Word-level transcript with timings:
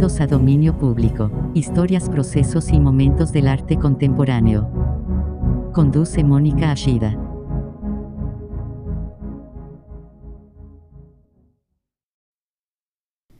Bienvenidos 0.00 0.22
a 0.22 0.34
Dominio 0.34 0.78
Público, 0.78 1.30
historias, 1.52 2.08
procesos 2.08 2.70
y 2.70 2.80
momentos 2.80 3.32
del 3.32 3.46
arte 3.46 3.76
contemporáneo. 3.76 4.62
Conduce 5.74 6.24
Mónica 6.24 6.72
Ashida. 6.72 7.10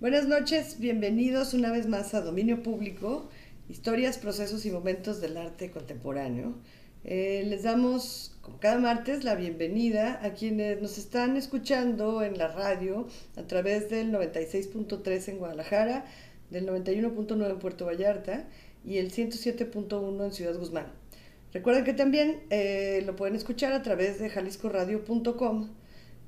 Buenas 0.00 0.28
noches, 0.28 0.78
bienvenidos 0.78 1.54
una 1.54 1.72
vez 1.72 1.88
más 1.88 2.12
a 2.12 2.20
Dominio 2.20 2.62
Público, 2.62 3.30
historias, 3.70 4.18
procesos 4.18 4.66
y 4.66 4.70
momentos 4.70 5.22
del 5.22 5.38
arte 5.38 5.70
contemporáneo. 5.70 6.58
Eh, 7.04 7.42
les 7.48 7.62
damos, 7.62 8.36
como 8.42 8.60
cada 8.60 8.78
martes, 8.78 9.24
la 9.24 9.34
bienvenida 9.34 10.20
a 10.22 10.34
quienes 10.34 10.82
nos 10.82 10.98
están 10.98 11.38
escuchando 11.38 12.22
en 12.22 12.36
la 12.36 12.48
radio 12.48 13.08
a 13.36 13.44
través 13.44 13.88
del 13.88 14.12
96.3 14.12 15.28
en 15.28 15.38
Guadalajara, 15.38 16.04
del 16.50 16.66
91.9 16.66 17.50
en 17.50 17.58
Puerto 17.58 17.86
Vallarta 17.86 18.48
y 18.84 18.98
el 18.98 19.12
107.1 19.12 20.24
en 20.24 20.32
Ciudad 20.32 20.56
Guzmán. 20.56 20.86
Recuerden 21.52 21.84
que 21.84 21.94
también 21.94 22.42
eh, 22.50 23.02
lo 23.06 23.16
pueden 23.16 23.34
escuchar 23.34 23.72
a 23.72 23.82
través 23.82 24.18
de 24.20 24.30
jaliscoradio.com. 24.30 25.70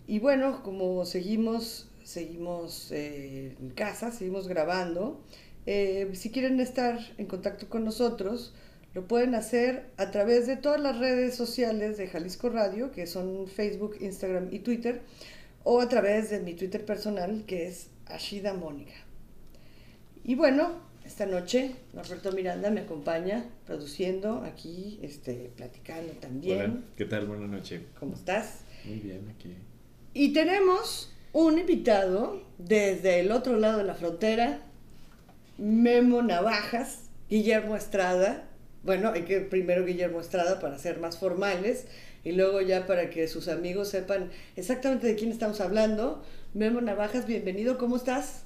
Y 0.06 0.18
bueno, 0.18 0.62
como 0.62 1.04
seguimos, 1.04 1.88
seguimos 2.02 2.90
eh, 2.90 3.56
en 3.60 3.70
casa, 3.70 4.10
seguimos 4.10 4.48
grabando, 4.48 5.20
si 5.64 6.30
quieren 6.32 6.58
estar 6.58 6.98
en 7.18 7.26
contacto 7.26 7.68
con 7.68 7.84
nosotros, 7.84 8.52
lo 8.94 9.08
pueden 9.08 9.34
hacer 9.34 9.86
a 9.96 10.10
través 10.10 10.46
de 10.46 10.56
todas 10.56 10.80
las 10.80 10.98
redes 10.98 11.34
sociales 11.34 11.96
de 11.96 12.08
Jalisco 12.08 12.50
Radio, 12.50 12.90
que 12.92 13.06
son 13.06 13.46
Facebook, 13.48 13.96
Instagram 14.00 14.48
y 14.52 14.58
Twitter, 14.58 15.00
o 15.64 15.80
a 15.80 15.88
través 15.88 16.28
de 16.28 16.40
mi 16.40 16.52
Twitter 16.54 16.84
personal, 16.84 17.44
que 17.46 17.68
es 17.68 17.88
Ashida 18.06 18.52
Mónica. 18.52 18.92
Y 20.24 20.36
bueno, 20.36 20.70
esta 21.04 21.26
noche 21.26 21.74
Norberto 21.92 22.30
Miranda 22.32 22.70
me 22.70 22.82
acompaña 22.82 23.44
produciendo 23.66 24.42
aquí, 24.44 25.00
este, 25.02 25.50
platicando 25.56 26.12
también. 26.14 26.60
Hola, 26.60 26.80
¿qué 26.96 27.04
tal? 27.06 27.26
Buenas 27.26 27.50
noches. 27.50 27.82
¿Cómo 27.98 28.14
estás? 28.14 28.60
Muy 28.84 29.00
bien, 29.00 29.34
aquí. 29.36 29.54
Y 30.14 30.32
tenemos 30.32 31.12
un 31.32 31.58
invitado 31.58 32.42
desde 32.58 33.20
el 33.20 33.32
otro 33.32 33.56
lado 33.58 33.78
de 33.78 33.84
la 33.84 33.94
frontera, 33.94 34.60
Memo 35.58 36.22
Navajas, 36.22 37.10
Guillermo 37.28 37.74
Estrada, 37.74 38.48
bueno, 38.84 39.10
hay 39.12 39.22
que 39.22 39.40
primero 39.40 39.84
Guillermo 39.84 40.20
Estrada 40.20 40.58
para 40.58 40.78
ser 40.78 40.98
más 40.98 41.16
formales 41.16 41.86
y 42.24 42.32
luego 42.32 42.60
ya 42.60 42.86
para 42.86 43.10
que 43.10 43.28
sus 43.28 43.48
amigos 43.48 43.88
sepan 43.88 44.30
exactamente 44.56 45.06
de 45.06 45.14
quién 45.14 45.30
estamos 45.30 45.60
hablando. 45.60 46.24
Memo 46.52 46.80
Navajas, 46.80 47.26
bienvenido, 47.26 47.78
¿cómo 47.78 47.96
estás? 47.96 48.44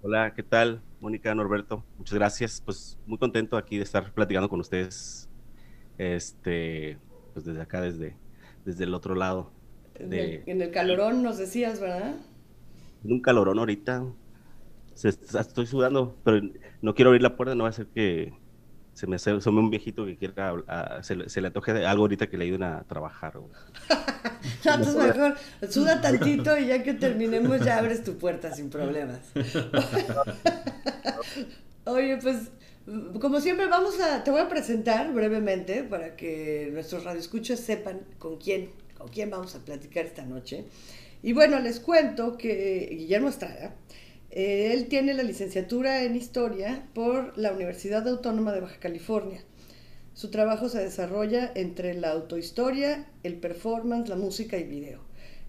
Hola, 0.00 0.32
¿qué 0.32 0.44
tal? 0.44 0.80
Mónica, 1.00 1.34
Norberto, 1.34 1.84
muchas 1.98 2.14
gracias. 2.14 2.62
Pues 2.64 2.96
muy 3.04 3.18
contento 3.18 3.56
aquí 3.56 3.78
de 3.78 3.82
estar 3.82 4.12
platicando 4.12 4.48
con 4.48 4.60
ustedes. 4.60 5.28
Este, 5.98 6.98
pues 7.32 7.44
desde 7.44 7.60
acá, 7.60 7.80
desde, 7.80 8.16
desde 8.64 8.84
el 8.84 8.94
otro 8.94 9.16
lado. 9.16 9.50
en, 9.98 10.62
el, 10.62 10.70
calorón 10.70 11.24
nos 11.24 11.36
decías, 11.36 11.80
¿verdad? 11.80 12.14
En 13.02 13.12
un 13.12 13.20
calorón 13.20 13.58
ahorita. 13.58 14.06
estoy 14.94 15.66
sudando, 15.66 16.16
pero 16.22 16.48
no 16.80 16.94
quiero 16.94 17.08
abrir 17.10 17.22
la 17.22 17.36
puerta, 17.36 17.56
no 17.56 17.64
va 17.64 17.70
a 17.70 17.72
ser 17.72 17.88
que 17.88 18.32
se 18.98 19.06
me 19.06 19.14
hace 19.14 19.32
un 19.32 19.70
viejito 19.70 20.04
que 20.04 20.16
quiera, 20.16 20.56
se, 21.02 21.14
le 21.14 21.46
antoje 21.46 21.86
algo 21.86 22.02
ahorita 22.02 22.26
que 22.26 22.36
le 22.36 22.46
ayuden 22.46 22.64
a 22.64 22.82
trabajar. 22.82 23.36
no, 23.36 23.48
entonces 24.64 24.96
mejor, 24.96 25.36
suda 25.70 26.00
tantito 26.00 26.58
y 26.58 26.66
ya 26.66 26.82
que 26.82 26.94
terminemos 26.94 27.64
ya 27.64 27.78
abres 27.78 28.02
tu 28.02 28.18
puerta 28.18 28.52
sin 28.52 28.70
problemas. 28.70 29.20
Oye, 31.84 32.18
pues 32.20 32.50
como 33.20 33.40
siempre 33.40 33.66
vamos 33.66 34.00
a, 34.00 34.24
te 34.24 34.32
voy 34.32 34.40
a 34.40 34.48
presentar 34.48 35.12
brevemente 35.12 35.84
para 35.84 36.16
que 36.16 36.68
nuestros 36.72 37.04
radioescuchos 37.04 37.60
sepan 37.60 38.00
con 38.18 38.38
quién, 38.38 38.72
con 38.96 39.06
quién 39.10 39.30
vamos 39.30 39.54
a 39.54 39.60
platicar 39.60 40.06
esta 40.06 40.24
noche. 40.24 40.64
Y 41.22 41.34
bueno, 41.34 41.60
les 41.60 41.78
cuento 41.78 42.36
que 42.36 42.88
Guillermo 42.98 43.28
Estrada, 43.28 43.66
eh, 43.66 43.70
él 44.30 44.88
tiene 44.88 45.14
la 45.14 45.22
licenciatura 45.22 46.02
en 46.04 46.14
Historia 46.14 46.86
por 46.94 47.36
la 47.38 47.52
Universidad 47.52 48.06
Autónoma 48.06 48.52
de 48.52 48.60
Baja 48.60 48.78
California. 48.78 49.42
Su 50.12 50.30
trabajo 50.30 50.68
se 50.68 50.80
desarrolla 50.80 51.50
entre 51.54 51.94
la 51.94 52.10
autohistoria, 52.10 53.06
el 53.22 53.36
performance, 53.36 54.08
la 54.08 54.16
música 54.16 54.58
y 54.58 54.64
video. 54.64 55.00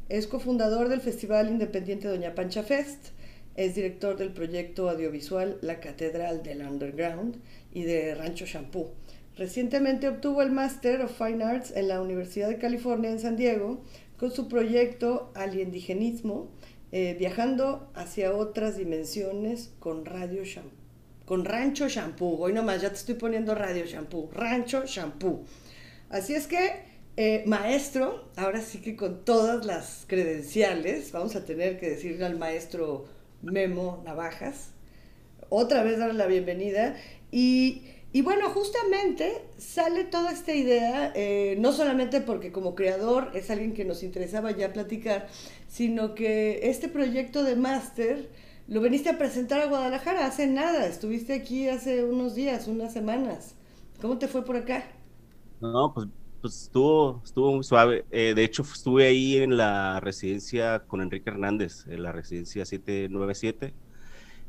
Es 0.08 0.28
cofundador 0.28 0.90
del 0.90 1.02
Festival 1.02 1.50
Independiente 1.50 2.08
Doña 2.08 2.36
Pancha 2.36 2.64
Fest, 2.64 3.10
es 3.56 3.76
director 3.76 4.16
del 4.16 4.32
proyecto 4.32 4.90
audiovisual 4.90 5.58
La 5.62 5.82
Catedral 5.82 6.44
del 6.44 6.62
Underground 6.62 7.38
y 7.74 7.84
de 7.84 8.16
Rancho 8.16 8.46
Shampoo. 8.46 8.92
Recientemente 9.36 10.08
obtuvo 10.08 10.42
el 10.42 10.52
Master 10.52 11.02
of 11.02 11.18
Fine 11.18 11.44
Arts 11.44 11.72
en 11.76 11.90
la 11.90 12.02
Universidad 12.02 12.48
de 12.48 12.58
California 12.58 13.10
en 13.10 13.20
San 13.20 13.36
Diego 13.36 13.82
con 14.18 14.32
su 14.32 14.48
proyecto 14.48 15.32
Aliendigenismo, 15.36 16.50
eh, 16.92 17.16
viajando 17.20 17.92
hacia 17.94 18.34
otras 18.34 18.78
dimensiones 18.78 19.72
con 19.80 20.06
Radio 20.06 20.44
Shampoo. 20.44 20.78
Con 21.26 21.46
Rancho 21.46 21.88
Shampoo. 21.88 22.40
Hoy 22.40 22.54
nomás 22.54 22.82
ya 22.82 22.90
te 22.90 22.96
estoy 22.96 23.16
poniendo 23.16 23.54
Radio 23.54 23.86
Shampoo. 23.86 24.30
Rancho 24.34 24.86
Shampoo. 24.86 25.44
Así 26.10 26.34
es 26.34 26.48
que, 26.48 26.84
eh, 27.18 27.44
maestro, 27.46 28.30
ahora 28.36 28.62
sí 28.62 28.80
que 28.80 28.96
con 28.96 29.24
todas 29.24 29.66
las 29.66 30.06
credenciales, 30.08 31.12
vamos 31.12 31.36
a 31.36 31.46
tener 31.46 31.80
que 31.80 31.92
decirle 31.92 32.26
al 32.26 32.38
maestro 32.38 33.06
Memo 33.44 34.02
Navajas, 34.06 34.72
otra 35.50 35.84
vez 35.84 36.00
darle 36.00 36.16
la 36.16 36.26
bienvenida. 36.26 36.96
Y, 37.32 37.84
y 38.12 38.22
bueno, 38.24 38.50
justamente 38.50 39.46
sale 39.58 40.04
toda 40.04 40.32
esta 40.32 40.54
idea, 40.54 41.12
eh, 41.16 41.56
no 41.60 41.72
solamente 41.72 42.22
porque 42.22 42.52
como 42.52 42.74
creador 42.74 43.30
es 43.36 43.52
alguien 43.52 43.74
que 43.74 43.86
nos 43.86 44.02
interesaba 44.02 44.52
ya 44.52 44.74
platicar, 44.74 45.28
sino 45.68 46.16
que 46.16 46.70
este 46.70 46.88
proyecto 46.88 47.44
de 47.44 47.56
máster 47.56 48.30
lo 48.68 48.82
veniste 48.82 49.10
a 49.10 49.18
presentar 49.18 49.62
a 49.62 49.68
Guadalajara 49.68 50.26
hace 50.26 50.48
nada, 50.48 50.88
estuviste 50.88 51.34
aquí 51.34 51.70
hace 51.70 52.04
unos 52.04 52.34
días, 52.34 52.68
unas 52.68 52.94
semanas. 52.94 53.56
¿Cómo 54.02 54.18
te 54.18 54.28
fue 54.28 54.44
por 54.44 54.56
acá? 54.56 54.86
No, 55.62 55.94
pues, 55.94 56.08
pues 56.42 56.64
estuvo, 56.64 57.22
estuvo 57.24 57.54
muy 57.54 57.64
suave. 57.64 58.06
Eh, 58.12 58.34
de 58.36 58.44
hecho, 58.44 58.64
estuve 58.64 59.06
ahí 59.08 59.38
en 59.38 59.58
la 59.58 60.00
residencia 60.00 60.80
con 60.88 61.02
Enrique 61.02 61.30
Hernández, 61.30 61.86
en 61.88 62.02
la 62.02 62.12
residencia 62.12 62.66
797. 62.66 63.74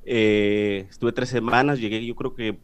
Eh, 0.05 0.87
estuve 0.89 1.13
tres 1.13 1.29
semanas, 1.29 1.79
llegué 1.79 2.05
yo 2.05 2.15
creo 2.15 2.35
que 2.35 2.59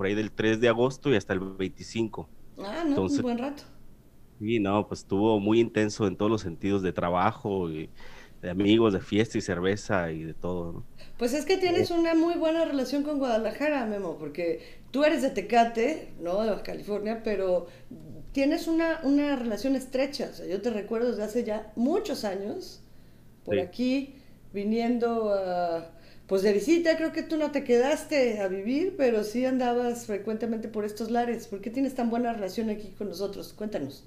por 0.00 0.06
ahí 0.06 0.14
del 0.14 0.30
3 0.30 0.62
de 0.62 0.68
agosto 0.70 1.10
y 1.10 1.16
hasta 1.16 1.34
el 1.34 1.40
25. 1.40 2.26
Ah, 2.64 2.84
no, 2.86 3.02
un 3.02 3.20
buen 3.20 3.36
rato. 3.36 3.64
Sí, 4.38 4.58
no, 4.58 4.88
pues 4.88 5.00
estuvo 5.00 5.38
muy 5.40 5.60
intenso 5.60 6.06
en 6.06 6.16
todos 6.16 6.30
los 6.30 6.40
sentidos 6.40 6.80
de 6.80 6.94
trabajo, 6.94 7.70
y 7.70 7.90
de 8.40 8.48
amigos, 8.48 8.94
de 8.94 9.00
fiesta 9.00 9.36
y 9.36 9.42
cerveza 9.42 10.10
y 10.10 10.22
de 10.22 10.32
todo. 10.32 10.84
Pues 11.18 11.34
es 11.34 11.44
que 11.44 11.58
tienes 11.58 11.90
una 11.90 12.14
muy 12.14 12.32
buena 12.36 12.64
relación 12.64 13.02
con 13.02 13.18
Guadalajara, 13.18 13.84
Memo, 13.84 14.16
porque 14.16 14.62
tú 14.90 15.04
eres 15.04 15.20
de 15.20 15.28
Tecate, 15.28 16.14
¿no? 16.18 16.40
De 16.40 16.48
Baja 16.48 16.62
California, 16.62 17.20
pero 17.22 17.66
tienes 18.32 18.68
una, 18.68 19.00
una 19.02 19.36
relación 19.36 19.76
estrecha. 19.76 20.30
O 20.32 20.34
sea, 20.34 20.46
yo 20.46 20.62
te 20.62 20.70
recuerdo 20.70 21.10
desde 21.10 21.24
hace 21.24 21.44
ya 21.44 21.74
muchos 21.76 22.24
años 22.24 22.80
por 23.44 23.60
aquí 23.60 24.14
viniendo 24.54 25.34
a 25.34 25.90
pues 26.30 26.42
de 26.42 26.52
visita, 26.52 26.96
creo 26.96 27.10
que 27.10 27.24
tú 27.24 27.36
no 27.36 27.50
te 27.50 27.64
quedaste 27.64 28.40
a 28.40 28.46
vivir, 28.46 28.94
pero 28.96 29.24
sí 29.24 29.44
andabas 29.44 30.06
frecuentemente 30.06 30.68
por 30.68 30.84
estos 30.84 31.10
lares. 31.10 31.48
¿Por 31.48 31.60
qué 31.60 31.70
tienes 31.70 31.96
tan 31.96 32.08
buena 32.08 32.32
relación 32.32 32.70
aquí 32.70 32.94
con 32.96 33.08
nosotros? 33.08 33.52
Cuéntanos. 33.52 34.04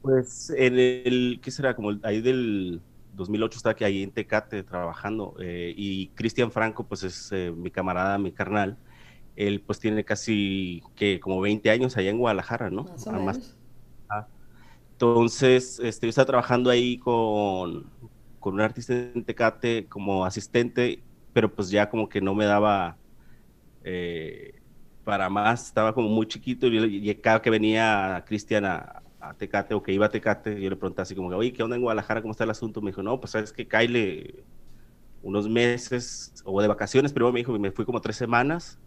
Pues 0.00 0.50
en 0.50 0.78
el, 0.78 1.40
¿qué 1.42 1.50
será? 1.50 1.74
Como 1.74 1.98
ahí 2.04 2.20
del 2.20 2.80
2008 3.14 3.56
estaba 3.56 3.72
aquí 3.72 3.82
ahí 3.82 4.04
en 4.04 4.12
Tecate 4.12 4.62
trabajando 4.62 5.34
eh, 5.40 5.74
y 5.76 6.10
Cristian 6.10 6.52
Franco 6.52 6.86
pues 6.86 7.02
es 7.02 7.32
eh, 7.32 7.50
mi 7.50 7.72
camarada, 7.72 8.18
mi 8.18 8.30
carnal. 8.30 8.78
Él 9.34 9.60
pues 9.60 9.80
tiene 9.80 10.04
casi 10.04 10.84
que 10.94 11.18
como 11.18 11.40
20 11.40 11.68
años 11.70 11.96
allá 11.96 12.10
en 12.10 12.18
Guadalajara, 12.18 12.70
¿no? 12.70 12.84
Más 12.84 13.56
ah, 14.08 14.28
Entonces, 14.92 15.80
este, 15.80 16.06
yo 16.06 16.10
estaba 16.10 16.26
trabajando 16.26 16.70
ahí 16.70 16.98
con, 16.98 17.90
con 18.38 18.54
un 18.54 18.60
artista 18.60 18.94
en 18.94 19.24
Tecate 19.24 19.86
como 19.88 20.24
asistente 20.24 21.02
pero 21.38 21.54
pues 21.54 21.70
ya 21.70 21.88
como 21.88 22.08
que 22.08 22.20
no 22.20 22.34
me 22.34 22.46
daba 22.46 22.96
eh, 23.84 24.60
para 25.04 25.30
más, 25.30 25.66
estaba 25.66 25.94
como 25.94 26.08
muy 26.08 26.26
chiquito 26.26 26.66
y, 26.66 27.14
cada 27.14 27.40
que 27.40 27.48
venía 27.48 28.24
Cristian 28.26 28.64
a, 28.64 29.04
Tecate 29.36 29.72
o 29.72 29.80
que 29.80 29.92
iba 29.92 30.06
a 30.06 30.08
Tecate, 30.08 30.60
yo 30.60 30.68
le 30.68 30.74
preguntaba 30.74 31.04
así 31.04 31.14
como, 31.14 31.28
oye, 31.28 31.52
¿qué 31.52 31.62
onda 31.62 31.76
en 31.76 31.82
Guadalajara? 31.82 32.22
¿Cómo 32.22 32.32
está 32.32 32.42
el 32.42 32.50
asunto? 32.50 32.80
Me 32.80 32.90
dijo, 32.90 33.04
no, 33.04 33.20
pues 33.20 33.30
sabes 33.30 33.52
que 33.52 33.68
Kyle 33.68 34.42
unos 35.22 35.48
meses 35.48 36.34
o 36.44 36.60
de 36.60 36.66
vacaciones, 36.66 37.12
pero 37.12 37.30
me 37.30 37.38
dijo, 37.38 37.56
me 37.56 37.70
fui 37.70 37.84
como 37.84 38.00
tres 38.00 38.16
semanas 38.16 38.80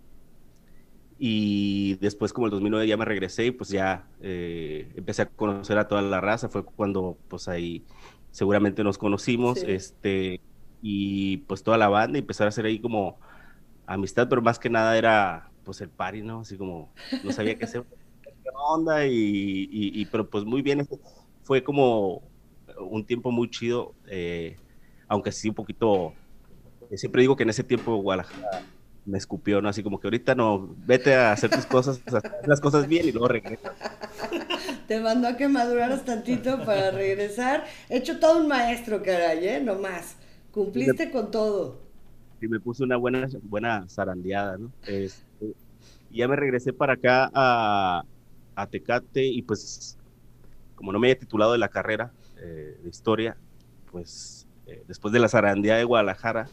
y 1.18 1.95
después 2.01 2.33
como 2.33 2.47
el 2.47 2.51
2009 2.51 2.86
ya 2.86 2.97
me 2.97 3.06
regresé 3.06 3.45
y 3.45 3.51
pues 3.51 3.69
ya 3.69 4.09
eh, 4.19 4.92
empecé 4.97 5.21
a 5.21 5.25
conocer 5.27 5.77
a 5.77 5.88
toda 5.88 6.01
la 6.01 6.19
raza, 6.19 6.50
fue 6.50 6.65
cuando 6.65 7.18
pues 7.30 7.47
ahí 7.47 7.86
seguramente 8.30 8.83
nos 8.83 8.97
conocimos, 8.97 9.63
este 9.63 10.42
y 10.81 11.38
pues 11.38 11.63
toda 11.63 11.78
la 11.78 11.89
banda 11.89 12.18
y 12.18 12.22
empezar 12.22 12.48
a 12.48 12.50
hacer 12.50 12.66
ahí 12.66 12.80
como 12.80 13.19
amistad, 13.86 14.28
pero 14.30 14.42
más 14.42 14.60
que 14.60 14.69
nada 14.69 14.98
era 14.98 15.50
pues 15.63 15.81
el 15.81 15.89
party, 15.89 16.22
¿no? 16.22 16.42
Así 16.42 16.57
como 16.57 16.92
no 17.24 17.31
sabía 17.31 17.57
qué 17.57 17.66
hacer, 17.66 17.83
onda 18.63 19.06
y, 19.06 20.07
pero 20.12 20.30
pues 20.30 20.45
muy 20.45 20.62
bien, 20.62 20.88
fue 21.44 21.63
como 21.63 22.24
un 22.80 23.06
tiempo 23.06 23.31
muy 23.31 23.50
chido, 23.50 23.94
eh, 24.07 24.57
aunque 25.07 25.31
sí 25.31 25.50
un 25.50 25.56
poquito, 25.56 26.13
siempre 26.95 27.22
digo 27.22 27.36
que 27.36 27.44
en 27.44 27.50
ese 27.50 27.63
tiempo 27.63 27.95
Guadalajara 27.98 28.63
me 29.06 29.18
escupió, 29.18 29.62
¿no? 29.62 29.69
Así 29.69 29.81
como 29.81 30.00
que 30.00 30.07
ahorita 30.07 30.36
no, 30.36 30.75
vete 30.86 31.16
a 31.16 31.31
hacer 31.31 31.50
tus 31.50 31.66
cosas, 31.66 32.01
hacer 32.06 32.31
las 32.45 32.62
cosas 32.62 32.88
bien 32.88 33.07
y 33.07 33.12
luego 33.12 33.28
regresa. 33.28 33.74
Te 34.88 35.00
mandó 35.00 35.28
a 35.28 35.38
que 35.38 35.48
maduraras 35.48 36.06
tantito 36.06 36.63
para 36.63 36.92
regresar. 36.92 37.66
He 37.89 37.98
hecho 37.98 38.19
todo 38.19 38.39
un 38.39 38.48
maestro, 38.48 39.01
caray, 39.01 39.48
¿eh? 39.48 39.62
No 39.62 39.75
más. 39.75 40.18
Cumpliste 40.51 41.12
con 41.12 41.31
todo. 41.31 41.80
Y 42.42 42.48
me 42.48 42.59
puse 42.59 42.83
una 42.83 42.98
buena, 42.98 43.27
buena 43.44 43.88
zarandeada, 43.88 44.57
¿no? 44.57 44.71
Este, 44.86 45.53
ya 46.09 46.27
me 46.27 46.36
regresé 46.36 46.74
para 46.74 46.94
acá 46.94 47.30
a, 47.33 48.03
a, 48.56 48.68
Tecate 48.68 49.24
y 49.24 49.42
pues, 49.44 49.98
como 50.75 50.92
no 50.92 51.00
me 51.00 51.07
había 51.07 51.19
titulado 51.19 51.53
de 51.53 51.57
la 51.57 51.69
carrera 51.69 52.12
eh, 52.38 52.77
de 52.81 52.89
historia, 52.89 53.38
pues 53.92 54.48
eh, 54.65 54.83
después 54.88 55.13
de 55.13 55.19
la 55.19 55.30
zarandeada 55.30 55.80
de 55.80 55.86
Guadalajara, 55.86 56.48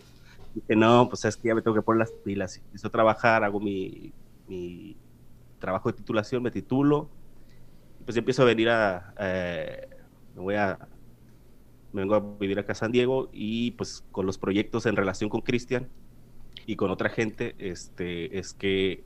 dije, 0.54 0.76
no, 0.76 1.08
pues 1.08 1.24
es 1.24 1.36
que 1.36 1.48
ya 1.48 1.54
me 1.54 1.62
tengo 1.62 1.74
que 1.74 1.82
poner 1.82 2.00
las 2.00 2.12
pilas. 2.12 2.56
Empiezo 2.58 2.88
a 2.88 2.90
trabajar, 2.90 3.42
hago 3.42 3.58
mi, 3.58 4.12
mi 4.46 4.96
trabajo 5.58 5.90
de 5.90 5.96
titulación, 5.96 6.42
me 6.42 6.50
titulo, 6.50 7.08
y 8.00 8.04
pues 8.04 8.16
empiezo 8.16 8.42
a 8.42 8.46
venir 8.46 8.68
a, 8.68 9.14
eh, 9.18 9.88
me 10.34 10.42
voy 10.42 10.54
a 10.54 10.78
me 11.92 12.02
vengo 12.02 12.14
a 12.14 12.20
vivir 12.20 12.58
acá 12.58 12.72
a 12.72 12.76
San 12.76 12.92
Diego 12.92 13.30
y 13.32 13.72
pues 13.72 14.04
con 14.12 14.26
los 14.26 14.38
proyectos 14.38 14.86
en 14.86 14.96
relación 14.96 15.30
con 15.30 15.40
Cristian 15.40 15.88
y 16.66 16.76
con 16.76 16.90
otra 16.90 17.08
gente, 17.08 17.54
este, 17.58 18.38
es 18.38 18.52
que 18.52 19.04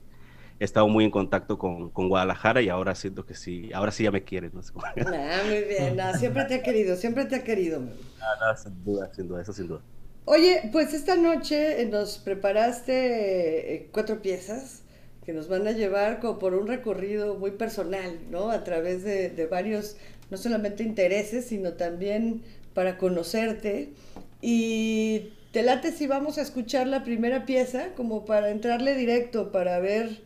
he 0.59 0.65
estado 0.65 0.87
muy 0.87 1.05
en 1.05 1.11
contacto 1.11 1.57
con, 1.57 1.89
con, 1.89 2.09
Guadalajara 2.09 2.61
y 2.61 2.69
ahora 2.69 2.93
siento 2.95 3.25
que 3.25 3.35
sí, 3.35 3.71
ahora 3.73 3.91
sí 3.91 4.03
ya 4.03 4.11
me 4.11 4.23
quieren. 4.23 4.51
¿no? 4.53 4.61
Ah, 5.07 5.41
muy 5.45 5.63
bien, 5.63 5.97
siempre 6.17 6.45
te 6.45 6.55
ha 6.55 6.61
querido, 6.61 6.95
siempre 6.95 7.25
te 7.25 7.35
ha 7.35 7.43
querido. 7.43 7.81
Ah, 8.21 8.55
sin 8.55 8.83
duda, 8.83 9.09
sin 9.13 9.27
duda, 9.27 9.41
eso 9.41 9.53
sin 9.53 9.67
duda. 9.67 9.81
Oye, 10.25 10.69
pues 10.71 10.93
esta 10.93 11.15
noche 11.15 11.85
nos 11.85 12.17
preparaste 12.17 13.75
eh, 13.75 13.89
cuatro 13.91 14.21
piezas 14.21 14.83
que 15.25 15.33
nos 15.33 15.47
van 15.47 15.67
a 15.67 15.71
llevar 15.71 16.19
como 16.19 16.39
por 16.39 16.53
un 16.53 16.67
recorrido 16.67 17.35
muy 17.35 17.51
personal, 17.51 18.19
¿no? 18.29 18.49
A 18.49 18.63
través 18.63 19.03
de, 19.03 19.29
de 19.29 19.47
varios, 19.47 19.97
no 20.29 20.37
solamente 20.37 20.83
intereses, 20.83 21.45
sino 21.45 21.73
también 21.73 22.43
para 22.73 22.97
conocerte. 22.97 23.93
Y 24.41 25.33
te 25.51 25.63
late 25.63 25.91
si 25.91 26.07
vamos 26.07 26.37
a 26.37 26.41
escuchar 26.41 26.87
la 26.87 27.03
primera 27.03 27.45
pieza, 27.45 27.93
como 27.95 28.25
para 28.25 28.49
entrarle 28.49 28.95
directo, 28.95 29.51
para 29.51 29.79
ver 29.79 30.21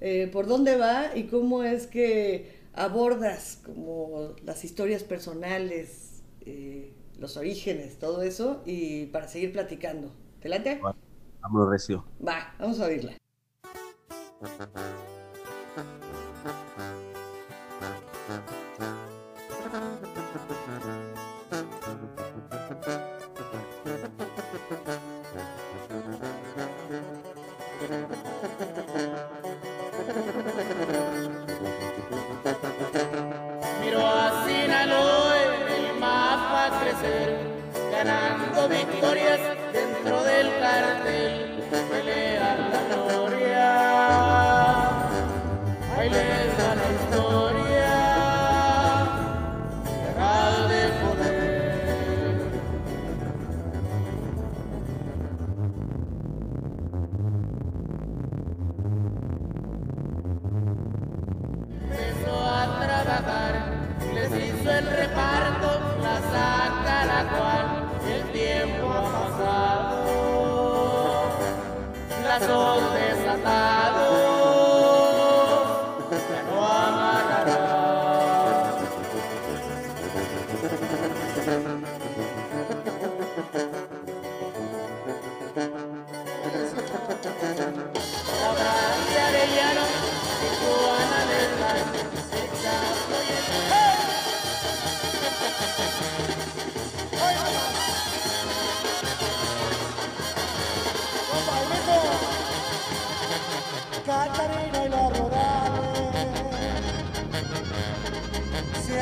eh, 0.00 0.28
por 0.32 0.46
dónde 0.46 0.76
va 0.76 1.16
y 1.16 1.24
cómo 1.24 1.62
es 1.62 1.86
que 1.86 2.60
abordas 2.72 3.58
como 3.64 4.34
las 4.44 4.64
historias 4.64 5.02
personales, 5.02 6.22
eh, 6.42 6.94
los 7.18 7.36
orígenes, 7.36 7.98
todo 7.98 8.22
eso, 8.22 8.62
y 8.64 9.06
para 9.06 9.28
seguir 9.28 9.52
platicando. 9.52 10.12
¿Te 10.40 10.48
late? 10.48 10.80
Vamos, 11.42 11.68
Recio. 11.68 12.04
Va, 12.26 12.54
vamos 12.58 12.80
a 12.80 12.86
oírla. 12.86 13.16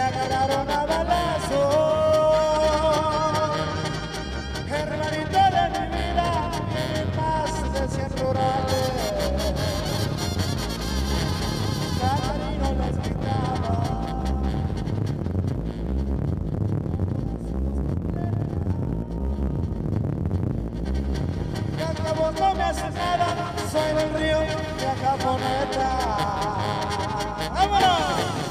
agarraron 0.09 0.71
a 0.71 0.87
balazo. 0.87 1.63
Hermanito 4.71 5.43
de 5.57 5.65
mi 5.75 5.85
vida, 5.97 6.31
tiene 6.73 7.03
más 7.17 7.53
de 7.73 7.83
100 7.89 8.11
rurales. 8.19 8.93
Catarino 12.01 12.69
les 12.81 12.97
gritaba. 13.03 13.75
No 22.39 22.55
me 22.55 22.63
hace 22.63 22.91
nada, 22.91 23.29
soy 23.73 23.91
del 23.95 24.11
río 24.15 24.39
de 24.79 24.87
Acaponeta. 24.87 25.91
¡Vámonos! 27.55 28.48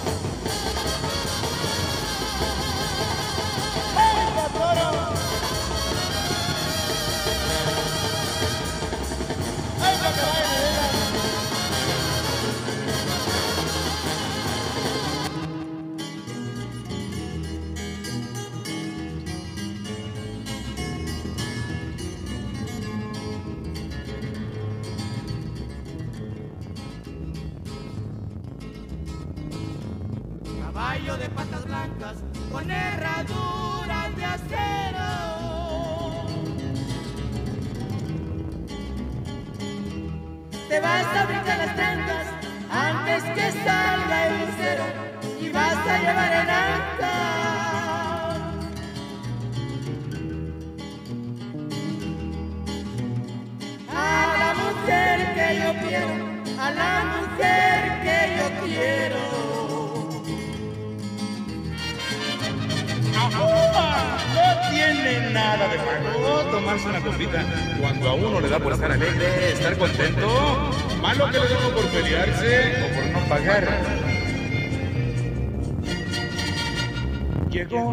Llegó 77.57 77.89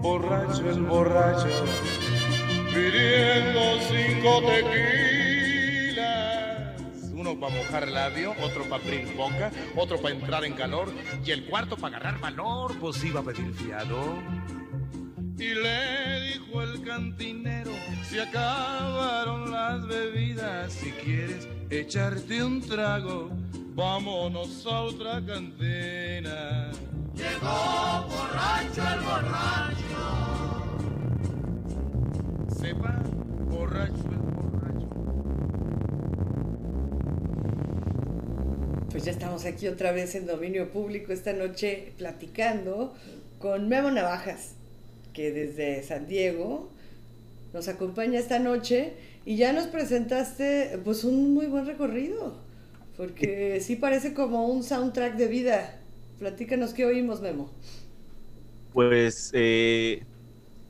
borracho 0.00 0.70
el 0.70 0.82
borracho, 0.82 1.48
pidiendo 2.72 3.80
cinco 3.88 4.40
tequilas. 4.46 6.06
Uno 7.12 7.34
para 7.40 7.56
mojar 7.56 7.88
labio, 7.88 8.36
otro 8.40 8.62
para 8.68 8.84
abrir 8.84 9.12
boca, 9.16 9.50
otro 9.74 10.00
para 10.00 10.14
entrar 10.14 10.44
en 10.44 10.52
calor 10.52 10.92
y 11.24 11.32
el 11.32 11.44
cuarto 11.46 11.76
para 11.76 11.96
agarrar 11.96 12.20
valor, 12.20 12.78
pues 12.78 13.02
iba 13.02 13.18
a 13.18 13.24
pedir 13.24 13.52
fiado. 13.52 14.16
Y 15.36 15.54
le 15.54 16.20
dijo 16.32 16.62
el 16.62 16.80
cantinero, 16.84 17.72
se 18.08 18.22
acabaron 18.22 19.50
las 19.50 19.88
bebidas, 19.88 20.72
si 20.72 20.92
quieres 20.92 21.48
echarte 21.68 22.44
un 22.44 22.60
trago, 22.60 23.28
vámonos 23.74 24.64
a 24.66 24.82
otra 24.82 25.20
cantina. 25.26 26.70
Llegó 27.20 28.08
borracho 28.08 28.80
el 28.80 29.00
borracho. 29.04 30.00
Sepa, 32.58 33.02
borracho 33.50 34.08
el 34.10 34.16
borracho. 34.16 34.88
Pues 38.90 39.04
ya 39.04 39.10
estamos 39.10 39.44
aquí 39.44 39.68
otra 39.68 39.92
vez 39.92 40.14
en 40.14 40.24
dominio 40.26 40.72
público 40.72 41.12
esta 41.12 41.34
noche 41.34 41.92
platicando 41.98 42.94
con 43.38 43.68
Memo 43.68 43.90
Navajas, 43.90 44.52
que 45.12 45.30
desde 45.30 45.82
San 45.82 46.06
Diego 46.06 46.70
nos 47.52 47.68
acompaña 47.68 48.18
esta 48.18 48.38
noche 48.38 48.94
y 49.26 49.36
ya 49.36 49.52
nos 49.52 49.66
presentaste 49.66 50.80
pues 50.84 51.04
un 51.04 51.34
muy 51.34 51.48
buen 51.48 51.66
recorrido, 51.66 52.38
porque 52.96 53.60
sí 53.60 53.76
parece 53.76 54.14
como 54.14 54.46
un 54.48 54.62
soundtrack 54.62 55.16
de 55.16 55.26
vida. 55.26 55.79
Platícanos 56.20 56.72
qué 56.72 56.86
oímos, 56.86 57.20
Memo. 57.20 57.50
Pues 58.72 59.32
eh, 59.34 60.04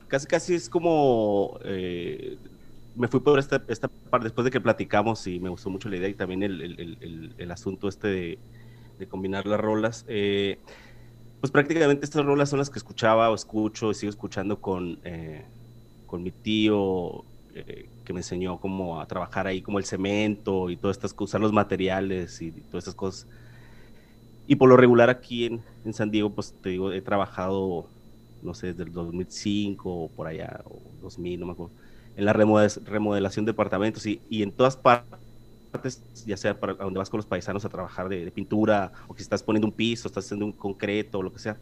casi 0.09 0.26
casi 0.26 0.54
es 0.54 0.71
como 0.71 1.59
eh, 1.64 2.38
me 2.97 3.09
fui 3.09 3.21
por 3.21 3.38
esta, 3.38 3.62
esta 3.69 3.88
parte 3.88 4.25
después 4.25 4.45
de 4.45 4.50
que 4.50 4.61
platicamos 4.61 5.26
y 5.26 5.40
me 5.40 5.49
gustó 5.49 5.71
mucho 5.71 5.88
la 5.88 5.97
idea 5.97 6.09
y 6.09 6.14
también 6.14 6.42
el, 6.42 7.35
el, 7.37 7.50
asunto 7.50 7.88
este 7.88 8.38
de, 8.99 9.07
combinar 9.09 9.47
las 9.47 9.59
rolas. 9.59 10.04
Eh, 10.09 10.59
pues 11.40 11.50
prácticamente 11.50 12.04
estas 12.04 12.25
rolas 12.25 12.50
son 12.50 12.59
las 12.59 12.69
que 12.69 12.78
escuchaba 12.78 13.30
o 13.30 13.35
escucho 13.35 13.90
y 13.90 13.95
sigo 13.95 14.11
escuchando 14.11 14.61
con, 14.61 15.00
eh, 15.04 15.45
con 16.07 16.23
mi 16.23 16.30
tío 16.30 17.25
eh, 17.54 17.88
que 18.04 18.12
me 18.12 18.21
enseñó 18.21 18.61
cómo 18.61 19.00
a 19.00 19.07
trabajar 19.07 19.47
ahí 19.47 19.62
como 19.62 19.78
el 19.78 19.85
cemento 19.85 20.69
y 20.69 20.76
todas 20.76 20.99
estas 20.99 21.14
cosas, 21.14 21.30
usar 21.30 21.40
los 21.40 21.52
materiales 21.52 22.42
y 22.42 22.52
todas 22.52 22.85
estas 22.85 22.95
cosas. 22.95 23.26
Y 24.50 24.57
por 24.57 24.69
lo 24.69 24.76
regular 24.76 25.11
aquí 25.11 25.45
en, 25.45 25.61
en, 25.85 25.95
San 25.95 26.11
Diego, 26.11 26.30
pues 26.30 26.57
te 26.61 26.71
digo, 26.71 26.90
he 26.90 27.00
trabajado, 27.00 27.87
no 28.42 28.52
sé, 28.52 28.73
desde 28.73 28.83
el 28.83 28.92
2005 28.92 29.88
o 29.88 30.09
por 30.09 30.26
allá, 30.26 30.62
o 30.64 30.80
2000, 31.02 31.38
no 31.38 31.47
me 31.47 31.52
acuerdo, 31.52 31.73
en 32.16 32.25
la 32.25 32.33
remodelación 32.33 33.45
de 33.45 33.52
departamentos 33.52 34.04
y, 34.07 34.21
y 34.28 34.42
en 34.42 34.50
todas 34.50 34.76
partes, 34.76 36.02
ya 36.26 36.37
sea 36.37 36.59
para 36.59 36.75
donde 36.75 36.99
vas 36.99 37.09
con 37.09 37.19
los 37.19 37.26
paisanos 37.26 37.64
a 37.64 37.69
trabajar 37.69 38.09
de, 38.09 38.28
pintura, 38.33 38.90
o 39.07 39.14
que 39.14 39.23
estás 39.23 39.45
poniendo 39.45 39.69
un 39.69 39.73
piso, 39.73 40.09
estás 40.09 40.25
haciendo 40.25 40.47
un 40.47 40.52
concreto, 40.52 41.21
o 41.21 41.23
lo 41.23 41.33
que 41.33 41.38
sea, 41.38 41.57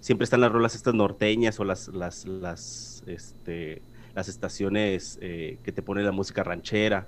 siempre 0.00 0.24
están 0.24 0.42
las 0.42 0.52
rolas 0.52 0.74
estas 0.74 0.92
norteñas 0.92 1.58
o 1.58 1.64
las, 1.64 1.88
las, 1.88 2.26
las, 2.26 3.02
este, 3.06 3.80
las 4.14 4.28
estaciones 4.28 5.18
eh, 5.22 5.56
que 5.62 5.72
te 5.72 5.80
pone 5.80 6.02
la 6.02 6.12
música 6.12 6.44
ranchera 6.44 7.06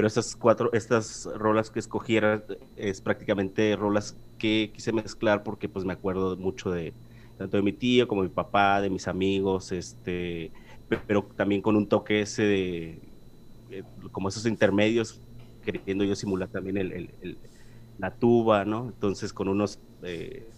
pero 0.00 0.08
estas 0.08 0.34
cuatro, 0.34 0.72
estas 0.72 1.28
rolas 1.34 1.70
que 1.70 1.78
escogiera 1.78 2.42
es 2.74 3.02
prácticamente 3.02 3.76
rolas 3.76 4.16
que 4.38 4.70
quise 4.72 4.94
mezclar 4.94 5.42
porque 5.42 5.68
pues 5.68 5.84
me 5.84 5.92
acuerdo 5.92 6.38
mucho 6.38 6.70
de 6.70 6.94
tanto 7.36 7.58
de 7.58 7.62
mi 7.62 7.74
tío 7.74 8.08
como 8.08 8.22
de 8.22 8.30
mi 8.30 8.34
papá, 8.34 8.80
de 8.80 8.88
mis 8.88 9.08
amigos, 9.08 9.72
este, 9.72 10.52
pero 11.06 11.28
también 11.36 11.60
con 11.60 11.76
un 11.76 11.86
toque 11.86 12.22
ese 12.22 12.44
de, 12.44 13.02
como 14.10 14.30
esos 14.30 14.46
intermedios, 14.46 15.20
queriendo 15.62 16.04
yo 16.04 16.16
simular 16.16 16.48
también 16.48 16.78
el, 16.78 16.92
el, 16.92 17.14
el, 17.20 17.38
la 17.98 18.10
tuba, 18.14 18.64
¿no? 18.64 18.86
Entonces 18.86 19.34
con 19.34 19.48
unos 19.48 19.80
eh, 20.02 20.48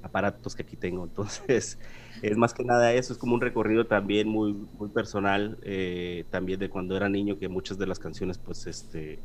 aparatos 0.00 0.56
que 0.56 0.62
aquí 0.62 0.76
tengo, 0.78 1.04
entonces 1.04 1.78
es 2.22 2.36
más 2.36 2.54
que 2.54 2.64
nada 2.64 2.92
eso, 2.92 3.12
es 3.12 3.18
como 3.18 3.34
un 3.34 3.40
recorrido 3.40 3.86
también 3.86 4.28
muy, 4.28 4.52
muy 4.52 4.88
personal, 4.88 5.58
eh, 5.62 6.24
también 6.30 6.58
de 6.58 6.68
cuando 6.68 6.96
era 6.96 7.08
niño, 7.08 7.38
que 7.38 7.48
muchas 7.48 7.78
de 7.78 7.86
las 7.86 7.98
canciones 7.98 8.38
pues 8.38 8.66
este 8.66 9.18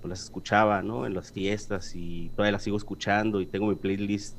pues 0.00 0.10
las 0.10 0.22
escuchaba, 0.22 0.82
¿no? 0.82 1.06
En 1.06 1.14
las 1.14 1.30
fiestas 1.30 1.94
y 1.94 2.30
todavía 2.30 2.52
las 2.52 2.62
sigo 2.62 2.76
escuchando 2.76 3.40
y 3.40 3.46
tengo 3.46 3.66
mi 3.66 3.74
playlist 3.74 4.36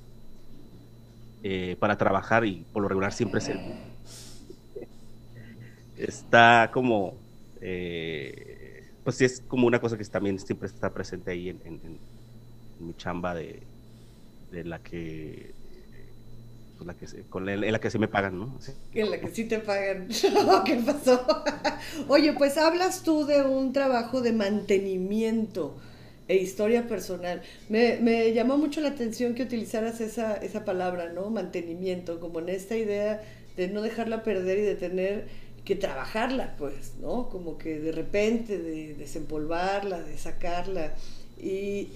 eh, 1.44 1.76
para 1.80 1.98
trabajar 1.98 2.46
y 2.46 2.66
por 2.72 2.84
lo 2.84 2.90
regular 2.90 3.14
siempre 3.14 3.40
es 3.40 3.50
el... 3.50 3.60
Está 5.98 6.70
como... 6.74 7.14
Eh, 7.62 8.84
pues 9.04 9.18
sí, 9.18 9.26
es 9.26 9.42
como 9.48 9.68
una 9.68 9.80
cosa 9.80 9.98
que 9.98 10.04
también 10.06 10.40
siempre 10.40 10.68
está 10.68 10.94
presente 10.94 11.32
ahí 11.32 11.50
en, 11.50 11.60
en, 11.66 12.00
mi 12.80 12.96
chamba 12.96 13.36
de, 13.36 13.62
de 14.52 14.64
la 14.64 14.80
que 14.80 15.54
pues 16.86 17.14
en 17.14 17.72
la 17.72 17.80
que 17.80 17.90
se 17.90 18.00
me 18.00 18.08
pagan, 18.08 18.40
¿no? 18.40 18.58
Sí. 18.60 18.72
En 18.94 19.12
la 19.12 19.20
que 19.20 19.30
sí 19.30 19.46
te 19.46 19.60
pagan. 19.60 20.08
¿Qué 20.66 20.76
pasó? 20.86 21.26
Oye, 22.08 22.34
pues 22.34 22.58
hablas 22.58 23.04
tú 23.04 23.26
de 23.26 23.44
un 23.44 23.74
trabajo 23.74 24.22
de 24.22 24.34
mantenimiento 24.34 25.76
e 26.28 26.38
historia 26.38 26.88
personal. 26.88 27.42
Me, 27.70 27.98
me, 27.98 28.34
llamó 28.34 28.58
mucho 28.58 28.82
la 28.82 28.90
atención 28.90 29.36
que 29.36 29.44
utilizaras 29.44 30.02
esa, 30.02 30.36
esa 30.36 30.66
palabra, 30.66 31.12
¿no? 31.14 31.30
Mantenimiento, 31.30 32.20
como 32.20 32.40
en 32.40 32.50
esta 32.50 32.76
idea 32.76 33.22
de 33.58 33.68
no 33.68 33.82
dejarla 33.82 34.24
perder 34.24 34.60
y 34.60 34.62
de 34.62 34.76
tener 34.76 35.28
que 35.66 35.76
trabajarla, 35.76 36.56
pues, 36.58 36.94
¿no? 37.00 37.30
Como 37.30 37.58
que 37.58 37.80
de 37.80 37.92
repente, 37.92 38.58
de 38.58 38.96
desempolvarla, 38.96 40.02
de 40.02 40.18
sacarla. 40.18 40.94
Y 41.40 41.90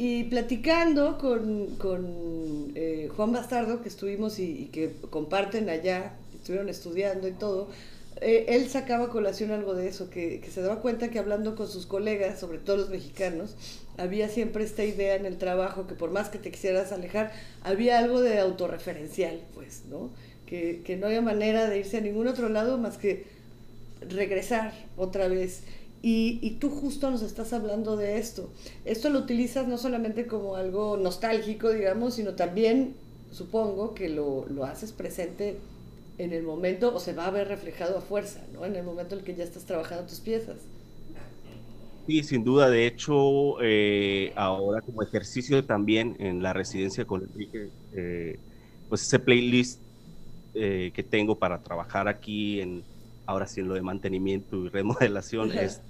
y 0.00 0.22
platicando 0.22 1.18
con, 1.18 1.74
con 1.74 2.70
eh, 2.76 3.10
Juan 3.16 3.32
Bastardo, 3.32 3.82
que 3.82 3.88
estuvimos 3.88 4.38
y, 4.38 4.66
que 4.72 4.92
comparten 5.10 5.68
allá, 5.68 6.12
estuvieron 6.36 6.68
estudiando 6.68 7.26
y 7.26 7.32
todo, 7.32 7.66
eh, 8.20 8.46
él 8.50 8.68
sacaba 8.68 9.06
a 9.06 9.08
colación 9.08 9.50
algo 9.50 9.74
de 9.74 9.88
eso, 9.88 10.08
que, 10.08 10.38
que, 10.38 10.52
se 10.52 10.62
daba 10.62 10.82
cuenta 10.82 11.10
que 11.10 11.18
hablando 11.18 11.56
con 11.56 11.66
sus 11.66 11.84
colegas, 11.84 12.38
sobre 12.38 12.58
todo 12.58 12.76
los 12.76 12.90
mexicanos, 12.90 13.56
había 13.96 14.28
siempre 14.28 14.62
esta 14.62 14.84
idea 14.84 15.16
en 15.16 15.26
el 15.26 15.36
trabajo 15.36 15.88
que 15.88 15.96
por 15.96 16.12
más 16.12 16.28
que 16.28 16.38
te 16.38 16.52
quisieras 16.52 16.92
alejar, 16.92 17.32
había 17.64 17.98
algo 17.98 18.20
de 18.20 18.38
autorreferencial, 18.38 19.40
pues, 19.54 19.82
¿no? 19.90 20.10
Que, 20.46 20.80
que 20.84 20.96
no 20.96 21.08
había 21.08 21.22
manera 21.22 21.68
de 21.68 21.80
irse 21.80 21.96
a 21.96 22.02
ningún 22.02 22.28
otro 22.28 22.48
lado 22.48 22.78
más 22.78 22.98
que 22.98 23.26
regresar 24.08 24.72
otra 24.96 25.26
vez. 25.26 25.62
Y, 26.00 26.38
y, 26.42 26.52
tú 26.52 26.70
justo 26.70 27.10
nos 27.10 27.22
estás 27.22 27.52
hablando 27.52 27.96
de 27.96 28.18
esto. 28.18 28.50
Esto 28.84 29.10
lo 29.10 29.18
utilizas 29.18 29.66
no 29.66 29.78
solamente 29.78 30.26
como 30.26 30.54
algo 30.54 30.96
nostálgico, 30.96 31.70
digamos, 31.70 32.14
sino 32.14 32.34
también, 32.34 32.94
supongo, 33.32 33.94
que 33.94 34.08
lo, 34.08 34.46
lo, 34.48 34.64
haces 34.64 34.92
presente 34.92 35.58
en 36.18 36.32
el 36.32 36.44
momento, 36.44 36.94
o 36.94 37.00
se 37.00 37.14
va 37.14 37.26
a 37.26 37.30
ver 37.30 37.48
reflejado 37.48 37.98
a 37.98 38.00
fuerza, 38.00 38.40
¿no? 38.52 38.64
En 38.64 38.76
el 38.76 38.84
momento 38.84 39.14
en 39.14 39.20
el 39.20 39.24
que 39.24 39.34
ya 39.34 39.42
estás 39.42 39.64
trabajando 39.64 40.06
tus 40.06 40.20
piezas. 40.20 40.56
Sí, 42.06 42.22
sin 42.22 42.44
duda. 42.44 42.70
De 42.70 42.86
hecho, 42.86 43.60
eh, 43.60 44.32
ahora 44.36 44.80
como 44.80 45.02
ejercicio 45.02 45.64
también 45.64 46.16
en 46.20 46.42
la 46.42 46.52
residencia 46.52 47.04
con 47.04 47.22
Enrique, 47.22 47.68
eh, 47.92 48.38
pues 48.88 49.02
ese 49.02 49.18
playlist 49.18 49.80
eh, 50.54 50.90
que 50.94 51.02
tengo 51.02 51.34
para 51.38 51.62
trabajar 51.62 52.08
aquí 52.08 52.60
en 52.60 52.82
ahora 53.26 53.46
sí 53.46 53.60
en 53.60 53.68
lo 53.68 53.74
de 53.74 53.82
mantenimiento 53.82 54.64
y 54.64 54.68
remodelación, 54.70 55.52
es 55.52 55.82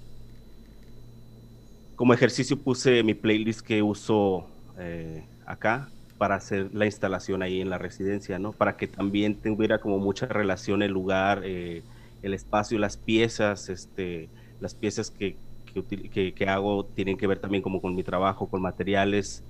como 1.98 2.14
ejercicio 2.14 2.56
puse 2.56 3.02
mi 3.02 3.14
playlist 3.14 3.60
que 3.60 3.82
uso 3.82 4.46
eh, 4.78 5.24
acá 5.44 5.88
para 6.16 6.36
hacer 6.36 6.72
la 6.72 6.86
instalación 6.86 7.42
ahí 7.42 7.60
en 7.60 7.70
la 7.70 7.76
residencia, 7.76 8.38
¿no? 8.38 8.52
Para 8.52 8.76
que 8.76 8.86
también 8.86 9.34
tuviera 9.34 9.80
como 9.80 9.98
mucha 9.98 10.26
relación 10.26 10.82
el 10.82 10.92
lugar, 10.92 11.42
eh, 11.44 11.82
el 12.22 12.34
espacio, 12.34 12.78
las 12.78 12.96
piezas, 12.96 13.68
este, 13.68 14.28
las 14.60 14.76
piezas 14.76 15.10
que, 15.10 15.34
que, 15.74 16.48
hago 16.48 16.84
tienen 16.84 17.18
que 17.18 17.26
ver 17.26 17.40
también 17.40 17.64
como 17.64 17.82
con 17.82 17.96
mi 17.96 18.04
trabajo, 18.04 18.46
con 18.46 18.62
materiales 18.62 19.42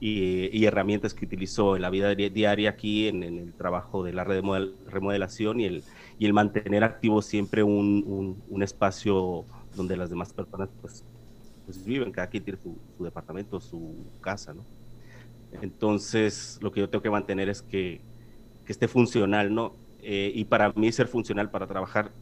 y, 0.00 0.64
herramientas 0.64 1.14
que 1.14 1.24
utilizo 1.24 1.76
en 1.76 1.82
la 1.82 1.90
vida 1.90 2.12
diaria 2.16 2.70
aquí, 2.70 3.06
en, 3.06 3.22
en 3.22 3.38
el 3.38 3.52
trabajo 3.52 4.02
de 4.02 4.12
la 4.12 4.24
remodel, 4.24 4.74
remodelación 4.88 5.60
y 5.60 5.66
el, 5.66 5.84
y 6.18 6.26
el 6.26 6.32
mantener 6.32 6.82
activo 6.82 7.22
siempre 7.22 7.62
un, 7.62 8.02
un, 8.08 8.42
un 8.48 8.62
espacio 8.64 9.44
donde 9.76 9.96
las 9.96 10.10
demás 10.10 10.32
personas 10.32 10.68
pues 10.80 11.04
pues 11.64 11.84
viven, 11.84 12.12
cada 12.12 12.28
quien 12.28 12.44
tiene 12.44 12.60
su, 12.60 12.76
departamento, 12.98 13.60
su 13.60 14.12
casa, 14.20 14.54
¿no? 14.54 14.64
Entonces, 15.62 16.58
lo 16.60 16.72
que 16.72 16.80
yo 16.80 16.90
tengo 16.90 17.02
que 17.02 17.10
mantener 17.10 17.48
es 17.48 17.62
que, 17.62 18.00
que 18.64 18.72
esté 18.72 18.88
funcional, 18.88 19.54
¿no? 19.54 19.76
eh, 20.04 20.30
y 20.34 20.44
para 20.44 20.72
mí 20.76 20.92
ser 20.92 21.08
funcional 21.08 21.50
para 21.50 21.66
trabajar 21.66 22.12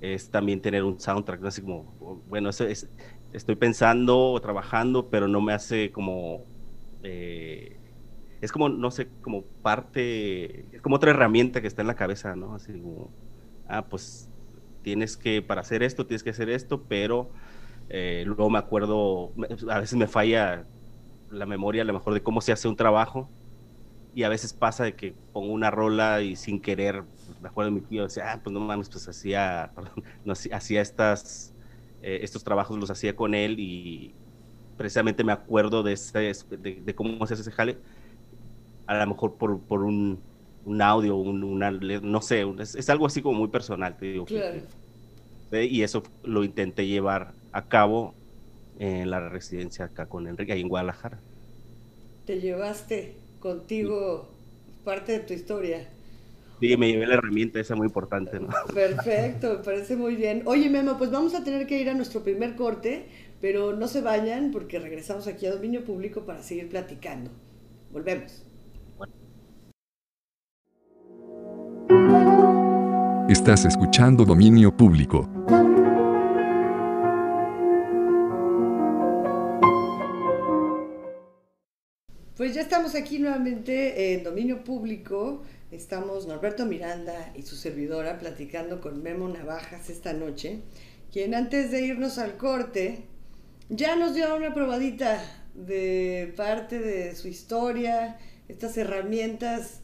es 0.00 0.30
también 0.30 0.60
tener 0.60 0.84
un 0.84 1.00
soundtrack, 1.00 1.40
¿no? 1.40 1.48
así 1.48 1.62
como, 1.62 1.84
bueno, 2.28 2.50
eso 2.50 2.66
es, 2.66 2.88
estoy 3.32 3.56
pensando 3.56 4.32
o 4.32 4.40
trabajando, 4.40 5.08
pero 5.08 5.28
no 5.28 5.40
me 5.40 5.52
hace 5.52 5.90
como, 5.92 6.44
eh, 7.02 7.76
es 8.40 8.52
como, 8.52 8.68
no 8.68 8.90
sé, 8.90 9.08
como 9.22 9.44
parte, 9.62 10.66
es 10.74 10.82
como 10.82 10.96
otra 10.96 11.12
herramienta 11.12 11.60
que 11.60 11.68
está 11.68 11.82
en 11.82 11.88
la 11.88 11.96
cabeza, 11.96 12.36
¿no? 12.36 12.54
Así 12.54 12.72
como, 12.80 13.10
ah, 13.66 13.88
pues 13.88 14.28
tienes 14.82 15.16
que, 15.16 15.42
para 15.42 15.62
hacer 15.62 15.82
esto, 15.82 16.06
tienes 16.06 16.22
que 16.22 16.30
hacer 16.30 16.50
esto, 16.50 16.84
pero 16.88 17.32
eh, 17.88 18.24
luego 18.26 18.50
me 18.50 18.58
acuerdo, 18.58 19.32
a 19.70 19.80
veces 19.80 19.96
me 19.96 20.08
falla 20.08 20.66
la 21.30 21.46
memoria 21.46 21.82
a 21.82 21.84
lo 21.84 21.92
mejor 21.92 22.14
de 22.14 22.22
cómo 22.22 22.40
se 22.40 22.52
hace 22.52 22.68
un 22.68 22.76
trabajo 22.76 23.28
y 24.14 24.22
a 24.22 24.28
veces 24.28 24.52
pasa 24.52 24.84
de 24.84 24.94
que 24.94 25.14
pongo 25.32 25.52
una 25.52 25.70
rola 25.70 26.22
y 26.22 26.36
sin 26.36 26.60
querer, 26.60 27.04
me 27.42 27.48
acuerdo 27.48 27.70
de 27.70 27.80
mi 27.80 27.86
tío, 27.86 28.04
decía, 28.04 28.32
ah, 28.32 28.40
pues 28.42 28.52
no 28.52 28.60
mames, 28.60 28.88
pues 28.88 29.06
hacía, 29.08 29.72
no, 30.24 30.32
hacía 30.32 30.80
estas, 30.80 31.52
eh, 32.02 32.20
estos 32.22 32.42
trabajos, 32.42 32.78
los 32.78 32.90
hacía 32.90 33.14
con 33.14 33.34
él 33.34 33.60
y 33.60 34.14
precisamente 34.76 35.22
me 35.22 35.32
acuerdo 35.32 35.82
de, 35.82 35.98
de, 36.58 36.94
cómo 36.94 37.26
se 37.26 37.34
hace 37.34 37.42
ese 37.42 37.52
jale, 37.52 37.78
a 38.86 38.98
lo 38.98 39.06
mejor 39.06 39.34
por, 39.34 39.60
por 39.60 39.82
un, 39.82 40.18
un, 40.64 40.82
audio, 40.82 41.16
un, 41.16 41.44
una, 41.44 41.70
no 41.70 42.22
sé, 42.22 42.46
es, 42.58 42.88
algo 42.88 43.06
así 43.06 43.20
como 43.22 43.38
muy 43.38 43.48
personal, 43.48 43.96
te 43.96 44.06
digo. 44.06 44.24
Claro. 44.24 44.60
y 45.52 45.82
eso 45.82 46.02
lo 46.24 46.42
intenté 46.42 46.86
llevar 46.86 47.34
a 47.56 47.68
cabo 47.68 48.14
en 48.78 49.10
la 49.10 49.30
residencia 49.30 49.86
acá 49.86 50.06
con 50.06 50.26
Enrique, 50.26 50.52
ahí 50.52 50.60
en 50.60 50.68
Guadalajara. 50.68 51.18
Te 52.26 52.38
llevaste 52.38 53.16
contigo 53.40 54.28
parte 54.84 55.12
de 55.12 55.20
tu 55.20 55.32
historia. 55.32 55.88
Sí, 56.60 56.76
me 56.76 56.88
llevé 56.88 57.06
la 57.06 57.14
herramienta 57.14 57.58
esa 57.58 57.74
muy 57.74 57.86
importante, 57.86 58.38
¿no? 58.38 58.48
Perfecto, 58.74 59.54
me 59.54 59.64
parece 59.64 59.96
muy 59.96 60.16
bien. 60.16 60.42
Oye, 60.44 60.68
Memo, 60.68 60.98
pues 60.98 61.10
vamos 61.10 61.34
a 61.34 61.44
tener 61.44 61.66
que 61.66 61.80
ir 61.80 61.88
a 61.88 61.94
nuestro 61.94 62.22
primer 62.22 62.56
corte, 62.56 63.06
pero 63.40 63.74
no 63.74 63.88
se 63.88 64.02
vayan 64.02 64.50
porque 64.50 64.78
regresamos 64.78 65.26
aquí 65.26 65.46
a 65.46 65.52
Dominio 65.52 65.82
Público 65.82 66.26
para 66.26 66.42
seguir 66.42 66.68
platicando. 66.68 67.30
Volvemos. 67.90 68.44
Estás 73.30 73.64
escuchando 73.64 74.26
Dominio 74.26 74.76
Público. 74.76 75.35
Pues 82.46 82.54
ya 82.54 82.62
estamos 82.62 82.94
aquí 82.94 83.18
nuevamente 83.18 84.14
en 84.14 84.22
dominio 84.22 84.62
público. 84.62 85.42
Estamos 85.72 86.28
Norberto 86.28 86.64
Miranda 86.64 87.32
y 87.34 87.42
su 87.42 87.56
servidora 87.56 88.20
platicando 88.20 88.80
con 88.80 89.02
Memo 89.02 89.28
Navajas 89.28 89.90
esta 89.90 90.12
noche, 90.12 90.60
quien 91.12 91.34
antes 91.34 91.72
de 91.72 91.80
irnos 91.80 92.18
al 92.18 92.36
corte 92.36 93.02
ya 93.68 93.96
nos 93.96 94.14
dio 94.14 94.32
una 94.36 94.54
probadita 94.54 95.20
de 95.54 96.32
parte 96.36 96.78
de 96.78 97.16
su 97.16 97.26
historia, 97.26 98.16
estas 98.46 98.76
herramientas 98.76 99.80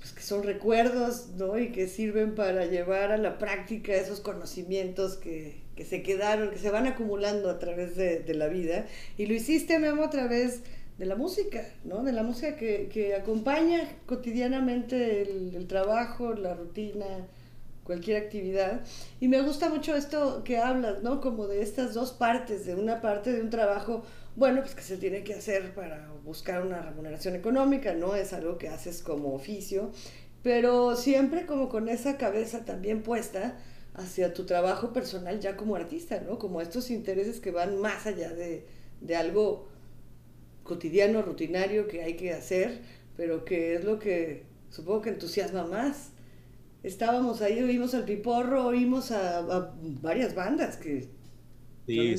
pues, 0.00 0.12
que 0.14 0.22
son 0.22 0.42
recuerdos, 0.42 1.28
¿no? 1.36 1.60
Y 1.60 1.70
que 1.70 1.86
sirven 1.86 2.34
para 2.34 2.66
llevar 2.66 3.12
a 3.12 3.18
la 3.18 3.38
práctica 3.38 3.94
esos 3.94 4.18
conocimientos 4.18 5.14
que, 5.14 5.62
se 5.88 6.02
quedaron, 6.02 6.50
que 6.50 6.58
se 6.58 6.70
van 6.70 6.88
acumulando 6.88 7.48
a 7.48 7.60
través 7.60 7.94
de, 7.94 8.34
la 8.34 8.48
vida. 8.48 8.86
Y 9.16 9.26
lo 9.26 9.34
hiciste, 9.34 9.78
Memo, 9.78 10.02
a 10.02 10.10
través 10.10 10.62
de 10.62 10.81
la 10.98 11.16
música, 11.16 11.66
¿no? 11.84 12.02
De 12.02 12.12
la 12.12 12.22
música 12.22 12.56
que, 12.56 13.14
acompaña 13.20 13.88
cotidianamente 14.06 15.22
el, 15.22 15.66
trabajo, 15.66 16.34
la 16.34 16.54
rutina, 16.54 17.26
cualquier 17.84 18.22
actividad. 18.22 18.82
Y 19.20 19.28
me 19.28 19.40
gusta 19.42 19.68
mucho 19.68 19.96
esto 19.96 20.42
que 20.44 20.58
hablas, 20.58 21.02
¿no? 21.02 21.20
Como 21.20 21.46
de 21.46 21.62
estas 21.62 21.94
dos 21.94 22.12
partes, 22.12 22.66
de 22.66 22.74
una 22.74 23.00
parte 23.00 23.32
de 23.32 23.42
un 23.42 23.50
trabajo, 23.50 24.02
bueno, 24.36 24.62
pues 24.62 24.74
que 24.74 24.82
se 24.82 24.96
tiene 24.96 25.24
que 25.24 25.34
hacer 25.34 25.74
para 25.74 26.10
buscar 26.24 26.64
una 26.64 26.80
remuneración 26.80 27.34
económica, 27.34 27.94
¿no? 27.94 28.14
Es 28.14 28.32
algo 28.32 28.58
que 28.58 28.68
haces 28.68 29.02
como 29.02 29.34
oficio, 29.34 29.90
pero 30.42 30.96
siempre 30.96 31.46
como 31.46 31.68
con 31.68 31.88
esa 31.88 32.16
cabeza 32.16 32.64
también 32.64 33.02
puesta 33.02 33.58
hacia 33.94 34.32
tu 34.32 34.46
trabajo 34.46 34.92
personal 34.92 35.40
ya 35.40 35.56
como 35.56 35.76
artista, 35.76 36.20
¿no? 36.20 36.38
Como 36.38 36.60
estos 36.60 36.90
intereses 36.90 37.40
que 37.40 37.50
van 37.50 37.80
más 37.80 38.06
allá 38.06 38.30
de, 38.30 38.66
de 39.00 39.16
algo 39.16 39.71
cotidiano, 40.62 41.22
rutinario 41.22 41.88
que 41.88 42.02
hay 42.02 42.14
que 42.14 42.32
hacer, 42.32 42.80
pero 43.16 43.44
que 43.44 43.74
es 43.74 43.84
lo 43.84 43.98
que 43.98 44.44
supongo 44.70 45.02
que 45.02 45.10
entusiasma 45.10 45.64
más. 45.64 46.12
Estábamos 46.82 47.42
ahí, 47.42 47.62
oímos 47.62 47.94
al 47.94 48.04
Piporro, 48.04 48.66
oímos 48.66 49.12
a, 49.12 49.72
varias 50.02 50.34
bandas 50.34 50.76
que... 50.76 51.08
Sí, 51.86 52.14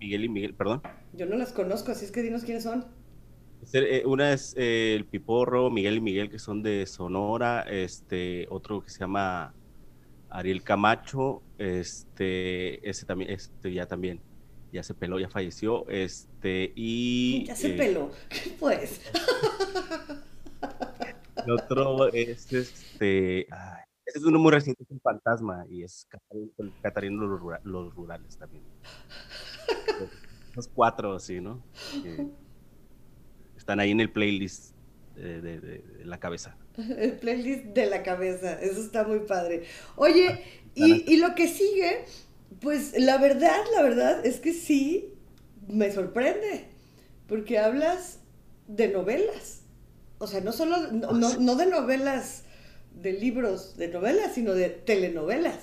Miguel 0.00 0.24
y 0.24 0.28
Miguel, 0.28 0.54
perdón. 0.54 0.82
Yo 1.12 1.26
no 1.26 1.36
las 1.36 1.52
conozco, 1.52 1.92
así 1.92 2.04
es 2.04 2.10
que 2.10 2.22
dinos 2.22 2.44
quiénes 2.44 2.64
son. 2.64 2.84
Eh, 3.72 4.02
una 4.06 4.32
es 4.32 4.54
eh, 4.56 4.94
el 4.94 5.04
Piporro, 5.06 5.70
Miguel 5.70 5.96
y 5.96 6.00
Miguel, 6.00 6.30
que 6.30 6.38
son 6.38 6.62
de 6.62 6.86
Sonora, 6.86 7.62
este, 7.62 8.46
otro 8.50 8.82
que 8.82 8.90
se 8.90 9.00
llama 9.00 9.54
Ariel 10.30 10.62
Camacho, 10.62 11.42
este, 11.58 12.88
ese 12.88 13.06
también, 13.06 13.30
este 13.30 13.72
ya 13.72 13.86
también 13.86 14.20
ya 14.72 14.82
se 14.82 14.94
peló, 14.94 15.18
ya 15.18 15.28
falleció, 15.28 15.88
este, 15.88 16.72
y... 16.74 17.44
Ya 17.46 17.56
se 17.56 17.70
peló, 17.70 18.10
pues. 18.60 19.00
El 21.44 21.52
otro 21.52 22.12
es 22.12 22.52
este... 22.52 23.40
este 23.42 24.18
es 24.18 24.24
uno 24.24 24.38
muy 24.38 24.52
reciente, 24.52 24.82
es 24.82 24.90
un 24.90 25.00
fantasma, 25.00 25.64
y 25.68 25.82
es 25.82 26.06
Catarino 26.82 27.26
los, 27.26 27.94
Rurales 27.94 28.36
también. 28.36 28.64
Los 30.54 30.68
cuatro, 30.68 31.18
sí, 31.18 31.40
¿no? 31.40 31.62
están 33.56 33.80
ahí 33.80 33.90
en 33.90 34.00
el 34.00 34.12
playlist 34.12 34.74
de, 35.16 35.82
la 36.04 36.20
cabeza. 36.20 36.56
El 36.76 37.18
playlist 37.18 37.64
de 37.66 37.86
la 37.86 38.02
cabeza, 38.02 38.60
eso 38.60 38.80
está 38.80 39.04
muy 39.04 39.20
padre. 39.20 39.64
Oye, 39.96 40.42
y, 40.74 41.12
y 41.12 41.16
lo 41.16 41.34
que 41.34 41.48
sigue 41.48 42.04
pues 42.60 42.98
la 42.98 43.18
verdad, 43.18 43.58
la 43.74 43.82
verdad 43.82 44.24
es 44.24 44.40
que 44.40 44.52
sí 44.52 45.14
me 45.68 45.92
sorprende, 45.92 46.66
porque 47.28 47.58
hablas 47.58 48.18
de 48.68 48.88
novelas. 48.88 49.62
O 50.18 50.26
sea, 50.26 50.40
no 50.40 50.52
solo, 50.52 50.92
no, 50.92 51.12
no, 51.12 51.56
de 51.56 51.66
novelas, 51.66 52.44
de 52.94 53.12
libros, 53.12 53.76
de 53.76 53.88
novelas, 53.88 54.34
sino 54.34 54.54
de 54.54 54.70
telenovelas. 54.70 55.58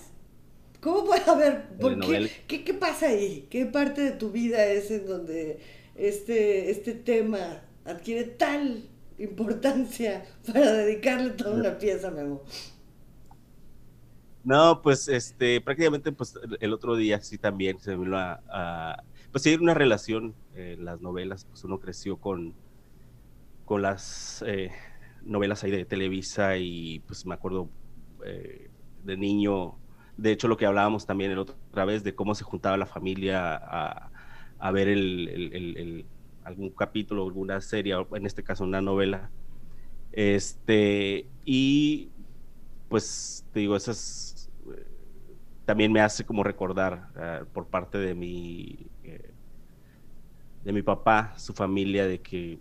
¿Cómo 0.79 1.05
puede 1.05 1.23
haber? 1.23 1.69
¿Por 1.79 1.99
qué, 1.99 2.29
qué, 2.47 2.63
qué, 2.63 2.73
pasa 2.73 3.07
ahí? 3.07 3.47
¿Qué 3.49 3.65
parte 3.65 4.01
de 4.01 4.11
tu 4.11 4.31
vida 4.31 4.65
es 4.65 4.91
en 4.91 5.07
donde 5.07 5.59
este, 5.95 6.69
este 6.69 6.93
tema 6.93 7.63
adquiere 7.85 8.25
tal 8.25 8.83
importancia 9.17 10.25
para 10.45 10.73
dedicarle 10.73 11.31
toda 11.31 11.55
una 11.55 11.77
pieza, 11.77 12.11
Memo? 12.11 12.43
No, 14.43 14.81
pues 14.81 15.07
este, 15.07 15.61
prácticamente 15.61 16.11
pues 16.11 16.33
el 16.59 16.73
otro 16.73 16.95
día 16.97 17.21
sí 17.21 17.37
también 17.37 17.79
se 17.79 17.95
vino 17.95 18.17
a, 18.17 19.01
pues 19.31 19.43
sí, 19.43 19.55
una 19.55 19.73
relación 19.73 20.35
en 20.53 20.83
las 20.83 20.99
novelas, 21.01 21.45
pues 21.45 21.63
uno 21.63 21.79
creció 21.79 22.17
con, 22.17 22.53
con 23.65 23.81
las 23.81 24.43
eh, 24.45 24.71
novelas 25.23 25.63
ahí 25.63 25.71
de 25.71 25.85
Televisa 25.85 26.57
y 26.57 26.99
pues 27.07 27.25
me 27.25 27.33
acuerdo 27.35 27.69
eh, 28.25 28.69
de 29.03 29.17
niño, 29.17 29.75
de 30.17 30.31
hecho 30.33 30.47
lo 30.49 30.57
que 30.57 30.65
hablábamos 30.65 31.05
también 31.05 31.31
el 31.31 31.39
otra 31.39 31.85
vez 31.85 32.03
de 32.03 32.13
cómo 32.15 32.35
se 32.35 32.43
juntaba 32.43 32.77
la 32.77 32.85
familia 32.85 33.55
a, 33.55 34.11
a 34.59 34.71
ver 34.71 34.89
el, 34.89 35.29
el, 35.53 36.05
algún 36.43 36.71
capítulo, 36.71 37.23
alguna 37.23 37.61
serie, 37.61 37.95
en 38.13 38.25
este 38.25 38.43
caso 38.43 38.65
una 38.65 38.81
novela, 38.81 39.31
este, 40.11 41.27
y 41.45 42.12
pues 42.93 43.43
te 43.51 43.61
digo, 43.61 43.75
esas 43.75 44.51
también 45.65 45.91
me 45.91 45.99
hace 45.99 46.23
como 46.25 46.43
recordar 46.43 47.07
ah, 47.15 47.41
por 47.51 47.65
parte 47.65 47.97
de 47.97 48.13
mi, 48.13 48.85
eh, 49.03 49.33
de 50.63 50.73
mi 50.73 50.83
papá, 50.83 51.33
su 51.37 51.53
familia, 51.53 52.05
de 52.05 52.21
que, 52.21 52.59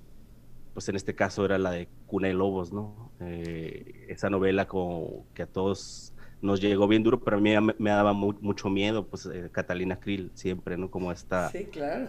pues 0.73 0.89
en 0.89 0.97
este 0.97 1.15
caso 1.15 1.45
era 1.45 1.59
la 1.59 1.73
de 1.73 1.87
Cuna 2.07 2.29
de 2.29 2.33
Lobos, 2.33 2.73
¿no? 2.73 3.13
Eh, 3.21 4.07
esa 4.09 4.31
novela 4.31 4.67
como 4.67 5.27
que 5.35 5.43
a 5.43 5.47
todos 5.47 6.15
nos 6.41 6.63
llegó 6.63 6.89
bien 6.89 7.03
duro, 7.03 7.23
pero 7.23 7.37
a 7.37 7.41
mí 7.41 7.51
me, 7.79 7.91
daba 7.91 8.15
mucho 8.15 8.71
miedo, 8.71 9.07
pues 9.07 9.27
eh, 9.27 9.51
Catalina 9.53 10.01
Krill 10.01 10.31
siempre, 10.33 10.79
¿no? 10.79 10.91
Como 10.91 11.13
esta... 11.13 11.51
Sí, 11.51 11.67
claro. 11.67 12.09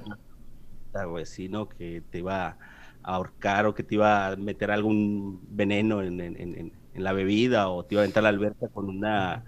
¿no? 1.50 1.68
Que 1.68 2.02
te 2.10 2.20
iba 2.20 2.48
a 2.48 2.58
ahorcar 3.04 3.66
o 3.66 3.74
que 3.74 3.84
te 3.84 3.96
iba 3.96 4.28
a 4.28 4.36
meter 4.38 4.72
algún 4.72 5.42
veneno 5.50 6.02
en, 6.02 6.22
en 6.22 6.38
en 6.38 6.83
la 6.96 7.14
bebida 7.14 7.70
o 7.70 7.84
te 7.84 7.96
iba 7.96 8.02
a 8.02 8.04
aventar 8.04 8.24
la 8.24 8.30
alberca 8.30 8.68
con 8.70 8.90
una... 8.90 9.44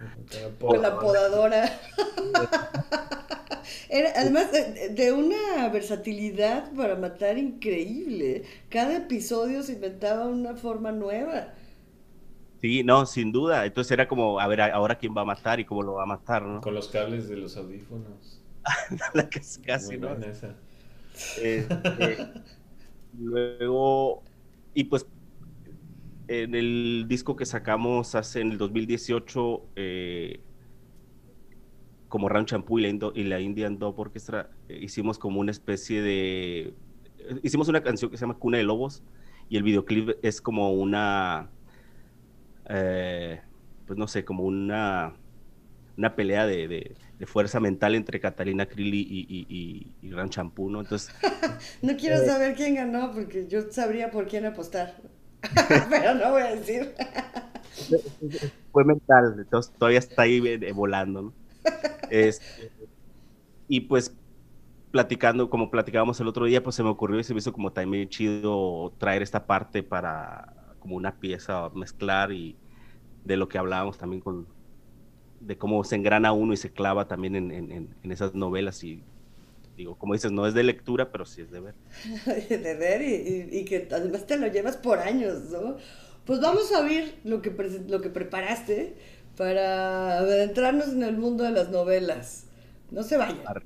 Con 0.59 0.81
la 0.81 0.97
podadora. 0.97 1.71
además 4.15 4.51
de, 4.51 5.13
una 5.13 5.69
versatilidad 5.69 6.71
para 6.73 6.95
matar 6.95 7.37
increíble. 7.37 8.43
Cada 8.69 8.97
episodio 8.97 9.63
se 9.63 9.73
inventaba 9.73 10.25
una 10.25 10.55
forma 10.55 10.91
nueva. 10.91 11.53
Sí, 12.61 12.83
no, 12.83 13.05
sin 13.05 13.31
duda. 13.31 13.65
Entonces 13.65 13.91
era 13.91 14.07
como, 14.07 14.39
a 14.39 14.47
ver, 14.47 14.61
ahora 14.61 14.97
quién 14.97 15.15
va 15.15 15.21
a 15.21 15.25
matar 15.25 15.59
y 15.59 15.65
cómo 15.65 15.83
lo 15.83 15.93
va 15.93 16.03
a 16.03 16.07
matar, 16.07 16.43
¿no? 16.43 16.61
Con 16.61 16.73
los 16.73 16.87
cables 16.87 17.29
de 17.29 17.37
los 17.37 17.55
audífonos. 17.57 18.41
casi, 19.31 19.61
casi, 19.61 19.97
Muy 19.97 20.09
¿no? 20.09 20.17
Este, 21.13 21.67
luego, 23.19 24.23
y 24.73 24.85
pues 24.85 25.05
en 26.27 26.55
el 26.55 27.05
disco 27.07 27.35
que 27.35 27.45
sacamos 27.45 28.15
hace 28.15 28.41
en 28.41 28.51
el 28.51 28.57
2018, 28.57 29.71
eh, 29.75 30.43
como 32.07 32.29
Round 32.29 32.47
Shampoo 32.47 32.79
y 32.79 32.83
la, 32.83 32.89
Indo- 32.89 33.11
y 33.15 33.23
la 33.23 33.39
Indian 33.41 33.77
Dub 33.79 33.99
Orchestra, 33.99 34.49
eh, 34.67 34.79
hicimos 34.81 35.19
como 35.19 35.39
una 35.39 35.51
especie 35.51 36.01
de... 36.01 36.77
eh, 37.17 37.39
Hicimos 37.43 37.67
una 37.67 37.83
canción 37.83 38.11
que 38.11 38.17
se 38.17 38.21
llama 38.21 38.37
Cuna 38.39 38.57
de 38.57 38.63
Lobos 38.63 39.03
y 39.49 39.57
el 39.57 39.63
videoclip 39.63 40.11
es 40.23 40.41
como 40.41 40.71
una... 40.73 41.51
eh, 42.69 43.41
pues 43.85 43.97
no 43.99 44.07
sé, 44.07 44.25
como 44.25 44.43
una, 44.43 45.19
una 45.97 46.15
pelea 46.15 46.45
de, 46.47 46.67
de- 46.67 46.97
de 47.19 47.25
fuerza 47.27 47.59
mental 47.59 47.95
entre 47.95 48.19
Catalina 48.19 48.67
Krill 48.67 48.93
y, 48.93 49.01
y, 49.01 49.95
y, 50.01 50.29
Champú, 50.29 50.69
¿no? 50.69 50.81
Entonces, 50.81 51.13
No 51.81 51.95
quiero 51.97 52.23
saber 52.25 52.55
quién 52.55 52.75
ganó 52.75 53.11
porque 53.11 53.47
yo 53.47 53.71
sabría 53.71 54.11
por 54.11 54.27
quién 54.27 54.45
apostar. 54.45 54.95
Pero 55.89 56.15
no 56.15 56.31
voy 56.31 56.41
a 56.41 56.55
decir. 56.55 56.95
fue 58.71 58.83
mental, 58.85 59.35
entonces 59.39 59.73
todavía 59.77 59.99
está 59.99 60.23
ahí 60.23 60.41
eh, 60.45 60.71
volando, 60.73 61.21
¿no? 61.21 61.35
Este, 62.09 62.71
y 63.67 63.81
pues 63.81 64.17
platicando, 64.91 65.49
como 65.49 65.71
platicábamos 65.71 66.19
el 66.21 66.27
otro 66.27 66.45
día, 66.45 66.63
pues 66.63 66.75
se 66.77 66.83
me 66.83 66.89
ocurrió 66.89 67.19
y 67.19 67.23
se 67.23 67.33
me 67.33 67.39
hizo 67.39 67.53
como 67.53 67.73
también 67.73 68.09
chido 68.09 68.95
traer 68.99 69.21
esta 69.23 69.47
parte 69.47 69.83
para 69.83 70.75
como 70.79 70.95
una 70.97 71.19
pieza, 71.19 71.69
mezclar 71.75 72.31
y 72.33 72.59
de 73.23 73.37
lo 73.37 73.49
que 73.49 73.57
hablábamos 73.59 73.97
también 73.97 74.21
con, 74.21 74.49
de 75.39 75.57
cómo 75.57 75.83
se 75.83 75.95
engrana 75.95 76.33
uno 76.33 76.53
y 76.53 76.57
se 76.57 76.73
clava 76.73 77.07
también 77.07 77.35
en, 77.35 77.51
en- 77.51 77.71
en- 77.71 77.97
en 78.03 78.11
esas 78.11 78.35
novelas 78.35 78.83
y 78.83 79.05
digo, 79.75 79.97
como 79.97 80.13
dices, 80.13 80.31
no 80.31 80.47
es 80.47 80.53
de 80.53 80.63
lectura, 80.63 81.11
pero 81.11 81.25
sí 81.25 81.41
es 81.41 81.51
de 81.51 81.59
ver. 81.59 81.75
de 82.49 82.75
ver 82.75 83.01
y, 83.01 83.13
y- 83.51 83.59
y 83.59 83.65
que 83.65 83.87
además 83.91 84.25
te 84.25 84.37
lo 84.37 84.47
llevas 84.47 84.77
por 84.77 84.99
años, 84.99 85.43
¿no? 85.51 85.77
Pues 86.25 86.39
vamos 86.41 86.71
a 86.73 86.81
ver 86.81 87.15
lo 87.23 87.41
que, 87.41 87.51
lo 87.87 88.01
que 88.01 88.09
preparaste 88.09 88.95
para 89.37 90.19
adentrarnos 90.19 90.87
en 90.89 91.03
el 91.03 91.17
mundo 91.17 91.43
de 91.43 91.51
las 91.51 91.69
novelas. 91.69 92.45
No 92.91 93.03
se 93.03 93.17
vayan. 93.17 93.41
Arre. 93.45 93.65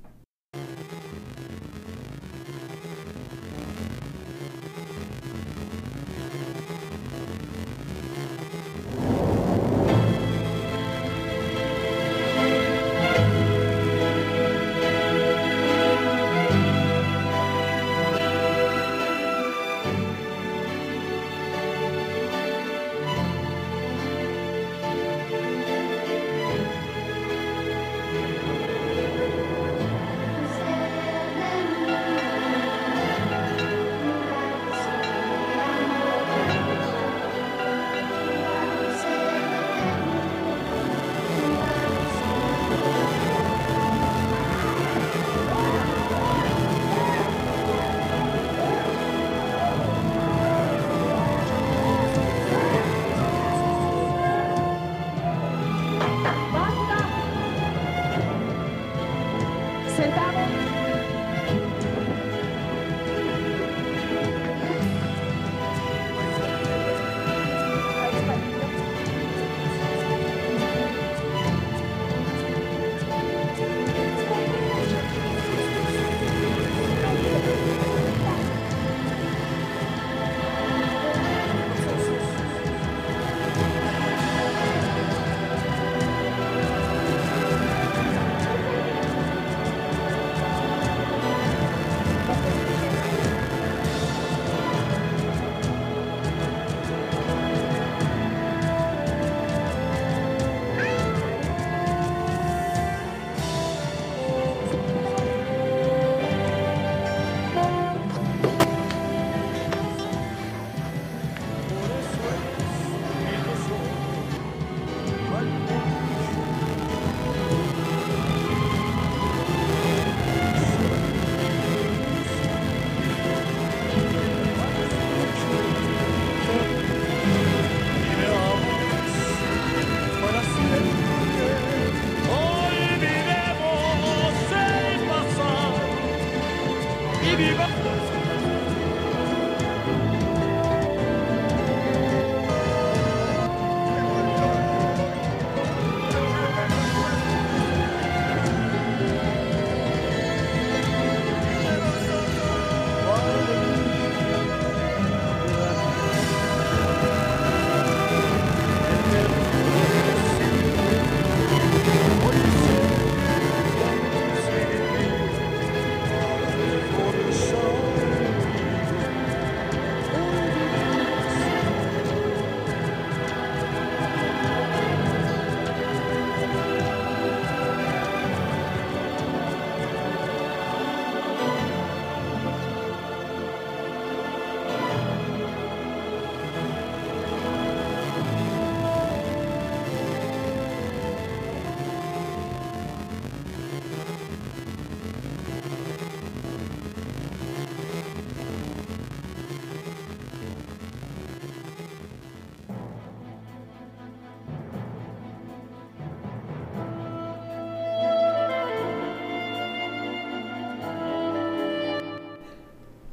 sentamos. 59.99 60.38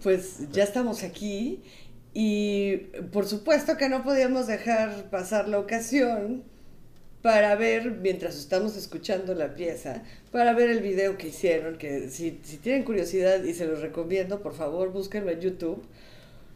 Pues 0.06 0.52
ya 0.52 0.62
estamos 0.62 1.02
aquí 1.02 1.64
Y 2.14 2.76
por 3.10 3.26
supuesto 3.26 3.76
que 3.76 3.88
no 3.88 4.04
podíamos 4.04 4.46
dejar 4.46 5.10
pasar 5.10 5.48
la 5.48 5.58
ocasión 5.58 6.44
para 7.22 7.56
ver, 7.56 7.90
mientras 7.90 8.36
estamos 8.36 8.76
escuchando 8.76 9.34
la 9.34 9.54
pieza, 9.54 10.04
para 10.30 10.52
ver 10.52 10.70
el 10.70 10.80
video 10.80 11.18
que 11.18 11.26
hicieron, 11.30 11.76
que 11.76 12.08
si, 12.08 12.38
si 12.44 12.58
tienen 12.58 12.84
curiosidad 12.84 13.42
y 13.42 13.52
se 13.52 13.66
los 13.66 13.80
recomiendo, 13.80 14.42
por 14.44 14.54
favor, 14.54 14.92
búsquenlo 14.92 15.32
en 15.32 15.40
YouTube. 15.40 15.82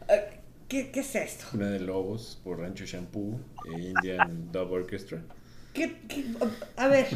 Eh, 0.07 0.21
¿Qué, 0.69 0.89
qué 0.91 1.01
es 1.01 1.13
esto? 1.13 1.47
Una 1.53 1.69
de 1.71 1.81
Lobos 1.81 2.39
por 2.41 2.59
Rancho 2.59 2.85
Shampoo 2.85 3.37
e 3.75 3.81
Indian 3.81 4.49
Dub 4.53 4.71
Orchestra. 4.71 5.21
¿Qué- 5.73 5.97
qué- 6.07 6.23
a 6.77 6.87
ver, 6.87 7.07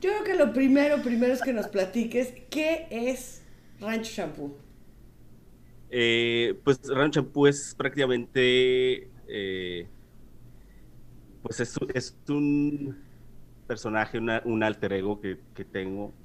yo 0.00 0.10
creo 0.10 0.24
que 0.24 0.34
lo 0.34 0.52
primero, 0.52 1.00
primero 1.00 1.32
es 1.32 1.42
que 1.42 1.52
nos 1.52 1.68
platiques 1.68 2.32
qué 2.50 2.88
es 2.90 3.42
Rancho 3.80 4.10
Shampoo. 4.12 4.56
Eh, 5.90 6.60
pues 6.64 6.80
Rancho 6.88 7.20
Champú 7.22 7.46
es 7.46 7.74
prácticamente, 7.76 9.12
eh, 9.26 9.90
pues 11.42 11.60
es, 11.60 11.76
un- 12.28 13.06
personaje, 13.66 14.18
un 14.44 14.62
alter 14.64 14.92
ego 14.94 15.20
que, 15.20 15.44
que 15.54 15.64
tengo, 15.64 16.18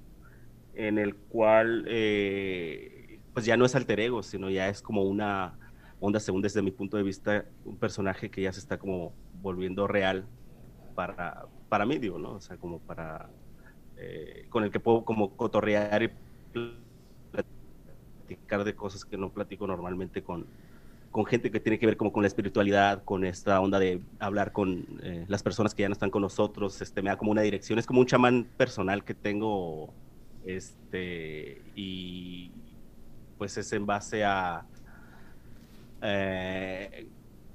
en 0.74 1.00
el 1.00 1.18
cual, 1.28 1.86
eh, 1.90 3.22
pues 3.34 3.46
ya 3.46 3.58
no 3.58 3.66
es 3.66 3.76
alter 3.76 4.00
ego, 4.02 4.24
sino 4.24 4.50
ya 4.50 4.70
es 4.70 4.82
como 4.82 5.04
una 5.04 5.58
onda, 6.00 6.20
según 6.22 6.42
desde 6.42 6.62
mi 6.64 6.72
punto 6.72 6.98
de 6.98 7.04
vista, 7.04 7.46
un 7.64 7.80
personaje 7.80 8.32
que 8.32 8.42
ya 8.44 8.54
se 8.54 8.60
está 8.62 8.78
como 8.80 9.18
volviendo 9.32 9.88
real 9.88 10.30
para, 10.96 11.48
para 11.70 11.86
mí, 11.86 12.00
digo, 12.00 12.20
¿no? 12.20 12.34
O 12.36 12.42
sea, 12.42 12.58
como 12.58 12.82
para, 12.82 13.32
con 14.50 14.64
el 14.64 14.72
que 14.72 14.80
puedo 14.80 15.06
como 15.06 15.36
cotorrear 15.36 16.04
y 16.04 16.10
platicar 18.26 18.64
de 18.64 18.76
cosas 18.76 19.06
que 19.06 19.18
no 19.18 19.32
platico 19.32 19.68
normalmente 19.68 20.24
con, 20.24 20.50
con 21.12 21.26
gente 21.26 21.52
que 21.52 21.60
tiene 21.62 21.80
que 21.80 21.86
ver 21.86 21.98
como 21.98 22.12
con 22.12 22.24
la 22.24 22.28
espiritualidad, 22.28 23.04
con 23.06 23.26
esta 23.26 23.60
onda 23.62 23.80
de 23.80 24.04
hablar 24.20 24.52
con 24.52 24.86
eh, 25.04 25.26
las 25.30 25.44
personas 25.44 25.74
que 25.76 25.84
ya 25.84 25.90
no 25.90 25.94
están 25.94 26.12
con 26.12 26.22
nosotros, 26.22 26.82
este, 26.82 27.02
me 27.02 27.10
da 27.10 27.18
como 27.18 27.32
una 27.32 27.42
dirección, 27.42 27.80
es 27.80 27.86
como 27.88 28.02
un 28.02 28.08
chamán 28.08 28.52
personal 28.58 29.04
que 29.06 29.16
tengo, 29.16 29.96
este, 30.44 31.64
y 31.76 32.54
pues 33.38 33.58
es 33.58 33.72
en 33.74 33.86
base 33.86 34.24
a, 34.26 34.68
eh, 36.02 37.10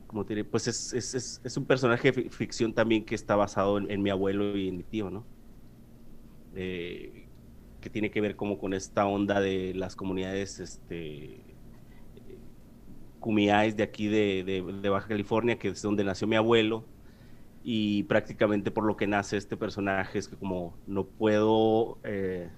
¿cómo 0.07 0.25
te 0.25 0.35
diré? 0.35 0.45
Pues 0.49 0.67
es, 0.69 0.93
es, 0.93 1.15
es, 1.15 1.41
es 1.45 1.57
un 1.57 1.67
personaje 1.67 2.13
de 2.13 2.23
fi- 2.25 2.31
ficción 2.31 2.75
también 2.75 3.05
que 3.05 3.15
está 3.15 3.37
basado 3.37 3.79
en, 3.79 3.91
en 3.91 4.03
mi 4.03 4.11
abuelo 4.11 4.57
y 4.57 4.69
en 4.69 4.77
mi 4.79 4.85
tío, 4.85 5.11
¿no? 5.11 5.29
Eh, 6.53 7.20
que 7.81 7.91
tiene 7.91 8.11
que 8.11 8.21
ver 8.21 8.37
como 8.37 8.59
con 8.59 8.75
esta 8.75 9.07
onda 9.07 9.41
de 9.41 9.75
las 9.75 9.97
comunidades 9.97 10.61
este, 10.61 11.59
Kumiais 13.19 13.77
de 13.77 13.83
aquí 13.83 14.09
de, 14.09 14.45
de- 14.45 14.63
de 14.81 14.89
Baja 14.89 15.09
California, 15.09 15.59
que 15.59 15.69
es 15.69 15.83
donde 15.83 16.05
nació 16.05 16.27
mi 16.27 16.37
abuelo, 16.37 16.89
y 17.63 18.05
prácticamente 18.05 18.71
por 18.73 18.85
lo 18.87 18.97
que 18.97 19.07
nace 19.09 19.37
este 19.39 19.57
personaje 19.57 20.19
es 20.21 20.29
que 20.29 20.39
como 20.39 20.81
no 20.87 21.09
puedo, 21.09 22.01
eh, 22.05 22.53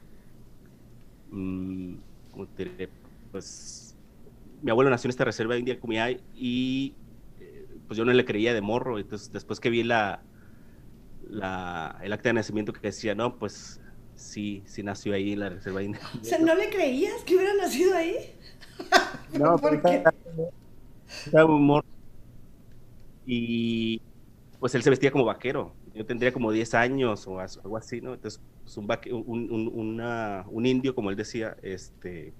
mm. 1.30 2.02
Pues 3.30 3.98
mi 4.60 4.70
abuelo 4.70 4.90
nació 4.90 5.08
en 5.08 5.10
esta 5.10 5.24
reserva 5.24 5.56
india 5.56 5.78
Kumiai 5.80 6.24
y 6.32 6.98
eh, 7.38 7.66
pues 7.86 7.98
yo 7.98 8.04
no 8.04 8.12
le 8.12 8.24
creía 8.24 8.54
de 8.54 8.60
morro, 8.60 8.98
entonces 8.98 9.30
después 9.32 9.60
que 9.60 9.70
vi 9.70 9.82
la, 9.82 10.26
la, 11.20 11.98
el 12.02 12.12
acta 12.14 12.30
de 12.30 12.34
nacimiento 12.34 12.74
que 12.74 12.80
decía, 12.88 13.16
no, 13.16 13.38
pues 13.38 13.81
sí, 14.14 14.62
sí 14.66 14.82
nació 14.82 15.14
ahí 15.14 15.32
en 15.32 15.40
la 15.40 15.48
reserva 15.50 15.82
india. 15.82 16.00
O 16.20 16.24
sea, 16.24 16.38
¿no 16.38 16.54
le 16.54 16.68
creías 16.70 17.22
que 17.24 17.36
hubiera 17.36 17.54
nacido 17.54 17.94
ahí? 17.96 18.16
No, 19.38 19.56
¿Por 19.56 19.70
pero 19.70 19.82
qué? 19.82 19.94
estaba- 19.96 20.16
estaba 21.24 21.54
un 21.54 21.64
morro. 21.66 21.86
Y 23.24 24.00
pues 24.58 24.74
él 24.74 24.82
se 24.82 24.90
vestía 24.90 25.10
como 25.10 25.24
vaquero. 25.24 25.74
Yo 25.94 26.04
tendría 26.04 26.32
como 26.32 26.52
10 26.52 26.74
años 26.74 27.26
o 27.26 27.38
algo 27.40 27.76
así, 27.76 28.00
¿no? 28.00 28.14
Entonces, 28.14 28.40
pues, 28.62 28.76
un, 28.76 28.86
vaque- 28.86 29.12
un, 29.12 29.50
un- 29.50 29.70
una- 29.74 30.44
un 30.48 30.66
indio, 30.66 30.94
como 30.94 31.10
él 31.10 31.16
decía, 31.16 31.56
este, 31.62 32.32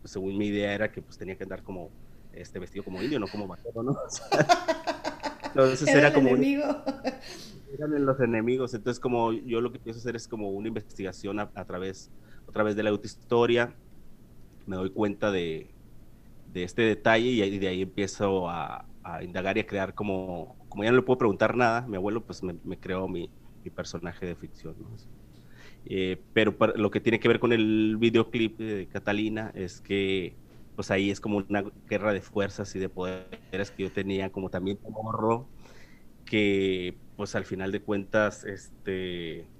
pues, 0.00 0.12
según 0.12 0.36
mi 0.38 0.46
idea 0.48 0.72
era 0.72 0.90
que 0.90 1.02
pues 1.02 1.18
tenía 1.18 1.36
que 1.36 1.42
andar 1.44 1.62
como 1.62 1.90
este 2.32 2.58
vestido 2.58 2.84
como 2.84 3.02
indio, 3.02 3.18
no 3.18 3.26
como 3.28 3.46
vaquero, 3.46 3.82
¿no? 3.82 3.92
O 4.06 4.10
sea, 4.10 4.28
entonces 5.48 5.88
Era 5.88 5.98
era 5.98 6.08
el 6.08 6.14
como 6.14 6.30
un-. 6.30 6.40
Eran 7.72 8.04
los 8.04 8.20
enemigos. 8.20 8.74
Entonces, 8.74 9.00
como 9.00 9.32
yo 9.32 9.60
lo 9.60 9.72
que 9.72 9.78
pienso 9.80 9.98
hacer 10.00 10.16
es 10.16 10.28
como 10.28 10.50
una 10.50 10.68
investigación 10.68 11.40
a, 11.40 11.50
a 11.54 11.64
través, 11.64 12.12
a 12.46 12.52
través 12.52 12.76
de 12.76 12.82
la 12.82 12.90
autohistoria, 12.90 13.78
me 14.66 14.76
doy 14.76 14.92
cuenta 14.92 15.30
de, 15.30 15.74
de 16.46 16.64
este 16.64 16.82
detalle 16.82 17.28
y, 17.30 17.42
ahí- 17.42 17.58
de 17.58 17.68
ahí 17.68 17.82
empiezo 17.82 18.48
a, 18.50 18.88
a 19.02 19.24
indagar 19.24 19.56
y 19.58 19.60
a 19.60 19.66
crear 19.66 19.94
como, 19.94 20.58
como 20.68 20.84
ya 20.84 20.90
no 20.90 20.96
le 20.98 21.02
puedo 21.02 21.18
preguntar 21.18 21.56
nada, 21.56 21.86
mi 21.88 21.96
abuelo 21.96 22.24
pues 22.26 22.42
me, 22.42 22.58
me 22.64 22.78
creó 22.78 23.08
mi, 23.08 23.32
mi 23.64 23.70
personaje 23.70 24.26
de 24.26 24.36
ficción. 24.36 24.76
¿no? 24.80 24.96
Eh, 25.84 26.24
pero 26.32 26.56
para- 26.58 26.74
lo 26.76 26.90
que 26.90 27.00
tiene 27.00 27.20
que 27.20 27.28
ver 27.28 27.40
con 27.40 27.52
el 27.52 27.96
videoclip 27.98 28.58
de 28.60 28.88
Catalina 28.88 29.52
es 29.54 29.80
que 29.80 30.38
pues 30.74 30.90
ahí 30.90 31.10
es 31.10 31.20
como 31.20 31.38
una 31.38 31.64
guerra 31.88 32.12
de 32.12 32.22
fuerzas 32.22 32.74
y 32.76 32.78
de 32.80 32.88
poderes 32.90 33.70
que 33.76 33.84
yo 33.84 33.92
tenía 33.92 34.30
como 34.30 34.50
también 34.50 34.76
como 34.78 35.50
que 36.24 37.00
pues 37.16 37.34
al 37.34 37.44
final 37.44 37.72
de 37.72 37.82
cuentas 37.82 38.44
este 38.44 39.50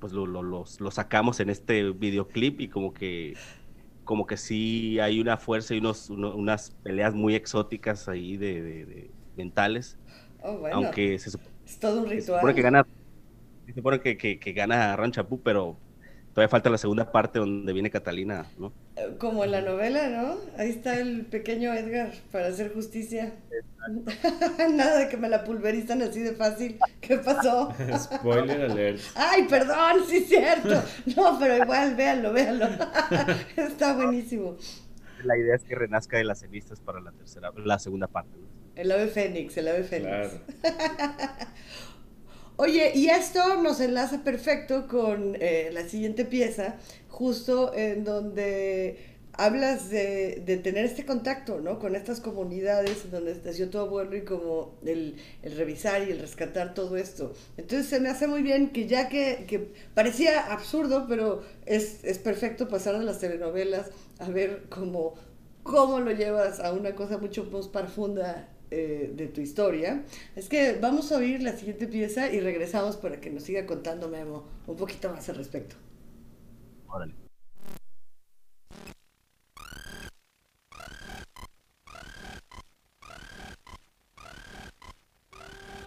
pues 0.00 0.12
lo, 0.12 0.26
lo, 0.26 0.42
los- 0.42 0.80
lo 0.80 0.90
sacamos 0.90 1.40
en 1.40 1.50
este 1.50 1.92
videoclip 1.92 2.60
y 2.60 2.68
como 2.70 2.92
que 2.94 3.40
como 4.04 4.26
que 4.26 4.36
sí 4.38 4.98
hay 5.00 5.20
una 5.20 5.38
fuerza 5.38 5.74
y 5.74 5.78
unos, 5.78 6.10
uno- 6.10 6.34
unas 6.36 6.72
peleas 6.82 7.14
muy 7.14 7.34
exóticas 7.36 8.08
ahí 8.08 8.36
de, 8.38 8.62
de- 8.62 8.86
de 8.86 9.14
mentales. 9.34 9.98
Oh, 10.42 10.58
bueno, 10.58 10.76
aunque 10.76 11.18
se, 11.18 11.30
sup- 11.30 11.42
es 11.66 11.78
todo 11.78 12.00
un 12.02 12.08
se 12.08 12.10
ritual. 12.10 12.34
supone 12.34 12.54
que 12.54 12.62
gana 12.62 12.84
se 13.66 13.72
supone 13.74 14.00
que, 14.00 14.16
que, 14.16 14.38
que 14.38 14.52
gana 14.52 14.96
Ranchapú 14.96 15.42
pero 15.42 15.82
todavía 16.32 16.50
falta 16.50 16.70
la 16.70 16.78
segunda 16.78 17.10
parte 17.12 17.38
donde 17.38 17.72
viene 17.72 17.90
Catalina 17.90 18.52
no 18.56 18.74
Como 19.18 19.44
en 19.44 19.52
la 19.52 19.60
novela, 19.60 20.08
¿no? 20.08 20.36
Ahí 20.56 20.70
está 20.70 20.98
el 20.98 21.26
pequeño 21.26 21.72
Edgar 21.74 22.12
para 22.30 22.48
hacer 22.48 22.72
justicia. 22.72 23.32
Nada 24.74 24.98
de 24.98 25.08
que 25.08 25.16
me 25.16 25.28
la 25.28 25.44
pulverizan 25.44 26.02
así 26.02 26.20
de 26.20 26.34
fácil. 26.34 26.78
¿Qué 27.00 27.18
pasó? 27.18 27.72
Spoiler 27.98 28.62
alert. 28.62 29.00
Ay, 29.14 29.46
perdón, 29.48 30.02
sí 30.06 30.18
es 30.18 30.28
cierto. 30.28 30.82
No, 31.16 31.38
pero 31.38 31.56
igual, 31.56 31.94
véanlo, 31.94 32.32
véanlo. 32.32 32.66
Está 33.56 33.94
buenísimo. 33.94 34.56
la 35.24 35.36
idea 35.36 35.56
es 35.56 35.64
que 35.64 35.74
renazca 35.74 36.18
de 36.18 36.24
las 36.24 36.40
cenizas 36.40 36.80
para 36.80 37.00
la 37.00 37.12
tercera 37.12 37.50
la 37.56 37.78
segunda 37.78 38.06
parte 38.06 38.30
¿no? 38.36 38.46
El 38.74 38.92
ave 38.92 39.08
fénix, 39.08 39.56
el 39.56 39.68
ave 39.68 39.82
fénix. 39.82 40.08
Claro. 40.08 40.30
Oye, 42.60 42.90
y 42.92 43.08
esto 43.08 43.62
nos 43.62 43.80
enlaza 43.80 44.24
perfecto 44.24 44.88
con 44.88 45.36
eh, 45.40 45.70
la 45.72 45.82
siguiente 45.82 46.24
pieza, 46.24 46.74
justo 47.18 47.74
en 47.74 48.04
donde 48.04 48.96
hablas 49.32 49.90
de, 49.90 50.40
de 50.46 50.56
tener 50.56 50.84
este 50.84 51.04
contacto, 51.04 51.60
¿no? 51.60 51.80
Con 51.80 51.96
estas 51.96 52.20
comunidades 52.20 53.04
en 53.04 53.10
donde 53.10 53.40
nació 53.44 53.68
tu 53.70 53.78
abuelo 53.78 54.16
y 54.16 54.22
como 54.22 54.78
el, 54.86 55.16
el 55.42 55.56
revisar 55.56 56.06
y 56.06 56.12
el 56.12 56.20
rescatar 56.20 56.74
todo 56.74 56.96
esto. 56.96 57.32
Entonces 57.56 57.88
se 57.88 57.98
me 57.98 58.08
hace 58.08 58.28
muy 58.28 58.42
bien 58.42 58.70
que 58.70 58.86
ya 58.86 59.08
que, 59.08 59.46
que 59.48 59.72
parecía 59.94 60.52
absurdo, 60.52 61.06
pero 61.08 61.42
es, 61.66 62.04
es 62.04 62.18
perfecto 62.18 62.68
pasar 62.68 62.96
de 62.96 63.04
las 63.04 63.18
telenovelas 63.18 63.90
a 64.20 64.28
ver 64.28 64.66
cómo, 64.68 65.14
cómo 65.64 65.98
lo 65.98 66.12
llevas 66.12 66.60
a 66.60 66.72
una 66.72 66.94
cosa 66.94 67.18
mucho 67.18 67.48
más 67.50 67.66
profunda 67.66 68.48
eh, 68.70 69.12
de 69.12 69.26
tu 69.26 69.40
historia. 69.40 70.04
Es 70.36 70.48
que 70.48 70.78
vamos 70.80 71.10
a 71.10 71.16
oír 71.16 71.42
la 71.42 71.56
siguiente 71.56 71.88
pieza 71.88 72.30
y 72.32 72.38
regresamos 72.38 72.96
para 72.96 73.20
que 73.20 73.30
nos 73.30 73.42
siga 73.42 73.66
contando 73.66 74.08
Memo 74.08 74.44
un 74.68 74.76
poquito 74.76 75.10
más 75.10 75.28
al 75.28 75.34
respecto. 75.34 75.87
Órale. 76.88 77.12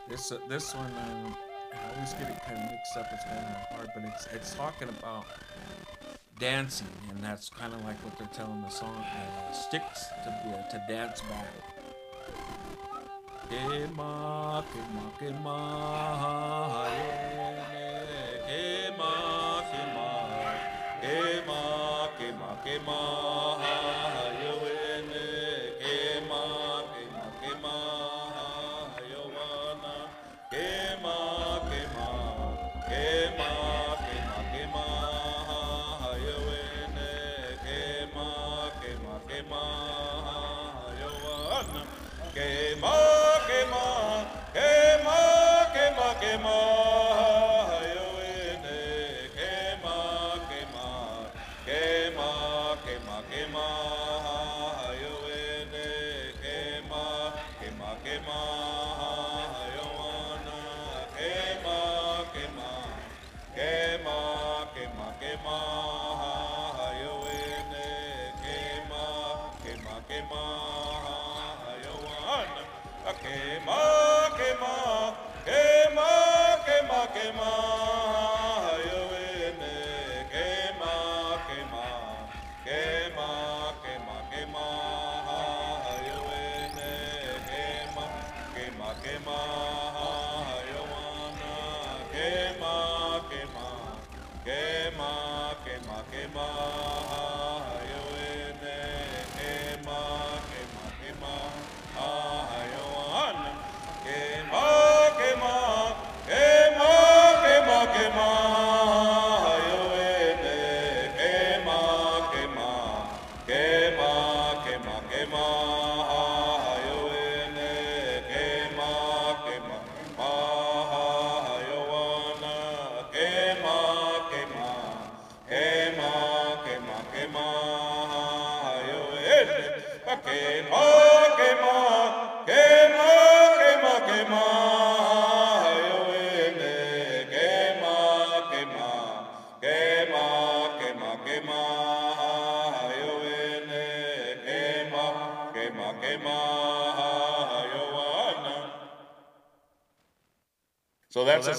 This 0.09 0.31
uh, 0.31 0.37
this 0.49 0.75
one, 0.75 0.85
um, 0.85 1.35
I 1.73 1.95
always 1.95 2.13
get 2.13 2.29
it 2.29 2.39
kind 2.45 2.57
of 2.57 2.71
mixed 2.71 2.97
up. 2.97 3.07
It's 3.13 3.23
kind 3.23 3.39
of 3.39 3.77
hard, 3.77 3.89
but 3.95 4.03
it's 4.03 4.27
it's 4.33 4.53
talking 4.55 4.89
about 4.89 5.25
dancing, 6.39 6.87
and 7.09 7.23
that's 7.23 7.49
kind 7.49 7.73
of 7.73 7.83
like 7.85 7.97
what 8.03 8.17
they're 8.17 8.27
telling 8.33 8.61
the 8.61 8.69
song 8.69 8.95
uh, 8.97 9.51
sticks 9.53 10.05
to 10.23 10.29
uh, 10.29 10.69
to 10.69 10.83
dance 10.89 11.21
back. 11.21 11.47
Kema, 13.49 14.63
kema, 14.71 15.05
kema, 15.19 15.57
hayene, 16.73 17.70
Shema. 22.85 23.60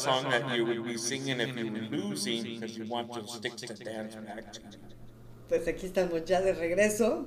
Song 0.02 0.30
that 0.30 0.56
you 0.56 0.64
would 0.64 0.84
be 0.84 0.96
singing 0.96 1.40
if 1.40 1.56
you 1.56 1.70
were 1.72 1.86
losing 1.96 2.42
because 2.42 2.76
you 2.76 2.84
want 2.86 3.08
sticks 3.28 3.62
to 3.62 3.74
dance 3.74 4.14
back 4.16 4.52
to 4.52 4.60
you. 4.60 4.68
Pues 5.48 5.68
aquí 5.68 5.86
estamos 5.86 6.24
ya 6.24 6.40
de 6.40 6.54
regreso 6.54 7.26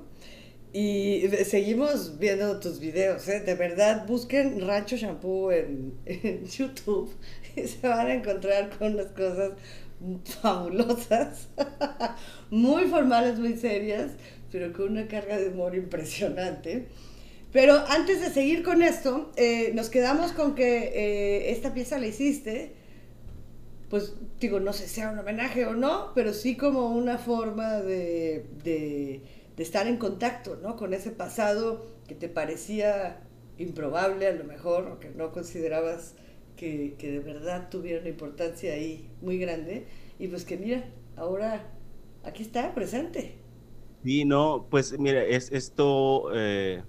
y 0.72 1.22
seguimos 1.44 2.18
viendo 2.18 2.60
tus 2.60 2.80
videos, 2.80 3.28
¿eh? 3.28 3.40
De 3.40 3.54
verdad, 3.54 4.06
busquen 4.06 4.66
Rancho 4.66 4.96
Shampoo 4.96 5.52
en, 5.52 5.94
en 6.06 6.46
YouTube 6.46 7.10
y 7.54 7.66
se 7.66 7.86
van 7.88 8.08
a 8.08 8.14
encontrar 8.14 8.70
con 8.76 8.94
unas 8.94 9.06
cosas 9.12 9.52
fabulosas, 10.42 11.48
muy 12.50 12.84
formales, 12.84 13.38
muy 13.38 13.56
serias, 13.56 14.12
pero 14.52 14.72
con 14.72 14.90
una 14.92 15.06
carga 15.06 15.38
de 15.38 15.48
humor 15.48 15.74
impresionante. 15.74 16.88
Pero 17.56 17.82
antes 17.88 18.20
de 18.20 18.28
seguir 18.28 18.62
con 18.62 18.82
esto, 18.82 19.32
eh, 19.36 19.70
nos 19.72 19.88
quedamos 19.88 20.32
con 20.32 20.54
que 20.54 20.92
eh, 20.94 21.52
esta 21.52 21.72
pieza 21.72 21.98
la 21.98 22.06
hiciste, 22.06 22.74
pues 23.88 24.14
digo, 24.38 24.60
no 24.60 24.74
sé 24.74 24.86
si 24.86 24.96
sea 24.96 25.08
un 25.08 25.18
homenaje 25.18 25.64
o 25.64 25.72
no, 25.72 26.12
pero 26.14 26.34
sí 26.34 26.58
como 26.58 26.90
una 26.90 27.16
forma 27.16 27.76
de, 27.76 28.44
de, 28.62 29.22
estar 29.56 29.86
en 29.86 29.96
contacto, 29.96 30.58
¿no? 30.62 30.76
Con 30.76 30.92
ese 30.92 31.12
pasado 31.12 31.86
que 32.06 32.14
te 32.14 32.28
parecía 32.28 33.22
improbable 33.56 34.26
a 34.26 34.32
lo 34.32 34.44
mejor, 34.44 34.88
o 34.88 35.00
que 35.00 35.08
no 35.08 35.32
considerabas 35.32 36.14
que, 36.56 36.94
que 36.98 37.10
de 37.10 37.20
verdad 37.20 37.70
tuviera 37.70 38.00
una 38.00 38.10
importancia 38.10 38.74
ahí 38.74 39.08
muy 39.22 39.38
grande, 39.38 39.86
y 40.18 40.28
pues 40.28 40.44
que 40.44 40.58
mira, 40.58 40.84
ahora 41.16 41.72
aquí 42.22 42.42
está, 42.42 42.74
presente. 42.74 43.36
Sí, 44.04 44.26
no, 44.26 44.66
pues 44.68 44.98
mira, 44.98 45.24
es 45.24 45.50
esto... 45.50 46.28
Eh 46.34 46.82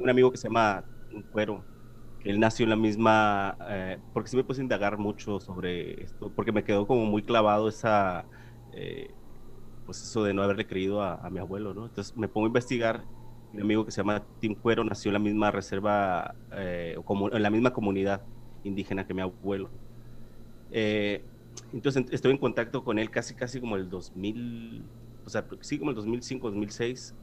un 0.00 0.10
amigo 0.10 0.30
que 0.30 0.38
se 0.38 0.48
llama 0.48 0.84
Cuero, 1.30 1.66
que 2.18 2.30
él 2.30 2.40
nació 2.40 2.64
en 2.64 2.70
la 2.70 2.76
misma, 2.76 3.56
eh, 3.68 4.00
porque 4.12 4.30
sí 4.30 4.36
me 4.36 4.44
puse 4.44 4.60
a 4.60 4.64
indagar 4.64 4.98
mucho 4.98 5.40
sobre 5.40 6.02
esto, 6.02 6.32
porque 6.34 6.52
me 6.52 6.64
quedó 6.64 6.86
como 6.86 7.04
muy 7.06 7.22
clavado 7.24 7.68
esa, 7.68 8.28
eh, 8.72 9.14
pues 9.84 10.02
eso 10.02 10.24
de 10.24 10.34
no 10.34 10.42
haberle 10.42 10.66
creído 10.66 11.02
a, 11.02 11.28
mi 11.30 11.38
abuelo, 11.40 11.74
¿no? 11.74 11.86
Entonces 11.86 12.16
me 12.16 12.28
pongo 12.28 12.46
a 12.46 12.48
investigar, 12.48 13.06
mi 13.52 13.62
amigo 13.62 13.84
que 13.84 13.92
se 13.92 13.98
llama 13.98 14.26
Tim 14.40 14.54
Cuero 14.54 14.84
nació 14.84 15.10
en 15.10 15.14
la 15.14 15.18
misma 15.20 15.50
reserva, 15.50 16.34
eh, 16.52 16.96
en 17.32 17.42
la 17.42 17.50
misma 17.50 17.72
comunidad 17.72 18.22
indígena 18.62 19.06
que 19.06 19.14
mi 19.14 19.22
abuelo. 19.22 19.70
entonces 21.72 22.04
estoy 22.10 22.32
en 22.32 22.38
contacto 22.38 22.84
con 22.84 22.98
él 22.98 23.10
casi, 23.10 23.34
casi 23.34 23.60
como 23.60 23.76
el 23.76 23.88
2000, 23.88 24.90
o 25.24 25.30
sea, 25.30 25.46
sí 25.62 25.78
como 25.78 25.90
el 25.90 25.96
2005, 25.96 26.48
2006, 26.50 27.14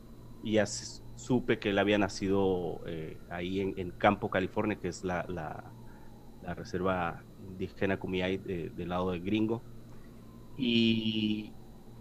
y 0.42 0.54
ya 0.54 0.66
supe 1.15 1.60
que 1.60 1.69
él 1.69 1.80
había 1.80 1.97
nacido 1.97 2.82
eh, 2.86 3.17
ahí 3.30 3.60
en, 3.60 3.91
Campo, 3.91 4.30
California, 4.30 4.78
que 4.78 4.88
es 4.88 5.04
la, 5.04 5.26
la, 5.28 5.63
reserva 6.56 7.23
indígena 7.47 7.97
Kumiai 7.97 8.38
del 8.38 8.89
lado 8.89 9.12
de 9.12 9.19
Gringo. 9.19 9.62
Y 10.58 11.54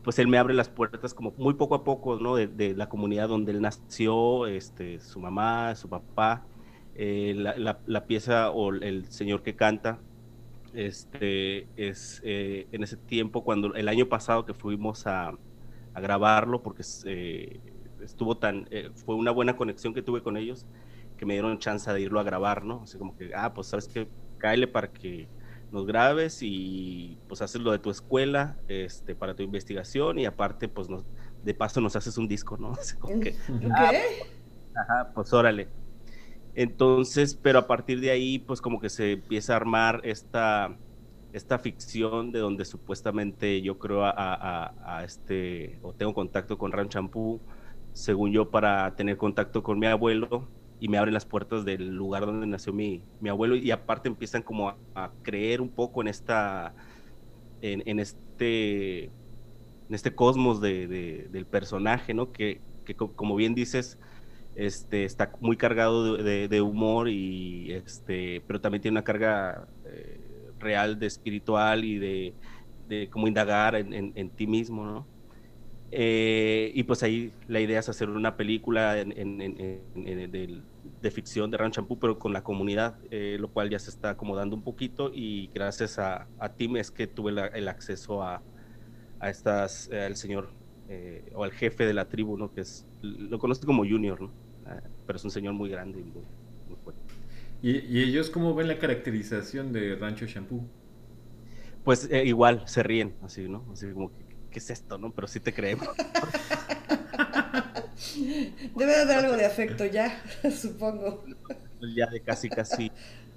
pues 0.03 0.19
él 0.19 0.27
me 0.29 0.39
abre 0.39 0.55
las 0.55 0.69
puertas 0.69 1.15
como 1.15 1.33
muy 1.37 1.55
poco 1.55 1.75
a 1.75 1.85
poco, 1.85 2.17
¿no? 2.17 2.37
De, 2.37 2.75
la 2.75 2.89
comunidad 2.89 3.29
donde 3.29 3.53
él 3.53 3.61
nació, 3.61 4.47
este, 4.47 5.01
su 5.01 5.21
mamá, 5.21 5.75
su 5.77 5.89
papá, 5.89 6.45
eh, 6.95 7.35
la, 7.37 7.81
la, 7.87 8.07
pieza 8.07 8.51
o 8.51 8.73
el 8.73 9.07
señor 9.07 9.43
que 9.43 9.55
canta, 9.55 10.01
este, 10.75 11.69
es 11.77 12.21
eh, 12.25 12.67
en 12.73 12.83
ese 12.83 12.97
tiempo, 12.97 13.45
cuando 13.45 13.75
el 13.75 13.89
año 13.89 14.07
pasado 14.09 14.45
que 14.45 14.55
fuimos 14.55 15.07
a, 15.07 15.33
a 15.95 16.01
grabarlo, 16.01 16.63
porque 16.63 16.83
estuvo 18.03 18.37
tan, 18.37 18.69
eh, 18.71 18.91
fue 18.95 19.15
una 19.15 19.31
buena 19.31 19.57
conexión 19.57 19.95
que 19.95 20.03
tuve 20.03 20.23
con 20.23 20.37
ellos 20.37 20.67
que 21.23 21.27
me 21.27 21.35
dieron 21.35 21.59
chance 21.61 21.89
de 21.93 22.01
irlo 22.01 22.19
a 22.19 22.25
grabar, 22.25 22.65
¿no? 22.65 22.83
Así 22.83 22.99
como 22.99 23.17
que, 23.17 23.31
ah, 23.33 23.55
pues 23.55 23.69
sabes 23.69 23.87
que 23.87 24.09
cáele 24.39 24.67
para 24.67 24.93
que 24.93 25.29
nos 25.71 25.87
grabes 25.87 26.41
y 26.43 27.17
pues 27.29 27.41
haces 27.43 27.61
lo 27.61 27.71
de 27.71 27.79
tu 27.79 27.91
escuela, 27.91 28.59
este, 28.67 29.15
para 29.15 29.37
tu 29.37 29.45
investigación 29.45 30.19
y 30.19 30.27
aparte, 30.27 30.67
pues 30.67 30.89
nos, 30.89 31.05
de 31.45 31.55
paso 31.55 31.81
nos 31.81 31.95
haces 31.95 32.19
un 32.19 32.27
disco, 32.27 32.57
¿no? 32.57 32.73
Así 32.81 32.97
como 32.97 33.21
que, 33.21 33.37
ah, 33.73 33.91
pues, 33.91 34.77
ajá, 34.77 35.13
pues 35.15 35.33
órale. 35.33 35.69
Entonces, 36.57 37.37
pero 37.37 37.61
a 37.61 37.67
partir 37.69 38.01
de 38.01 38.11
ahí, 38.11 38.41
pues 38.41 38.61
como 38.61 38.81
que 38.81 38.91
se 38.91 39.13
empieza 39.13 39.53
a 39.53 39.57
armar 39.57 40.01
esta, 40.03 40.77
esta 41.33 41.59
ficción 41.61 42.33
de 42.33 42.41
donde 42.41 42.65
supuestamente 42.65 43.63
yo 43.63 43.79
creo 43.79 44.05
a, 44.05 44.13
a, 44.17 44.99
a 44.99 45.05
este, 45.05 45.79
o 45.83 45.95
tengo 45.95 46.13
contacto 46.13 46.59
con 46.59 46.73
Ran 46.73 46.89
Champú, 46.89 47.41
según 47.93 48.33
yo, 48.33 48.51
para 48.51 48.95
tener 48.97 49.17
contacto 49.17 49.63
con 49.63 49.79
mi 49.79 49.87
abuelo 49.87 50.49
y 50.81 50.89
me 50.89 50.99
abren 50.99 51.15
las 51.15 51.27
puertas 51.27 51.65
del 51.65 51.95
lugar 51.95 52.27
donde 52.27 52.47
nació 52.47 52.73
mi, 52.73 53.03
mi 53.21 53.29
abuelo 53.29 53.55
y 53.55 53.71
aparte 53.71 54.09
empiezan 54.09 54.43
como 54.43 54.75
a, 54.95 55.11
creer 55.23 55.61
un 55.61 55.69
poco 55.69 56.01
en 56.01 56.09
esta, 56.09 56.75
en, 57.61 58.01
este, 58.01 59.05
en 59.05 59.11
este 59.91 60.15
cosmos 60.15 60.61
de, 60.61 61.29
del 61.31 61.47
personaje, 61.47 62.15
¿no? 62.15 62.33
Que, 62.33 62.61
que, 62.85 62.97
como 62.97 63.37
bien 63.37 63.55
dices, 63.55 63.99
este, 64.57 65.05
está 65.05 65.33
muy 65.41 65.57
cargado 65.57 66.17
de, 66.17 66.61
humor 66.61 67.09
y 67.09 67.73
este, 67.73 68.43
pero 68.47 68.61
también 68.61 68.83
tiene 68.83 68.95
una 68.97 69.05
carga 69.05 69.69
eh, 69.85 70.21
real 70.59 70.99
de 70.99 71.07
espiritual 71.07 71.85
y 71.85 71.99
de, 71.99 73.09
como 73.11 73.29
indagar 73.29 73.77
en, 73.77 73.93
en, 73.93 74.13
en 74.17 74.31
ti 74.31 74.47
mismo, 74.47 74.85
¿no? 74.85 75.12
Eh, 75.95 76.73
y 76.75 76.85
pues 76.85 77.03
ahí 77.03 77.35
la 77.49 77.61
idea 77.61 77.79
es 77.81 77.89
hacer 77.91 78.09
una 78.09 78.35
película 78.35 78.95
de, 78.95 79.11
ficción 81.11 81.51
de 81.51 81.59
Ranch 81.59 81.77
Shampoo, 81.77 81.99
pero 81.99 82.19
con 82.19 82.33
la 82.33 82.43
comunidad, 82.43 82.97
eh, 83.11 83.37
lo 83.39 83.49
cual 83.49 83.69
ya 83.69 83.79
se 83.79 83.91
está 83.91 84.09
acomodando 84.11 84.57
un 84.57 84.63
poquito 84.63 85.11
y 85.13 85.51
gracias 85.53 85.99
a, 85.99 86.29
a 86.39 86.49
Tim 86.55 86.79
es 86.79 86.91
que 86.91 87.07
tuve 87.07 87.33
el 87.53 87.69
acceso 87.69 88.23
a, 88.23 88.43
a 89.21 89.29
estas, 89.29 89.91
eh, 89.93 90.01
al 90.01 90.17
señor 90.17 90.49
o 91.35 91.45
al 91.45 91.53
jefe 91.53 91.87
de 91.87 91.95
la 91.95 92.07
tribu, 92.07 92.37
¿no? 92.37 92.53
que 92.53 92.61
es, 92.63 92.87
lo 93.01 93.39
conoce 93.39 93.65
como 93.65 93.83
Junior, 93.87 94.21
¿no? 94.21 94.31
Ah, 94.67 94.83
pero 95.07 95.17
es 95.17 95.25
un 95.25 95.31
señor 95.31 95.55
muy 95.55 95.71
grande 95.71 96.01
y 96.01 96.05
muy, 96.05 96.23
fuerte. 96.85 97.01
¿Y, 97.63 97.71
¿Y, 97.71 98.03
ellos 98.03 98.29
cómo 98.29 98.55
ven 98.55 98.69
la 98.69 98.79
caracterización 98.79 99.73
de 99.73 99.97
Rancho 99.97 100.27
Shampoo? 100.27 100.69
Pues 101.83 102.11
igual, 102.13 102.63
se 102.67 102.83
ríen, 102.83 103.15
así, 103.23 103.49
¿no? 103.49 103.65
Así 103.73 103.91
como 103.91 104.13
que 104.13 104.22
¿qué 104.53 104.61
es 104.61 104.71
esto, 104.71 104.99
no? 104.99 105.11
Pero 105.11 105.27
sí 105.27 105.41
te 105.41 105.53
creemos. 105.53 105.89
Debe 108.77 108.93
de 108.93 109.03
haber 109.03 109.19
algo 109.19 109.37
de 109.37 109.47
afecto 109.47 109.85
ya, 109.87 110.23
supongo. 110.57 111.25
Ya 111.97 112.07
de 112.07 112.21
casi, 112.21 112.49
casi 112.49 112.93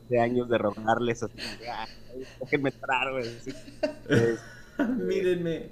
de 0.10 0.20
años 0.20 0.48
de 0.50 0.58
rogarles 0.60 1.24
así, 1.24 1.36
ah, 1.68 1.88
déjenme 2.40 2.70
entrar, 2.70 3.12
güey. 3.12 3.26
Mírenme. 5.00 5.72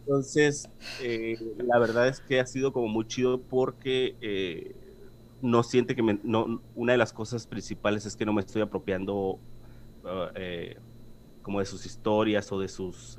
Entonces, 0.00 0.68
eh, 1.02 1.36
la 1.58 1.78
verdad 1.78 2.08
es 2.08 2.20
que 2.20 2.40
ha 2.40 2.46
sido 2.46 2.72
como 2.72 2.88
muy 2.88 3.06
chido 3.06 3.42
porque 3.42 4.16
eh, 4.20 4.74
no 5.42 5.62
siente 5.62 5.94
que 5.94 6.02
me, 6.02 6.18
no, 6.22 6.62
una 6.74 6.92
de 6.92 6.98
las 6.98 7.12
cosas 7.12 7.46
principales 7.46 8.06
es 8.06 8.16
que 8.16 8.24
no 8.24 8.32
me 8.32 8.40
estoy 8.40 8.62
apropiando 8.62 9.38
uh, 10.04 10.28
eh, 10.34 10.78
como 11.44 11.60
de 11.60 11.66
sus 11.66 11.86
historias 11.86 12.50
o 12.50 12.58
de 12.58 12.66
sus 12.66 13.16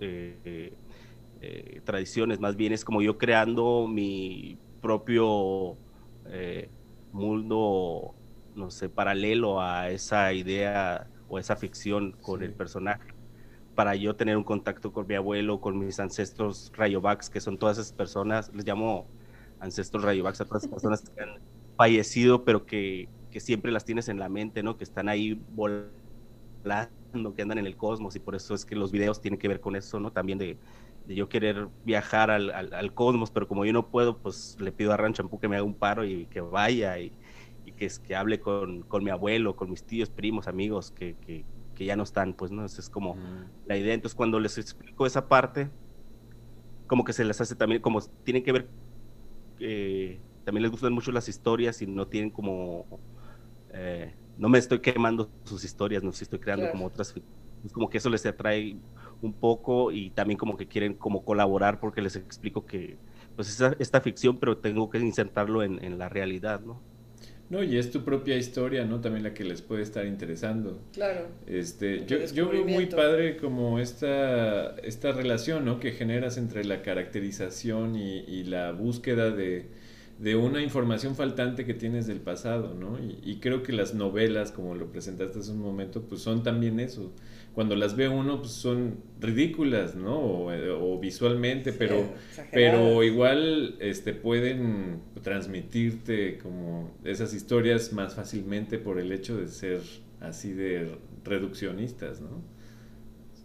tradiciones, 1.86 2.42
más 2.42 2.58
bien 2.58 2.74
es 2.74 2.84
como 2.84 3.02
yo 3.02 3.18
creando 3.18 3.88
mi 3.88 4.58
propio 4.82 5.78
mundo, 7.14 8.14
no 8.56 8.70
sé, 8.72 8.90
paralelo 8.90 9.62
a 9.62 9.90
esa 9.90 10.34
idea 10.34 11.08
o 11.30 11.40
esa 11.40 11.56
ficción 11.56 12.12
con 12.22 12.44
el 12.44 12.52
personaje 12.52 13.16
para 13.76 13.96
yo 13.96 14.16
tener 14.16 14.38
un 14.38 14.44
contacto 14.44 14.92
con 14.92 15.06
mi 15.06 15.16
abuelo, 15.16 15.60
con 15.60 15.78
mis 15.78 16.00
ancestros 16.00 16.72
Rayovax, 16.76 17.30
que 17.30 17.42
son 17.42 17.58
todas 17.58 17.78
esas 17.78 17.92
personas, 17.92 18.52
les 18.54 18.66
llamo 18.66 19.06
ancestros 19.60 20.04
Rayovax 20.04 20.42
a 20.42 20.46
todas 20.46 20.64
esas 20.64 20.72
personas 20.72 21.10
que 21.10 21.22
han 21.22 21.42
fallecido, 21.76 22.46
pero 22.46 22.66
que, 22.66 23.10
que, 23.32 23.40
siempre 23.42 23.72
las 23.72 23.84
tienes 23.84 24.08
en 24.08 24.18
la 24.18 24.30
mente, 24.30 24.64
¿no? 24.64 24.78
Que 24.78 24.86
están 24.86 25.10
ahí 25.10 25.40
volando, 25.50 25.92
que 27.36 27.42
andan 27.42 27.58
en 27.58 27.66
el 27.66 27.78
cosmos, 27.78 28.16
y 28.16 28.20
por 28.20 28.36
eso 28.36 28.54
es 28.54 28.66
que 28.66 28.76
los 28.76 28.92
videos 28.92 29.22
tienen 29.22 29.40
que 29.40 29.48
ver 29.48 29.60
con 29.60 29.76
eso, 29.76 30.00
¿no? 30.00 30.12
También 30.12 30.38
de, 30.38 30.58
de 31.06 31.16
yo 31.16 31.30
querer 31.30 31.68
viajar 31.84 32.32
al, 32.32 32.52
al, 32.52 32.74
al, 32.74 32.94
cosmos, 32.94 33.32
pero 33.32 33.48
como 33.48 33.66
yo 33.66 33.74
no 33.74 33.90
puedo, 33.90 34.18
pues 34.18 34.58
le 34.60 34.72
pido 34.72 34.94
a 34.94 34.98
Ranchampú 34.98 35.40
que 35.40 35.48
me 35.48 35.56
haga 35.56 35.66
un 35.66 35.76
paro 35.76 36.06
y 36.06 36.26
que 36.28 36.42
vaya 36.42 37.00
y, 37.00 37.12
y 37.66 37.72
que, 37.72 37.90
que 38.04 38.16
hable 38.16 38.40
con, 38.40 38.84
con 38.84 39.04
mi 39.04 39.10
abuelo, 39.10 39.56
con 39.56 39.70
mis 39.70 39.84
tíos, 39.84 40.10
primos, 40.10 40.48
amigos, 40.48 40.92
que, 40.92 41.16
que 41.26 41.46
que 41.76 41.86
ya 41.86 41.96
no 41.96 42.04
están, 42.04 42.34
pues, 42.34 42.52
¿no? 42.52 42.66
Esa 42.66 42.82
es 42.82 42.90
como 42.90 43.18
la 43.66 43.78
idea. 43.78 43.94
Entonces, 43.94 44.16
cuando 44.16 44.40
les 44.40 44.58
explico 44.58 45.06
esa 45.06 45.28
parte, 45.28 45.70
como 46.88 47.04
que 47.04 47.14
se 47.14 47.26
les 47.26 47.40
hace 47.40 47.56
también, 47.56 47.82
como 47.82 48.02
tienen 48.24 48.44
que 48.44 48.52
ver, 48.52 48.70
eh, 49.60 50.20
también 50.44 50.64
les 50.64 50.72
gustan 50.72 50.94
mucho 50.94 51.12
las 51.12 51.28
historias 51.28 51.82
y 51.82 51.88
no 51.88 52.08
tienen 52.08 52.32
como, 52.32 52.86
eh, 53.74 54.16
no 54.38 54.50
me 54.50 54.58
estoy 54.58 54.80
quemando 54.80 55.30
sus 55.44 55.64
historias, 55.64 56.04
no 56.04 56.12
si 56.12 56.24
estoy 56.24 56.40
creando 56.40 56.70
como 56.72 56.86
otras, 56.86 57.14
es 57.66 57.72
como 57.72 57.90
que 57.90 57.98
eso 57.98 58.10
les 58.10 58.26
atrae 58.26 58.78
un 59.22 59.34
poco 59.34 59.92
y 59.92 60.12
también 60.12 60.38
como 60.38 60.58
que 60.58 60.68
quieren 60.68 60.94
como 60.94 61.24
colaborar 61.24 61.80
porque 61.80 62.02
les 62.02 62.16
explico 62.16 62.66
que, 62.66 62.98
pues, 63.36 63.50
esta, 63.50 63.76
esta 63.80 64.02
ficción, 64.02 64.40
pero 64.40 64.58
tengo 64.58 64.90
que 64.90 65.00
insertarlo 65.00 65.64
en, 65.64 65.84
en 65.84 65.98
la 65.98 66.10
realidad, 66.10 66.62
¿no? 66.62 66.82
No, 67.50 67.64
y 67.64 67.78
es 67.78 67.92
tu 67.92 68.04
propia 68.04 68.36
historia, 68.38 68.86
¿no? 68.86 69.02
También 69.02 69.24
la 69.24 69.34
que 69.36 69.44
les 69.44 69.62
puede 69.62 69.84
estar 69.84 70.06
interesando. 70.08 70.82
Claro. 70.94 71.28
Este, 71.46 72.04
yo, 72.08 72.18
yo 72.26 72.50
veo 72.50 72.66
muy 72.66 72.88
padre 72.88 73.38
como 73.38 73.78
esta, 73.78 74.76
esta 74.78 75.12
relación, 75.12 75.64
¿no? 75.64 75.80
Que 75.80 75.92
generas 75.92 76.38
entre 76.38 76.66
la 76.66 76.82
caracterización 76.82 77.96
y, 77.96 78.20
y 78.22 78.46
la 78.46 78.72
búsqueda 78.72 79.30
de, 79.30 79.70
de, 80.20 80.36
una 80.36 80.62
información 80.62 81.16
faltante 81.16 81.66
que 81.66 81.74
tienes 81.74 82.08
del 82.08 82.20
pasado, 82.20 82.74
¿no? 82.74 83.00
Y, 83.00 83.20
y, 83.24 83.40
creo 83.40 83.64
que 83.64 83.74
las 83.74 83.94
novelas, 83.94 84.52
como 84.52 84.76
lo 84.76 84.92
presentaste 84.92 85.40
hace 85.40 85.52
un 85.52 85.62
momento, 85.62 86.04
pues 86.04 86.22
son 86.22 86.44
también 86.44 86.80
eso 86.80 87.12
cuando 87.56 87.78
las 87.78 87.96
ve 87.96 88.10
uno 88.10 88.42
pues 88.42 88.52
son 88.52 88.98
ridículas, 89.20 89.96
¿no? 89.96 90.20
O, 90.20 91.00
visualmente, 91.00 91.72
pero, 91.72 92.14
pero 92.52 93.02
igual 93.02 93.78
este, 93.80 94.14
pueden 94.14 95.00
transmitirte 95.24 96.38
como 96.38 96.94
esas 97.06 97.34
historias 97.34 97.94
más 97.94 98.16
fácilmente 98.16 98.78
por 98.78 99.00
el 99.00 99.12
hecho 99.14 99.38
de 99.38 99.48
ser 99.48 99.80
así 100.20 100.52
de 100.52 100.98
reduccionistas, 101.24 102.20
¿no? 102.20 102.44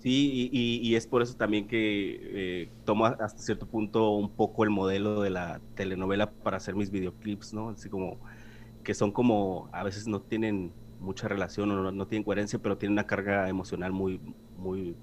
Sí, 0.00 0.48
y, 0.50 0.94
es 0.94 1.06
por 1.06 1.20
eso 1.20 1.36
también 1.36 1.66
que 1.68 2.62
eh, 2.62 2.70
tomo 2.86 3.04
hasta 3.04 3.42
cierto 3.42 3.66
punto 3.66 4.12
un 4.12 4.30
poco 4.30 4.64
el 4.64 4.70
modelo 4.70 5.20
de 5.20 5.28
la 5.28 5.60
telenovela 5.74 6.32
para 6.32 6.56
hacer 6.56 6.74
mis 6.74 6.90
videoclips, 6.90 7.52
¿no? 7.52 7.68
Así 7.68 7.90
como 7.90 8.18
que 8.82 8.94
son 8.94 9.12
como, 9.12 9.68
a 9.72 9.84
veces 9.84 10.06
no 10.06 10.22
tienen 10.22 10.72
mucha 11.00 11.28
relación 11.28 11.70
o 11.70 11.92
no, 11.92 12.06
tienen 12.06 12.24
coherencia, 12.24 12.58
pero 12.58 12.78
tienen 12.78 12.94
una 12.94 13.06
carga 13.06 13.46
emocional 13.50 13.92
muy, 13.92 14.18
muy, 14.56 14.96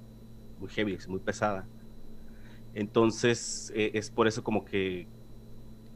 muy 0.60 0.70
heavy, 0.70 0.98
muy 1.08 1.20
pesada. 1.20 1.68
Entonces, 2.74 3.72
eh, 3.76 3.92
es 3.94 4.10
por 4.10 4.28
eso 4.28 4.44
como 4.44 4.66
que 4.66 5.08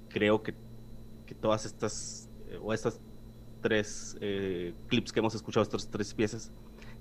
creo 0.10 0.44
que, 0.44 0.54
todas 1.40 1.66
estas, 1.66 2.30
eh, 2.50 2.60
o 2.62 2.72
estas 2.72 3.02
tres 3.62 4.16
clips 4.88 5.12
que 5.12 5.20
hemos 5.20 5.34
escuchado, 5.34 5.64
estas 5.64 5.90
tres 5.90 6.14
piezas, 6.14 6.52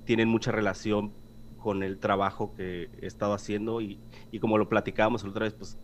tienen 0.07 0.29
mucha 0.29 0.51
relación 0.51 1.13
con 1.61 1.83
el 1.83 1.99
trabajo 1.99 2.55
que 2.55 2.91
he 3.01 3.07
estado 3.07 3.35
haciendo 3.35 3.81
y, 3.81 4.01
y 4.33 4.41
como 4.41 4.59
lo 4.59 4.69
platicábamos 4.69 5.23
la 5.23 5.31
otra 5.31 5.45
vez, 5.45 5.55
pues 5.55 5.79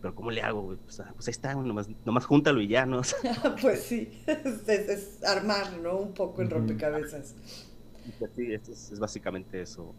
pero 0.00 0.14
¿cómo 0.14 0.30
le 0.30 0.42
hago? 0.42 0.76
Pues, 0.84 1.00
ah, 1.00 1.10
pues, 1.14 1.28
ahí 1.28 1.32
está, 1.32 1.54
nomás, 1.54 1.88
nomás 2.04 2.24
júntalo 2.24 2.60
y 2.60 2.68
ya, 2.68 2.86
¿no? 2.86 3.02
pues 3.60 3.82
sí, 3.82 4.10
es, 4.26 5.22
armar, 5.24 5.78
¿no? 5.78 5.96
Un 5.98 6.14
poco 6.14 6.42
el 6.42 6.50
rompecabezas. 6.50 7.34
Sí, 8.36 8.52
es, 8.52 8.98
básicamente 8.98 9.60
eso, 9.60 9.94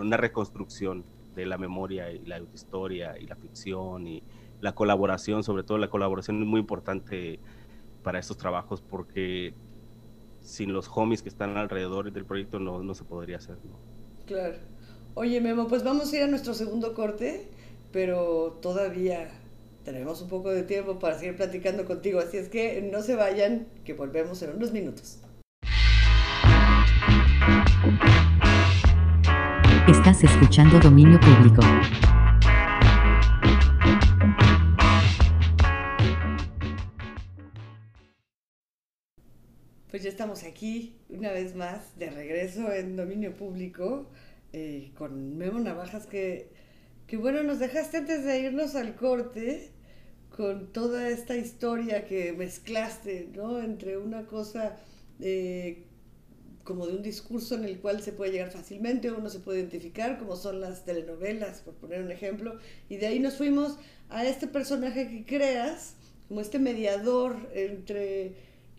una 0.00 0.16
reconstrucción 0.16 1.04
de 1.34 1.46
la 1.46 1.56
memoria 1.56 2.10
y 2.10 2.24
la 2.24 2.40
historia 2.52 3.16
y 3.18 3.26
la 3.26 3.36
ficción 3.36 4.08
y 4.08 4.22
la 4.60 4.74
colaboración, 4.74 5.44
sobre 5.44 5.62
todo 5.62 5.78
la 5.78 5.88
colaboración 5.88 6.42
es 6.42 6.48
muy 6.48 6.60
importante 6.60 7.38
para 8.02 8.18
estos 8.18 8.38
trabajos 8.38 8.80
porque 8.80 9.54
sin 10.40 10.72
los 10.72 10.90
homies 10.92 11.22
que 11.22 11.28
están 11.28 11.56
alrededor 11.56 12.10
del 12.10 12.24
proyecto 12.24 12.58
no, 12.58 12.82
no 12.82 12.94
se 12.94 13.04
podría 13.04 13.36
hacer, 13.36 13.58
¿no? 13.64 13.87
Claro. 14.28 14.54
Oye, 15.14 15.40
Memo, 15.40 15.66
pues 15.66 15.82
vamos 15.82 16.12
a 16.12 16.16
ir 16.16 16.22
a 16.22 16.26
nuestro 16.28 16.54
segundo 16.54 16.94
corte 16.94 17.48
pero 17.92 18.58
todavía 18.60 19.28
tenemos 19.84 20.20
un 20.20 20.28
poco 20.28 20.50
de 20.50 20.62
tiempo 20.62 20.98
para 20.98 21.18
seguir 21.18 21.36
platicando 21.36 21.84
contigo, 21.84 22.20
así 22.20 22.36
es 22.36 22.48
que 22.48 22.88
no 22.92 23.02
se 23.02 23.16
vayan, 23.16 23.66
que 23.84 23.94
volvemos 23.94 24.42
en 24.42 24.50
unos 24.50 24.72
minutos. 24.72 25.18
Estás 29.88 30.22
escuchando 30.22 30.78
Dominio 30.80 31.18
Público. 31.20 31.62
Pues 39.90 40.02
ya 40.02 40.10
estamos 40.10 40.44
aquí 40.44 40.96
una 41.08 41.32
vez 41.32 41.54
más 41.54 41.98
de 41.98 42.10
regreso 42.10 42.72
en 42.72 42.96
Dominio 42.96 43.34
Público 43.34 44.10
eh, 44.52 44.90
con 44.96 45.36
Memo 45.38 45.58
Navajas 45.60 46.06
que 46.06 46.50
que 47.08 47.16
bueno, 47.16 47.42
nos 47.42 47.58
dejaste 47.58 47.96
antes 47.96 48.22
de 48.22 48.38
irnos 48.38 48.74
al 48.74 48.94
corte 48.94 49.70
con 50.36 50.72
toda 50.74 51.08
esta 51.08 51.36
historia 51.36 52.04
que 52.04 52.34
mezclaste, 52.34 53.30
¿no? 53.34 53.60
Entre 53.62 53.96
una 53.96 54.26
cosa 54.26 54.76
eh, 55.18 55.84
como 56.64 56.86
de 56.86 56.96
un 56.96 57.02
discurso 57.02 57.54
en 57.54 57.64
el 57.64 57.80
cual 57.80 58.02
se 58.02 58.12
puede 58.12 58.32
llegar 58.32 58.50
fácilmente, 58.50 59.10
uno 59.10 59.30
se 59.30 59.40
puede 59.40 59.60
identificar, 59.60 60.18
como 60.18 60.36
son 60.36 60.60
las 60.60 60.84
telenovelas, 60.84 61.62
por 61.62 61.72
poner 61.74 62.02
un 62.02 62.10
ejemplo, 62.10 62.58
y 62.90 62.98
de 62.98 63.06
ahí 63.06 63.20
nos 63.20 63.38
fuimos 63.38 63.78
a 64.10 64.26
este 64.26 64.46
personaje 64.46 65.08
que 65.08 65.24
creas, 65.24 65.94
como 66.28 66.42
este 66.42 66.58
mediador 66.58 67.36
entre, 67.54 68.34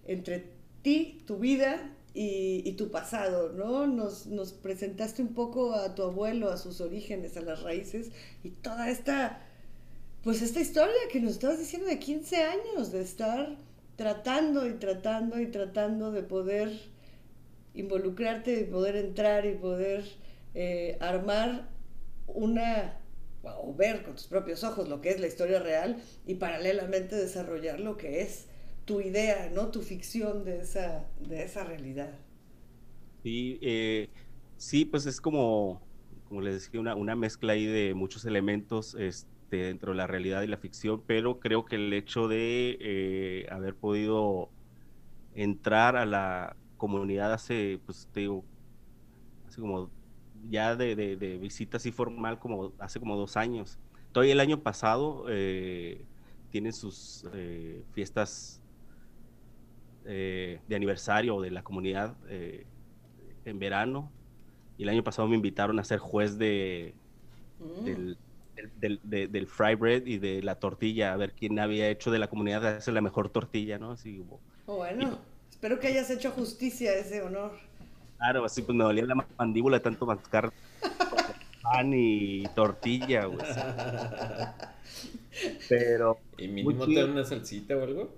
entre 0.05 0.58
ti, 0.81 1.23
tu 1.25 1.37
vida 1.37 1.95
y, 2.13 2.71
tu 2.73 2.91
pasado, 2.91 3.53
¿no? 3.53 3.87
Nos, 3.87 4.53
presentaste 4.61 5.21
un 5.21 5.33
poco 5.33 5.73
a 5.73 5.95
tu 5.95 6.03
abuelo, 6.03 6.49
a 6.49 6.57
sus 6.57 6.81
orígenes, 6.81 7.37
a 7.37 7.41
las 7.41 7.61
raíces 7.61 8.11
y 8.43 8.49
toda 8.49 8.89
esta, 8.89 9.41
pues 10.23 10.41
esta 10.41 10.59
historia 10.59 10.93
que 11.11 11.19
nos 11.21 11.33
estabas 11.33 11.59
diciendo 11.59 11.87
de 11.87 11.99
15 11.99 12.43
años, 12.43 12.91
de 12.91 13.01
estar 13.01 13.57
tratando 13.95 14.67
y 14.67 14.73
tratando 14.73 15.39
y 15.39 15.47
tratando 15.47 16.11
de 16.11 16.23
poder 16.23 16.71
involucrarte 17.73 18.61
y 18.61 18.63
poder 18.63 18.95
entrar 18.95 19.45
y 19.45 19.53
poder 19.53 20.03
eh, 20.55 20.97
armar 20.99 21.69
una 22.27 22.97
o 23.43 23.73
ver 23.73 24.03
con 24.03 24.15
tus 24.15 24.27
propios 24.27 24.63
ojos 24.63 24.89
lo 24.89 24.99
que 25.01 25.11
es 25.11 25.19
la 25.19 25.27
historia 25.27 25.59
real 25.59 26.01
y 26.25 26.35
paralelamente 26.35 27.15
desarrollar 27.15 27.79
lo 27.79 27.97
que 27.97 28.21
es 28.21 28.47
tu 28.89 29.01
idea, 29.01 29.51
¿no? 29.53 29.67
Tu 29.67 29.83
ficción 29.83 30.43
de 30.43 30.61
esa, 30.61 31.05
de 31.19 31.43
esa 31.43 31.63
realidad. 31.63 32.09
Sí, 33.21 33.59
eh, 33.61 34.09
sí, 34.57 34.83
pues 34.83 35.05
es 35.05 35.21
como, 35.21 35.79
como 36.27 36.41
les 36.41 36.55
decía, 36.55 36.79
una, 36.79 36.95
una 36.95 37.15
mezcla 37.15 37.53
ahí 37.53 37.67
de 37.67 37.93
muchos 37.93 38.25
elementos 38.25 38.95
este, 38.95 39.57
dentro 39.57 39.91
de 39.91 39.97
la 39.97 40.07
realidad 40.07 40.41
y 40.41 40.47
la 40.47 40.57
ficción, 40.57 41.03
pero 41.05 41.39
creo 41.39 41.65
que 41.65 41.75
el 41.75 41.93
hecho 41.93 42.27
de 42.27 42.79
eh, 42.81 43.47
haber 43.51 43.75
podido 43.75 44.49
entrar 45.35 45.95
a 45.95 46.07
la 46.07 46.55
comunidad 46.77 47.31
hace, 47.31 47.79
pues 47.85 48.09
te 48.11 48.21
digo, 48.21 48.43
hace 49.47 49.61
como 49.61 49.91
ya 50.49 50.75
de, 50.75 50.95
de, 50.95 51.37
visita 51.37 51.77
así 51.77 51.91
formal 51.91 52.39
como 52.39 52.73
hace 52.79 52.99
como 52.99 53.17
dos 53.17 53.37
años. 53.37 53.77
Todavía 54.13 54.33
el 54.33 54.39
año 54.39 54.63
pasado 54.63 55.25
eh, 55.29 56.05
tienen 56.49 56.73
sus 56.73 57.27
eh, 57.33 57.83
fiestas 57.93 58.63
eh, 60.09 60.63
de 60.67 60.75
aniversario 60.77 61.41
de 61.41 61.51
la 61.51 61.63
comunidad 61.63 62.17
eh, 62.29 62.67
en 63.45 63.59
verano. 63.59 64.15
Y 64.77 64.83
el 64.83 64.89
año 64.89 65.03
pasado 65.03 65.27
me 65.29 65.35
invitaron 65.37 65.79
a 65.79 65.85
ser 65.85 65.99
juez 65.99 66.37
de, 66.39 66.99
Mm. 67.61 67.85
del, 67.85 68.71
del, 68.75 68.99
del, 69.03 69.31
del 69.31 69.47
fry 69.47 69.75
bread 69.75 70.05
y 70.07 70.19
de 70.19 70.43
la 70.43 70.59
tortilla, 70.59 71.13
a 71.13 71.17
ver 71.17 71.33
quién 71.35 71.59
había 71.59 71.89
hecho 71.89 72.11
de 72.11 72.19
la 72.19 72.29
comunidad 72.29 72.65
hacer 72.77 72.93
la 72.93 73.01
mejor 73.01 73.29
tortilla, 73.31 73.79
¿no? 73.79 73.91
Así 73.93 74.19
como, 74.19 74.43
Oh, 74.67 74.77
bueno, 74.77 75.19
espero 75.49 75.79
que 75.81 75.87
hayas 75.87 76.09
hecho 76.09 76.31
justicia 76.31 76.91
a 76.91 76.95
ese 76.95 77.21
honor. 77.21 77.51
claro, 78.17 78.45
así 78.45 78.61
pues 78.63 78.75
me 78.75 78.83
dolía 78.83 79.05
la 79.05 79.15
mandíbula 79.37 79.81
tanto 79.81 80.05
mascar 80.05 80.51
pan 81.61 81.93
y 81.93 82.49
tortilla, 82.53 83.25
güey. 83.25 83.45
Pero, 85.67 86.23
¿Y 86.37 86.47
mínimo 86.47 86.85
te 86.87 87.03
una 87.03 87.23
salsita 87.23 87.77
o 87.77 87.83
algo? 87.83 88.15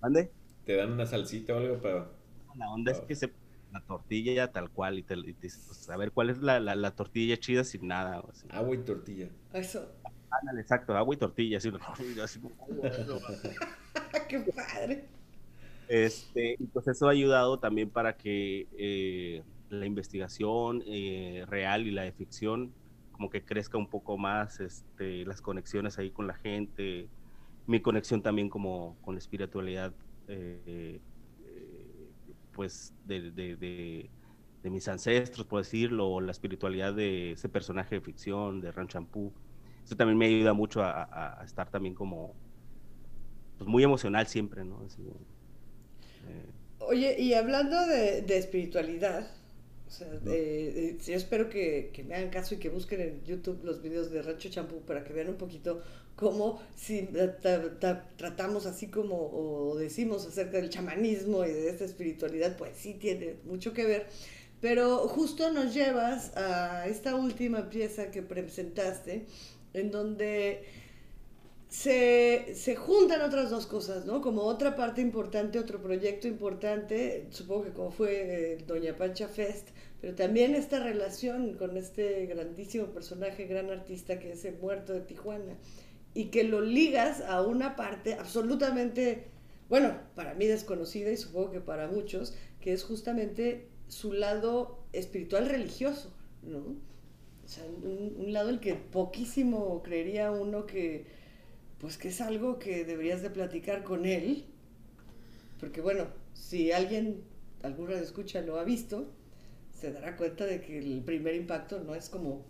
¿mande? 0.00 0.32
¿Te 0.66 0.76
dan 0.76 0.92
una 0.92 1.06
salsita 1.06 1.54
o 1.54 1.58
algo 1.58 1.80
para...? 1.80 2.10
La 2.56 2.68
onda 2.70 2.92
es 2.92 3.00
que 3.00 3.14
se 3.14 3.32
la 3.72 3.80
tortilla 3.80 4.32
ya 4.32 4.52
tal 4.52 4.70
cual 4.70 4.98
y 4.98 5.02
te, 5.02 5.14
y 5.14 5.32
te 5.32 5.48
pues, 5.66 5.88
a 5.90 5.96
ver 5.96 6.10
cuál 6.12 6.30
es 6.30 6.38
la, 6.38 6.60
la, 6.60 6.74
la 6.74 6.90
tortilla 6.92 7.36
chida 7.36 7.64
sin 7.64 7.86
nada. 7.86 8.20
o 8.20 8.30
así. 8.30 8.46
Agua 8.50 8.74
y 8.74 8.78
tortilla. 8.78 9.28
Eso. 9.52 9.92
Ándale, 10.30 10.60
exacto, 10.60 10.96
agua 10.96 11.14
y 11.14 11.18
tortilla, 11.18 11.58
así, 11.58 11.70
así 12.22 12.40
como, 12.40 12.54
¡Qué 14.28 14.40
padre! 14.40 15.04
Este, 15.88 16.56
y 16.58 16.64
pues 16.66 16.88
eso 16.88 17.06
ha 17.06 17.12
ayudado 17.12 17.58
también 17.58 17.90
para 17.90 18.16
que 18.16 18.66
eh, 18.76 19.42
la 19.70 19.86
investigación 19.86 20.82
eh, 20.86 21.44
real 21.46 21.86
y 21.86 21.92
la 21.92 22.02
de 22.02 22.12
ficción 22.12 22.72
como 23.12 23.30
que 23.30 23.42
crezca 23.42 23.78
un 23.78 23.88
poco 23.88 24.18
más, 24.18 24.60
este, 24.60 25.24
las 25.24 25.40
conexiones 25.40 25.98
ahí 25.98 26.10
con 26.10 26.26
la 26.26 26.34
gente, 26.34 27.08
mi 27.66 27.80
conexión 27.80 28.20
también 28.20 28.50
como 28.50 28.96
con 29.02 29.14
la 29.14 29.20
espiritualidad, 29.20 29.94
eh, 30.28 31.00
pues 32.52 32.94
de, 33.04 33.30
de- 33.30 34.10
mis 34.70 34.88
ancestros, 34.88 35.46
por 35.46 35.60
decirlo, 35.62 36.08
o 36.08 36.20
la 36.20 36.32
espiritualidad 36.32 36.92
de 36.92 37.32
ese 37.32 37.48
personaje 37.48 37.94
de 37.96 38.00
ficción, 38.00 38.60
de 38.60 38.72
Ran 38.72 38.88
Champú. 38.88 39.32
Eso 39.84 39.94
también 39.96 40.18
me 40.18 40.26
ayuda 40.26 40.54
mucho 40.54 40.82
a, 40.82 41.40
estar 41.44 41.70
también 41.70 41.94
como, 41.94 42.36
pues 43.56 43.68
muy 43.68 43.82
emocional 43.82 44.26
siempre, 44.26 44.64
¿no? 44.64 44.86
Eh, 46.22 46.52
Oye, 46.78 47.16
y 47.20 47.34
hablando 47.34 47.86
de, 47.86 48.22
de 48.22 48.38
espiritualidad, 48.38 49.26
o 49.86 49.90
sea, 49.90 50.08
de- 50.08 50.98
yo 51.06 51.14
espero 51.14 51.48
que, 51.48 51.90
que 51.92 52.02
me 52.04 52.14
hagan 52.16 52.30
caso 52.30 52.54
y 52.54 52.58
que 52.58 52.68
busquen 52.68 53.00
en 53.00 53.24
YouTube 53.24 53.62
los 53.64 53.82
videos 53.82 54.10
de 54.10 54.22
Rancho 54.22 54.48
Champú 54.50 54.80
para 54.82 55.04
que 55.04 55.12
vean 55.12 55.28
un 55.28 55.36
poquito 55.36 55.80
cómo 56.16 56.60
si 56.74 57.02
ta- 57.42 57.78
ta- 57.78 58.08
tratamos 58.16 58.66
así 58.66 58.88
como 58.88 59.16
o 59.32 59.76
decimos 59.78 60.26
acerca 60.26 60.56
del 60.58 60.70
chamanismo 60.70 61.44
y 61.44 61.50
de 61.52 61.70
esta 61.70 61.84
espiritualidad, 61.84 62.56
pues 62.56 62.72
sí 62.76 62.94
tiene 62.94 63.36
mucho 63.44 63.72
que 63.72 63.84
ver. 63.84 64.06
Pero 64.60 65.06
justo 65.08 65.52
nos 65.52 65.74
llevas 65.74 66.36
a 66.36 66.86
esta 66.88 67.14
última 67.14 67.68
pieza 67.70 68.10
que 68.10 68.22
presentaste, 68.22 69.26
en 69.74 69.90
donde 69.90 70.64
se, 71.68 72.54
se 72.54 72.76
juntan 72.76 73.22
otras 73.22 73.50
dos 73.50 73.66
cosas, 73.66 74.06
¿no? 74.06 74.20
Como 74.20 74.42
otra 74.42 74.76
parte 74.76 75.00
importante, 75.00 75.58
otro 75.58 75.82
proyecto 75.82 76.28
importante, 76.28 77.26
supongo 77.30 77.64
que 77.64 77.72
como 77.72 77.90
fue 77.90 78.52
eh, 78.54 78.58
Doña 78.66 78.96
Pancha 78.96 79.28
Fest, 79.28 79.68
pero 80.06 80.14
también 80.14 80.54
esta 80.54 80.78
relación 80.78 81.54
con 81.54 81.76
este 81.76 82.26
grandísimo 82.26 82.86
personaje, 82.92 83.46
gran 83.46 83.70
artista 83.70 84.20
que 84.20 84.30
es 84.30 84.44
el 84.44 84.56
muerto 84.56 84.92
de 84.92 85.00
Tijuana, 85.00 85.58
y 86.14 86.26
que 86.26 86.44
lo 86.44 86.60
ligas 86.60 87.22
a 87.22 87.42
una 87.42 87.74
parte 87.74 88.14
absolutamente, 88.14 89.24
bueno, 89.68 89.98
para 90.14 90.34
mí 90.34 90.46
desconocida 90.46 91.10
y 91.10 91.16
supongo 91.16 91.50
que 91.50 91.60
para 91.60 91.88
muchos, 91.88 92.36
que 92.60 92.72
es 92.72 92.84
justamente 92.84 93.66
su 93.88 94.12
lado 94.12 94.78
espiritual 94.92 95.48
religioso, 95.48 96.14
¿no? 96.44 96.58
O 97.44 97.48
sea, 97.48 97.64
un, 97.64 98.32
lado 98.32 98.50
el 98.50 98.60
que 98.60 98.76
poquísimo 98.76 99.82
creería 99.82 100.30
uno 100.30 100.66
que, 100.66 101.06
pues 101.80 101.98
que 101.98 102.10
es 102.10 102.20
algo 102.20 102.60
que 102.60 102.84
deberías 102.84 103.22
de 103.22 103.30
platicar 103.30 103.82
con 103.82 104.06
él, 104.06 104.44
porque 105.58 105.80
bueno, 105.80 106.06
si 106.32 106.70
alguien, 106.70 107.24
alguna 107.64 107.94
vez 107.94 108.02
escucha, 108.02 108.40
lo 108.40 108.60
ha 108.60 108.62
visto, 108.62 109.15
se 109.78 109.92
dará 109.92 110.16
cuenta 110.16 110.46
de 110.46 110.60
que 110.60 110.78
el 110.78 111.02
primer 111.04 111.34
impacto 111.34 111.80
no 111.80 111.94
es 111.94 112.08
como 112.08 112.44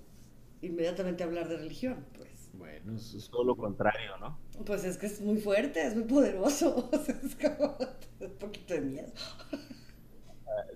inmediatamente 0.63 1.25
hablar 1.25 1.49
de 1.49 1.59
religión, 1.59 2.07
pues. 2.17 2.51
Bueno, 2.53 2.97
eso 2.97 3.19
es 3.19 3.31
todo 3.31 3.45
lo 3.45 3.57
contrario, 3.57 4.17
¿no? 4.19 4.43
Pues 4.65 4.85
es 4.85 4.97
que 4.97 5.07
es 5.07 5.21
muy 5.21 5.37
fuerte, 5.39 5.87
es 5.87 5.95
muy 5.95 6.05
poderoso, 6.05 6.91
es 7.23 7.37
como 7.37 7.77
un 8.21 8.39
poquito 8.39 8.75
de 8.75 8.81
miedo. 8.81 9.13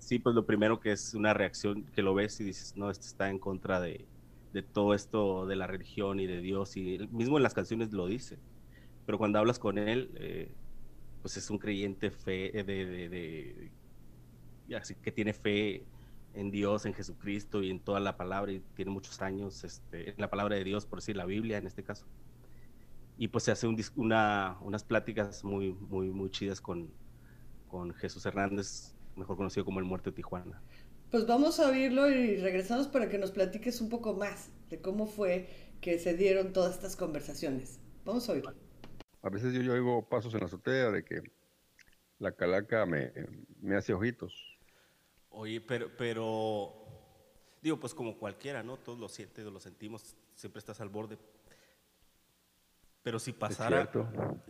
Sí, 0.01 0.19
pues 0.19 0.35
lo 0.35 0.47
primero 0.47 0.81
que 0.81 0.93
es 0.93 1.15
una 1.15 1.35
reacción 1.35 1.87
que 1.93 2.03
lo 2.03 2.15
ves 2.15 2.41
y 2.41 2.45
dices, 2.45 2.73
no, 2.77 2.91
este 2.91 3.07
está 3.07 3.29
en 3.31 3.39
contra 3.39 3.81
de, 3.81 4.09
de 4.53 4.63
todo 4.63 4.95
esto 4.95 5.47
de 5.47 5.57
la 5.57 5.67
religión 5.67 6.21
y 6.21 6.27
de 6.27 6.41
Dios, 6.41 6.77
y 6.77 6.95
él 6.97 7.09
mismo 7.11 7.37
en 7.37 7.43
las 7.43 7.55
canciones 7.55 7.93
lo 7.93 8.07
dice. 8.07 8.41
Pero 9.07 9.19
cuando 9.19 9.39
hablas 9.41 9.59
con 9.59 9.79
él, 9.79 10.13
eh, 10.21 10.57
pues 11.23 11.37
es 11.39 11.51
un 11.51 11.59
creyente 11.59 12.11
fe 12.13 12.53
de, 12.53 12.65
de, 12.65 13.09
de- 13.11 13.75
y 14.67 14.75
así 14.75 14.97
que 14.97 15.13
tiene 15.13 15.35
fe 15.35 15.89
en 16.35 16.51
Dios, 16.51 16.87
en 16.87 16.95
Jesucristo 16.95 17.63
y 17.63 17.71
en 17.71 17.81
toda 17.81 18.01
la 18.01 18.17
palabra, 18.17 18.53
y 18.53 18.61
tiene 18.75 18.91
muchos 18.91 19.21
años 19.23 19.65
este, 19.65 20.11
en 20.11 20.17
la 20.19 20.31
palabra 20.31 20.57
de 20.57 20.65
Dios, 20.65 20.87
por 20.87 21.01
decir 21.01 21.17
la 21.17 21.27
Biblia 21.27 21.59
en 21.59 21.67
este 21.67 21.83
caso. 21.83 22.07
Y 23.19 23.29
pues 23.29 23.45
se 23.45 23.53
hace 23.53 23.67
un 23.67 23.79
una, 23.97 24.57
unas 24.63 24.85
pláticas 24.85 25.45
muy, 25.45 25.73
muy, 25.73 26.11
muy 26.11 26.31
chidas 26.31 26.61
con, 26.61 26.91
con 27.69 27.93
Jesús 27.95 28.25
Hernández, 28.25 28.95
mejor 29.17 29.37
conocido 29.37 29.65
como 29.65 29.79
el 29.79 29.85
Muerto 29.85 30.11
de 30.11 30.17
Tijuana. 30.17 30.63
Pues 31.11 31.27
vamos 31.27 31.59
a 31.59 31.69
oírlo 31.69 32.09
y 32.09 32.37
regresamos 32.37 32.87
para 32.87 33.09
que 33.09 33.19
nos 33.19 33.33
platiques 33.33 33.81
un 33.81 33.89
poco 33.89 34.15
más 34.15 34.51
de 34.71 34.81
cómo 34.81 35.07
fue 35.07 35.49
que 35.81 35.99
se 35.99 36.17
dieron 36.17 36.53
todas 36.53 36.75
estas 36.75 36.97
conversaciones. 36.97 37.81
Vamos 38.05 38.29
a 38.29 38.33
oírlo. 38.33 38.55
A 39.23 39.29
veces 39.29 39.53
yo, 39.53 39.61
yo 39.61 39.75
oigo 39.75 40.09
pasos 40.09 40.33
en 40.35 40.41
la 40.41 40.47
azotea 40.47 40.91
de 40.91 41.05
que 41.05 41.23
la 42.19 42.33
calaca 42.33 42.87
me, 42.87 43.13
me 43.61 43.77
hace 43.77 43.93
ojitos. 43.93 44.50
Oye, 45.31 45.61
pero, 45.61 45.91
pero, 45.97 46.75
digo, 47.63 47.79
pues 47.79 47.95
como 47.95 48.17
cualquiera, 48.19 48.63
¿no? 48.63 48.77
Todos 48.77 48.99
lo 48.99 49.09
sienten, 49.09 49.53
lo 49.53 49.61
sentimos, 49.61 50.15
siempre 50.35 50.59
estás 50.59 50.81
al 50.81 50.89
borde. 50.89 51.19
Pero 53.03 53.19
si 53.19 53.33
pasara, 53.33 53.91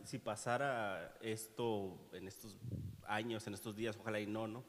si 0.05 0.19
pasara 0.19 1.17
esto 1.21 2.09
en 2.13 2.27
estos 2.27 2.59
años, 3.07 3.47
en 3.47 3.55
estos 3.55 3.77
días, 3.77 3.97
ojalá 3.97 4.19
y 4.21 4.27
no, 4.27 4.49
¿no? 4.49 4.65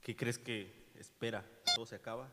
¿Qué 0.00 0.16
crees 0.16 0.38
que 0.38 0.90
espera? 0.98 1.44
¿Todo 1.76 1.86
se 1.86 1.94
acaba? 1.96 2.28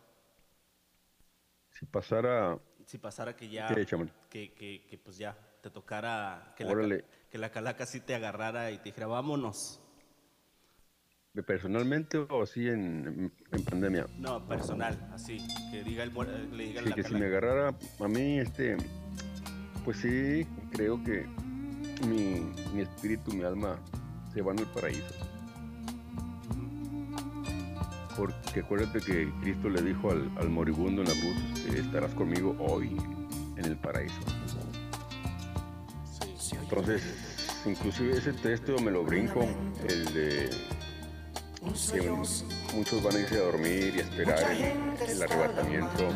Si 1.70 1.86
pasara, 1.86 2.60
Si 2.86 2.98
pasara 2.98 3.36
que 3.36 3.50
ya, 3.50 3.68
¿Qué, 3.68 3.86
chaman? 3.86 4.12
que, 4.30 4.54
que, 4.54 4.86
que 4.88 4.98
pues 4.98 5.18
ya 5.18 5.38
te 5.62 5.70
tocara, 5.70 6.54
que 6.58 6.64
la, 6.64 6.72
Órale. 6.72 7.02
ca- 7.02 7.08
que 7.30 7.38
la 7.38 7.52
calaca 7.52 7.86
sí 7.86 8.02
te 8.02 8.16
agarrara 8.16 8.72
y 8.72 8.78
te 8.80 8.86
dijera, 8.86 9.08
vámonos. 9.08 9.80
Personalmente 11.46 12.18
o 12.18 12.44
así 12.44 12.68
en, 12.68 13.32
en 13.52 13.64
pandemia. 13.64 14.06
No, 14.18 14.46
personal, 14.48 15.10
así, 15.14 15.38
que 15.72 15.84
diga 15.84 16.04
el, 16.04 16.14
muer- 16.14 16.50
le 16.52 16.66
diga 16.66 16.82
Sí, 16.84 16.90
la 16.90 16.96
que 16.96 17.04
si 17.04 17.14
me 17.14 17.26
agarrara 17.28 17.74
a 18.00 18.08
mí, 18.10 18.40
este, 18.40 18.76
pues 19.86 19.98
sí, 19.98 20.46
creo 20.72 21.02
que 21.04 21.26
mi, 22.06 22.52
mi 22.74 22.82
espíritu, 22.82 23.32
mi 23.34 23.44
alma 23.44 23.80
se 24.34 24.42
van 24.42 24.60
al 24.60 24.66
paraíso. 24.68 25.16
Porque 28.18 28.60
acuérdate 28.60 29.00
que 29.00 29.32
Cristo 29.42 29.70
le 29.70 29.82
dijo 29.82 30.12
al, 30.12 30.30
al 30.38 30.50
moribundo 30.50 31.02
en 31.02 31.08
la 31.08 31.14
cruz, 31.14 31.62
que 31.64 31.80
estarás 31.80 32.14
conmigo 32.14 32.56
hoy 32.60 32.98
en 33.56 33.66
el 33.66 33.78
paraíso. 33.78 34.20
Entonces, 36.62 37.02
inclusive 37.66 38.18
ese 38.18 38.34
texto 38.34 38.78
me 38.80 38.92
lo 38.92 39.04
brinco, 39.04 39.48
el 39.88 40.06
de 40.14 40.50
muchos 41.62 43.04
van 43.04 43.16
a 43.16 43.20
irse 43.20 43.36
a 43.38 43.42
dormir 43.42 43.94
y 43.96 44.00
a 44.00 44.02
esperar 44.04 44.52
el, 44.52 45.10
el 45.10 45.22
arrebatamiento. 45.24 46.08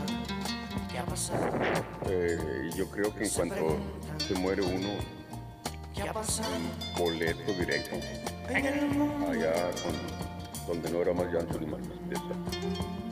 Eh, 2.10 2.70
yo 2.76 2.90
creo 2.90 3.14
que 3.14 3.26
en 3.26 3.30
cuanto 3.30 3.78
se 4.28 4.34
muere 4.36 4.62
uno, 4.64 4.90
boleto 6.98 7.54
directo, 7.54 7.96
allá 8.50 9.72
con- 9.82 10.68
donde 10.68 10.90
no 10.90 11.02
era 11.02 11.14
más 11.14 11.32
llanto 11.32 11.60
ni 11.60 11.66
más 11.68 11.82
tristeza. 11.82 12.24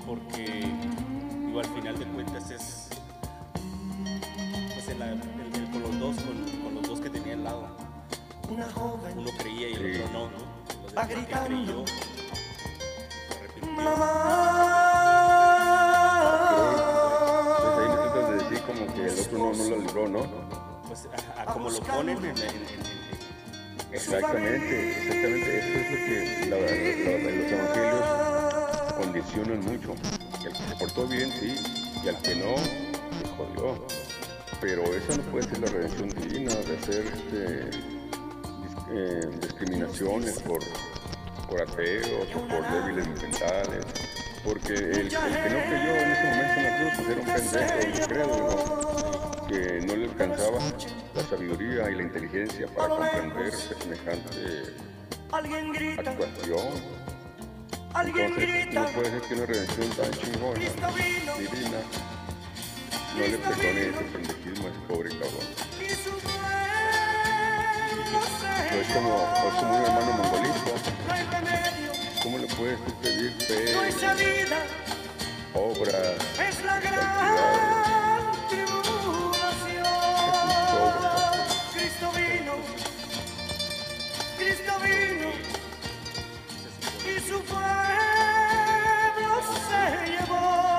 porque 0.07 0.65
digo, 1.45 1.59
al 1.59 1.65
final 1.75 1.99
de 1.99 2.05
cuentas 2.05 2.49
es 2.51 2.87
pues 4.73 4.87
en 4.89 4.99
la- 4.99 5.11
el- 5.11 5.21
el- 5.55 5.69
con 5.71 5.81
los 5.83 5.99
dos 5.99 6.15
con, 6.17 6.61
con 6.63 6.75
los 6.75 6.83
dos 6.83 6.99
que 6.99 7.09
tenía 7.09 7.33
al 7.33 7.43
lado. 7.43 7.77
Uno 9.15 9.29
creía 9.37 9.69
y 9.69 9.73
el 9.73 9.95
Sí. 9.95 10.01
otro 10.01 10.13
no, 10.13 10.25
¿no? 10.31 10.53
Entonces, 10.87 11.17
el 11.17 11.25
que 11.25 11.33
creyó 11.47 11.85
arrepintió. 13.93 15.73
Pues 17.59 17.77
ahí 17.77 17.87
me 17.89 17.95
tratas 17.95 18.29
de 18.29 18.35
decir 18.35 18.61
como 18.65 18.93
que 18.93 19.01
el 19.07 19.19
otro 19.19 19.37
no, 19.37 19.53
no 19.53 19.63
la 19.69 19.77
libró, 19.77 20.07
¿no? 20.07 20.53
pues, 20.93 21.09
a, 21.37 21.45
como 21.45 21.69
lo 21.69 21.79
ponen 21.79 22.17
en, 22.23 22.35
Exactamente, 23.91 24.89
exactamente. 24.89 25.59
Eso 25.59 25.79
es 25.79 25.91
lo 25.91 25.97
que 26.05 26.49
la, 26.49 26.57
los 26.57 27.51
evangelios 27.51 28.93
condicionan 28.97 29.59
mucho. 29.61 29.95
El 30.45 30.51
que 30.51 30.63
se 30.69 30.75
portó 30.75 31.07
bien, 31.07 31.31
sí, 31.31 31.55
y 32.03 32.07
al 32.09 32.17
que 32.21 32.35
no, 32.35 32.55
se 32.57 33.27
jodió. 33.37 33.85
Pero 34.61 34.83
esa 34.83 35.17
no 35.17 35.23
puede 35.23 35.47
ser 35.47 35.59
la 35.59 35.67
redención 35.67 36.09
divina 36.09 36.53
de 36.55 36.77
hacer 36.77 37.05
este, 37.05 37.69
eh, 38.91 39.21
discriminaciones 39.41 40.39
por, 40.41 40.59
por 41.53 41.61
ateos 41.61 42.27
o 42.35 42.47
por 42.47 42.71
débiles 42.71 43.07
mentales. 43.21 43.85
Porque 44.43 44.73
el, 44.73 44.83
el, 44.83 45.09
que 45.09 45.17
no 45.17 45.59
creyó 45.69 45.95
en 45.95 46.11
ese 46.11 46.23
momento 46.25 46.53
en 46.57 46.63
la 46.63 46.77
cruz 46.79 46.93
pues 46.95 47.09
era 47.09 47.21
un 47.21 47.27
pendejo, 47.27 47.97
yo 47.97 48.05
creo, 48.07 49.47
que 49.47 49.85
no 49.85 49.95
le 49.95 50.05
alcanzaba 50.05 50.59
la 51.13 51.23
sabiduría 51.23 51.91
y 51.91 51.95
la 51.95 52.01
inteligencia 52.01 52.67
para 52.67 52.89
comprender 52.89 53.53
semejante 53.53 54.29
actuación. 55.31 57.03
Entonces, 57.95 58.73
no 58.73 58.85
puede 58.87 59.11
ser 59.11 59.21
que 59.21 59.33
una 59.35 59.45
redención 59.45 59.89
tan 59.91 60.11
chingona, 60.11 60.59
divina, 61.37 61.79
no 63.15 63.27
le 63.27 63.37
perdone 63.37 63.89
ese 63.89 64.03
pendejismo 64.11 64.67
a 64.67 64.71
ese 64.71 64.79
pobre 64.87 65.09
cabrón. 65.09 65.72
Es 68.79 68.87
como, 68.87 69.29
es 69.47 69.53
como 69.59 69.77
un 69.77 69.83
hermano 69.83 70.11
mongolito. 70.13 70.73
¿Cómo 72.23 72.37
le 72.37 72.47
puedes 72.47 72.79
pedir 73.01 73.31
fe, 73.33 73.75
obra, 75.53 75.91
santidad? 76.61 77.23
Cristo 84.37 84.73
vino 84.83 85.29
y 87.05 87.19
su 87.19 87.39
pueblo 87.43 87.71
se 89.69 89.81
llevó. 90.11 90.72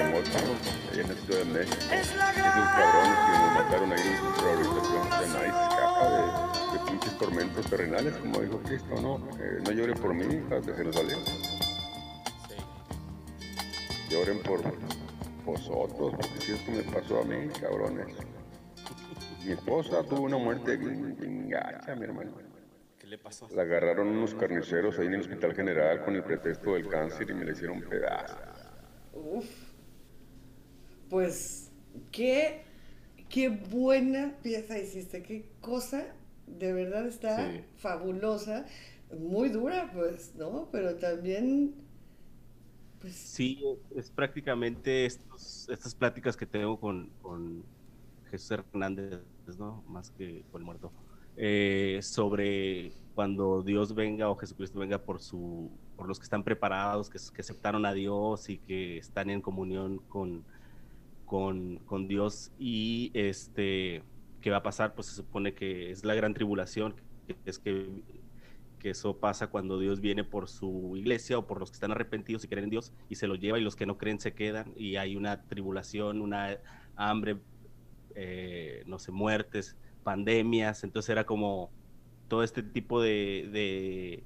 Salida. 0.00 0.54
Allá 0.92 1.02
en 1.02 1.08
la 1.08 1.14
Ciudad 1.14 1.38
de 1.38 1.44
México. 1.44 1.76
Es 1.92 2.16
la 2.16 2.30
Esos 2.30 2.68
cabrones 2.70 3.18
que 3.26 3.32
nos 3.38 3.54
mataron 3.54 3.92
ahí 3.92 4.08
en 4.08 4.18
su 4.18 4.42
rehabilitación, 4.42 5.10
de 5.10 5.28
nadie 5.28 5.52
se 5.52 5.62
escapa 5.62 6.04
de, 6.10 6.78
de 6.78 6.90
pinches 6.90 7.18
tormentos 7.18 7.66
terrenales, 7.66 8.14
como 8.16 8.40
dijo 8.40 8.58
Cristo, 8.62 9.00
¿no? 9.00 9.28
Eh, 9.38 9.58
no 9.64 9.70
lloren 9.72 9.98
por 9.98 10.14
mí, 10.14 10.24
hija, 10.24 10.60
que 10.60 10.74
se 10.74 10.84
nos 10.84 10.94
salió. 10.96 11.16
Lloren 14.10 14.42
por 14.42 14.60
vosotros, 15.44 16.14
porque 16.16 16.40
si 16.40 16.52
esto 16.52 16.72
me 16.72 16.82
pasó 16.82 17.20
a 17.20 17.24
mí, 17.24 17.48
cabrones. 17.60 18.16
Mi 19.44 19.52
esposa 19.52 20.02
tuvo 20.04 20.22
una 20.22 20.36
muerte 20.36 20.76
bien 20.76 21.48
gacha, 21.48 21.94
mi 21.94 22.04
hermano. 22.04 22.32
¿Qué 22.98 23.06
le 23.06 23.18
pasó? 23.18 23.48
La 23.54 23.62
agarraron 23.62 24.08
unos 24.08 24.34
carniceros 24.34 24.98
ahí 24.98 25.06
en 25.06 25.14
el 25.14 25.20
Hospital 25.20 25.54
General 25.54 26.04
con 26.04 26.14
el 26.16 26.22
pretexto 26.22 26.74
del 26.74 26.88
cáncer 26.88 27.30
y 27.30 27.34
me 27.34 27.44
le 27.44 27.52
hicieron 27.52 27.80
pedazos. 27.82 28.38
Uf. 29.12 29.69
Pues, 31.10 31.70
qué, 32.12 32.62
qué 33.28 33.48
buena 33.50 34.38
pieza 34.42 34.78
hiciste, 34.78 35.22
qué 35.22 35.50
cosa, 35.60 36.06
de 36.46 36.72
verdad 36.72 37.06
está 37.06 37.52
Sí. 37.52 37.64
fabulosa, 37.76 38.66
muy 39.18 39.50
dura, 39.50 39.90
pues, 39.94 40.34
¿no? 40.36 40.68
Pero 40.72 40.96
también, 40.96 41.74
pues, 43.00 43.16
Sí, 43.22 43.62
es 43.90 44.10
prácticamente 44.10 45.06
estos, 45.06 45.66
estas 45.68 45.94
pláticas 45.94 46.36
que 46.36 46.46
tengo 46.46 46.80
con, 46.80 47.10
con 47.20 47.68
Jesús 48.24 48.50
Hernández, 48.52 49.24
¿no? 49.58 49.84
Más 49.86 50.10
que 50.10 50.46
con 50.50 50.62
el 50.62 50.66
muerto. 50.66 50.94
eh, 51.36 52.00
sobre 52.02 52.96
cuando 53.14 53.62
Dios 53.62 53.94
venga 53.94 54.30
o 54.30 54.36
Jesucristo 54.36 54.78
venga 54.80 54.98
por 55.04 55.20
su 55.20 55.80
por 55.96 56.08
los 56.08 56.18
que 56.18 56.24
están 56.24 56.44
preparados, 56.44 57.10
que, 57.10 57.18
que 57.34 57.42
aceptaron 57.42 57.84
a 57.86 57.92
Dios 57.92 58.48
y 58.48 58.58
que 58.60 58.98
están 58.98 59.30
en 59.30 59.42
comunión 59.42 60.00
con, 60.08 60.46
con, 61.30 61.76
con 61.86 62.08
Dios 62.08 62.50
y 62.58 63.12
este 63.14 64.02
qué 64.40 64.50
va 64.50 64.56
a 64.56 64.62
pasar, 64.64 64.96
pues 64.96 65.06
se 65.06 65.14
supone 65.14 65.54
que 65.54 65.92
es 65.92 66.04
la 66.04 66.16
gran 66.16 66.34
tribulación, 66.34 66.96
que 67.28 67.36
es 67.44 67.60
que 67.60 68.02
que 68.80 68.90
eso 68.90 69.16
pasa 69.18 69.46
cuando 69.46 69.78
Dios 69.78 70.00
viene 70.00 70.24
por 70.24 70.48
su 70.48 70.96
iglesia 70.96 71.38
o 71.38 71.46
por 71.46 71.60
los 71.60 71.70
que 71.70 71.76
están 71.76 71.92
arrepentidos 71.92 72.42
y 72.42 72.48
creen 72.48 72.64
en 72.64 72.70
Dios 72.70 72.92
y 73.08 73.14
se 73.14 73.28
los 73.28 73.38
lleva 73.38 73.60
y 73.60 73.62
los 73.62 73.76
que 73.76 73.86
no 73.86 73.96
creen 73.96 74.18
se 74.18 74.34
quedan 74.34 74.72
y 74.74 74.96
hay 74.96 75.14
una 75.14 75.42
tribulación, 75.42 76.20
una 76.20 76.58
hambre, 76.96 77.36
eh, 78.16 78.82
no 78.86 78.98
sé, 78.98 79.12
muertes, 79.12 79.76
pandemias, 80.02 80.82
entonces 80.82 81.10
era 81.10 81.26
como 81.26 81.70
todo 82.26 82.42
este 82.42 82.64
tipo 82.64 83.00
de, 83.00 83.48
de, 83.52 84.24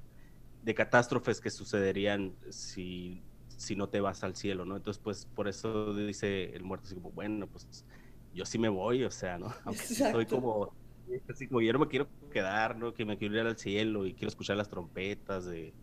de 0.63 0.73
catástrofes 0.73 1.39
que 1.39 1.51
sucederían 1.51 2.33
si, 2.49 3.21
si 3.57 3.75
no 3.75 3.89
te 3.89 3.99
vas 4.01 4.23
al 4.23 4.35
cielo, 4.35 4.65
¿no? 4.65 4.75
Entonces, 4.77 5.01
pues 5.03 5.25
por 5.27 5.47
eso 5.47 5.93
dice 5.95 6.55
el 6.55 6.63
muerto 6.63 6.85
así 6.87 6.95
como, 6.95 7.11
bueno, 7.11 7.49
pues 7.49 7.85
yo 8.31 8.45
sí 8.45 8.57
me 8.59 8.69
voy, 8.69 9.03
o 9.03 9.11
sea, 9.11 9.37
¿no? 9.39 9.47
Aunque 9.65 9.87
soy 9.87 10.27
como, 10.27 10.75
así 11.29 11.47
como 11.47 11.61
yo 11.61 11.73
no 11.73 11.79
me 11.79 11.87
quiero 11.87 12.11
quedar, 12.31 12.77
¿no? 12.77 12.93
Que 12.93 13.05
me 13.05 13.17
quiero 13.17 13.35
ir 13.35 13.41
al 13.41 13.57
cielo 13.57 14.05
y 14.05 14.15
quiero 14.15 14.29
escuchar 14.29 14.57
las 14.57 14.69
trompetas 14.69 15.45
de, 15.45 15.75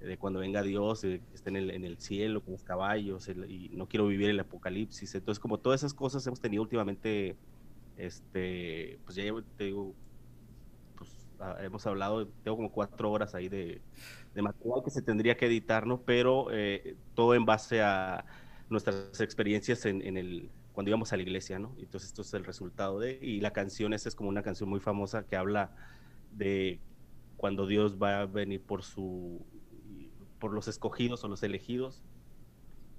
de 0.00 0.18
cuando 0.18 0.40
venga 0.40 0.62
Dios, 0.62 1.02
de 1.02 1.22
que 1.24 1.36
esté 1.36 1.50
en 1.50 1.56
el, 1.56 1.70
en 1.70 1.84
el 1.84 1.98
cielo 1.98 2.42
con 2.42 2.52
los 2.52 2.64
caballos, 2.64 3.28
el- 3.28 3.50
y 3.50 3.70
no 3.76 3.88
quiero 3.88 4.06
vivir 4.06 4.30
el 4.30 4.40
apocalipsis. 4.40 5.14
Entonces, 5.14 5.40
como 5.40 5.60
todas 5.60 5.80
esas 5.80 5.94
cosas 5.94 6.26
hemos 6.26 6.40
tenido 6.40 6.62
últimamente, 6.62 7.38
este, 7.96 9.00
pues 9.04 9.16
ya 9.16 9.24
llevo, 9.24 9.44
te 9.56 9.64
digo, 9.64 9.96
hemos 11.60 11.86
hablado, 11.86 12.26
tengo 12.44 12.56
como 12.56 12.72
cuatro 12.72 13.10
horas 13.10 13.34
ahí 13.34 13.48
de, 13.48 13.80
material 14.34 14.82
que 14.84 14.90
se 14.90 15.02
tendría 15.02 15.36
que 15.36 15.46
editar. 15.46 15.84
Pero 16.04 16.48
eh, 16.50 16.96
todo 17.14 17.34
en 17.34 17.44
base 17.44 17.82
a 17.82 18.24
nuestras 18.68 19.20
experiencias 19.20 19.84
en, 19.86 20.16
el, 20.16 20.50
cuando 20.72 20.90
íbamos 20.90 21.12
a 21.12 21.16
la 21.16 21.22
iglesia, 21.22 21.58
¿no? 21.58 21.74
Entonces 21.78 22.08
esto 22.08 22.22
es 22.22 22.34
el 22.34 22.44
resultado 22.44 22.98
de, 22.98 23.18
y 23.20 23.40
la 23.40 23.52
canción 23.52 23.92
esa 23.92 24.08
es 24.08 24.14
como 24.14 24.28
una 24.28 24.42
canción 24.42 24.68
muy 24.68 24.80
famosa 24.80 25.24
que 25.26 25.36
habla 25.36 25.76
de 26.32 26.80
cuando 27.36 27.66
Dios 27.66 28.00
va 28.00 28.20
a 28.20 28.26
venir 28.26 28.62
por 28.62 28.82
su, 28.82 29.44
por 30.38 30.52
los 30.52 30.68
escogidos 30.68 31.22
o 31.24 31.28
los 31.28 31.42
elegidos. 31.42 32.02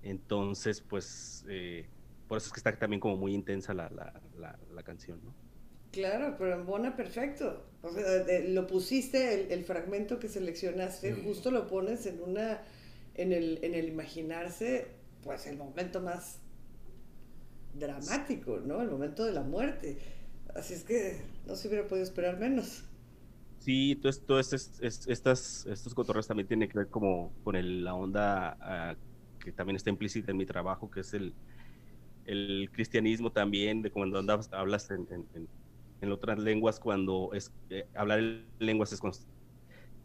Entonces, 0.04 0.82
pues, 0.82 1.46
eh, 1.48 1.88
por 2.28 2.38
eso 2.38 2.48
es 2.48 2.54
que 2.54 2.60
está 2.60 2.78
también 2.78 3.00
como 3.00 3.16
muy 3.18 3.34
intensa 3.34 3.74
la, 3.74 3.90
la 3.90 4.84
canción, 4.84 5.20
¿no? 5.24 5.43
Claro, 5.94 6.36
pero 6.38 6.54
embona 6.56 6.96
perfecto. 6.98 7.64
O 7.82 7.92
sea, 7.94 8.04
de- 8.26 8.50
lo 8.50 8.68
pusiste, 8.68 9.34
el, 9.46 9.52
el 9.52 9.64
fragmento 9.64 10.20
que 10.20 10.28
seleccionaste, 10.28 11.16
Sí. 11.16 11.22
justo 11.24 11.52
lo 11.52 11.68
pones 11.68 12.06
en 12.06 12.22
una, 12.22 12.62
en 13.16 13.32
el, 13.32 13.60
en 13.64 13.74
el 13.76 13.88
imaginarse, 13.88 14.88
pues 15.24 15.48
el 15.48 15.58
momento 15.58 16.02
más 16.02 16.40
dramático, 17.74 18.60
¿no? 18.60 18.82
El 18.82 18.90
momento 18.90 19.24
de 19.26 19.32
la 19.34 19.42
muerte. 19.42 19.98
Así 20.56 20.74
es 20.74 20.84
que 20.84 21.22
no 21.48 21.56
se 21.56 21.68
hubiera 21.68 21.88
podido 21.88 22.04
esperar 22.04 22.38
menos. 22.40 22.84
Sí, 23.60 23.94
entonces 23.94 24.24
todo 24.26 24.40
este- 24.40 24.56
es- 24.58 25.08
estas, 25.08 25.66
estos 25.66 25.94
cotorreos 25.94 26.28
también 26.28 26.48
tienen 26.48 26.70
que 26.70 26.78
ver 26.78 26.88
como 26.90 27.32
con 27.44 27.56
el- 27.56 27.84
la 27.84 27.96
onda 27.96 28.58
ah, 28.60 28.96
que 29.40 29.52
también 29.52 29.76
está 29.76 29.90
implícita 29.90 30.32
en 30.32 30.38
mi 30.38 30.46
trabajo, 30.46 30.90
que 30.92 31.02
es 31.02 31.14
el, 31.14 31.34
el 32.26 32.70
cristianismo 32.72 33.32
también, 33.32 33.82
de 33.82 33.92
cuando 33.92 34.20
andas, 34.20 34.50
hablas 34.54 34.90
en, 34.92 35.08
en- 35.12 35.26
en- 35.34 35.48
en 36.04 36.12
otras 36.14 36.40
lenguas, 36.40 36.80
cuando 36.80 37.32
es, 37.34 37.54
eh, 37.70 37.90
hablar 37.96 38.20
en 38.20 38.52
lenguas 38.60 38.94
es 38.94 39.02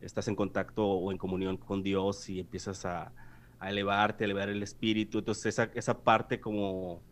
estás 0.01 0.29
en 0.29 0.37
contacto 0.37 0.87
o 0.87 1.13
en 1.13 1.19
comunión 1.19 1.57
con 1.57 1.83
Dios 1.83 2.29
y 2.29 2.41
empiezas 2.41 2.85
a, 2.85 3.15
a 3.59 3.71
elevarte, 3.71 4.25
a 4.25 4.27
elevar 4.27 4.49
el 4.49 4.63
espíritu, 4.63 5.19
entonces 5.19 5.47
esa, 5.47 5.65
esa 5.75 6.03
parte 6.05 6.41
como 6.41 7.05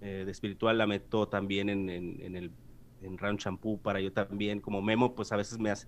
eh, 0.00 0.24
de 0.26 0.30
espiritual 0.32 0.78
la 0.78 0.86
meto 0.86 1.28
también 1.28 1.68
en, 1.70 1.90
en, 1.90 2.20
en 2.22 2.36
el 2.36 2.56
en 3.00 3.18
Round 3.18 3.40
Shampoo 3.40 3.80
para 3.82 4.00
yo 4.00 4.12
también, 4.12 4.60
como 4.60 4.82
Memo, 4.82 5.14
pues 5.14 5.32
a 5.32 5.36
veces 5.36 5.58
me, 5.58 5.70
hace- 5.70 5.86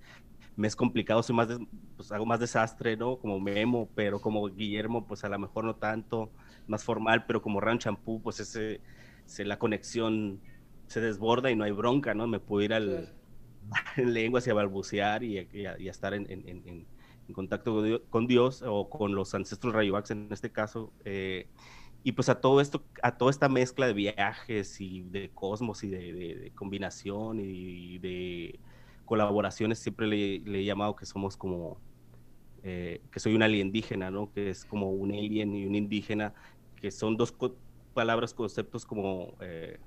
me 0.56 0.68
es 0.68 0.76
complicado, 0.76 1.22
soy 1.22 1.36
más, 1.36 1.48
pues 1.96 2.12
hago 2.12 2.26
más 2.26 2.40
desastre, 2.40 2.96
¿no? 2.96 3.18
Como 3.18 3.40
Memo, 3.40 3.90
pero 3.94 4.20
como 4.20 4.48
Guillermo, 4.48 5.06
pues 5.06 5.24
a 5.24 5.28
lo 5.28 5.38
mejor 5.38 5.64
no 5.64 5.76
tanto, 5.76 6.32
más 6.66 6.84
formal, 6.84 7.26
pero 7.26 7.42
como 7.42 7.60
Round 7.60 7.80
Shampoo, 7.80 8.22
pues 8.22 8.40
ese, 8.40 8.82
se, 9.24 9.44
la 9.44 9.58
conexión 9.58 10.42
se 10.92 11.00
desborda 11.00 11.50
y 11.50 11.56
no 11.56 11.64
hay 11.64 11.72
bronca, 11.72 12.14
¿no? 12.14 12.26
Me 12.28 12.40
puedo 12.40 12.64
ir 12.64 12.74
al, 12.74 13.10
en 13.96 14.14
lenguas 14.14 14.46
y 14.46 14.50
a 14.50 14.54
balbucear 14.54 15.22
y, 15.24 15.38
a- 15.38 15.48
y 15.52 15.66
a, 15.66 15.78
y 15.80 15.88
a 15.88 15.90
estar 15.90 16.14
en, 16.14 16.30
en- 16.30 16.48
en- 16.48 16.68
en- 16.68 16.88
en 17.28 17.34
contacto 17.34 17.74
con 17.74 17.84
Dios, 17.84 18.02
con 18.10 18.26
Dios 18.26 18.62
o 18.66 18.88
con 18.90 19.14
los 19.14 19.34
ancestros 19.34 19.74
Rayovax 19.74 20.10
en 20.12 20.28
este 20.32 20.52
caso. 20.52 20.94
eh, 21.04 21.50
y 22.02 22.12
pues 22.12 22.28
a 22.28 22.40
todo 22.40 22.60
esto, 22.60 22.88
a 23.02 23.16
toda 23.16 23.30
esta 23.30 23.48
mezcla 23.48 23.86
de 23.86 23.92
viajes 23.94 24.80
y 24.80 25.02
de 25.04 25.32
cosmos 25.34 25.84
y 25.84 25.90
de, 25.90 26.12
de- 26.12 26.36
de 26.36 26.52
combinación 26.54 27.38
y 27.40 27.98
de 27.98 28.60
colaboraciones, 29.04 29.78
siempre 29.80 30.06
le, 30.08 30.40
le 30.40 30.60
he 30.60 30.64
llamado 30.64 30.96
que 30.96 31.06
somos 31.06 31.36
como, 31.36 31.82
eh, 32.62 33.02
que 33.10 33.20
soy 33.20 33.34
un 33.34 33.42
alienígena, 33.42 34.10
¿no? 34.10 34.32
Que 34.32 34.50
es 34.50 34.64
como 34.64 34.90
un 34.92 35.12
alien 35.12 35.54
y 35.54 35.66
un 35.66 35.74
indígena, 35.74 36.34
que 36.76 36.90
son 36.90 37.16
dos 37.16 37.32
co- 37.32 37.60
palabras, 37.92 38.34
conceptos 38.34 38.86
como 38.86 39.36
eh, 39.40 39.78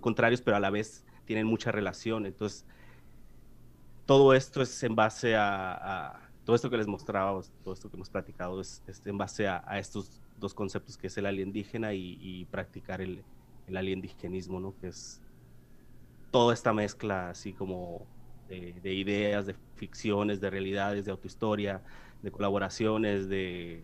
contrarios, 0.00 0.40
pero 0.40 0.56
a 0.56 0.60
la 0.60 0.70
vez 0.70 1.04
tienen 1.24 1.46
mucha 1.46 1.72
relación. 1.72 2.26
Entonces, 2.26 2.64
todo 4.06 4.34
esto 4.34 4.62
es 4.62 4.82
en 4.82 4.94
base 4.94 5.34
a, 5.36 6.20
todo 6.44 6.56
esto 6.56 6.70
que 6.70 6.76
les 6.76 6.86
mostraba, 6.86 7.40
todo 7.62 7.74
esto 7.74 7.88
que 7.88 7.96
hemos 7.96 8.10
platicado, 8.10 8.60
es, 8.60 8.82
en 9.04 9.18
base 9.18 9.48
a, 9.48 9.78
estos 9.78 10.20
dos 10.38 10.52
conceptos 10.52 10.98
que 10.98 11.06
es 11.06 11.16
el 11.16 11.26
alienígena 11.26 11.94
y, 11.94 12.18
y 12.20 12.44
practicar 12.46 13.00
el, 13.00 13.22
el 13.66 13.76
aliendigenismo, 13.76 14.60
¿no? 14.60 14.74
Que 14.80 14.88
es 14.88 15.20
toda 16.30 16.52
esta 16.52 16.72
mezcla 16.72 17.30
así 17.30 17.52
como 17.52 18.06
de, 18.48 18.94
ideas, 18.94 19.46
de 19.46 19.54
ficciones, 19.76 20.40
de 20.40 20.50
realidades, 20.50 21.04
de 21.04 21.10
autohistoria, 21.10 21.82
de 22.22 22.30
colaboraciones, 22.30 23.28
de, 23.28 23.82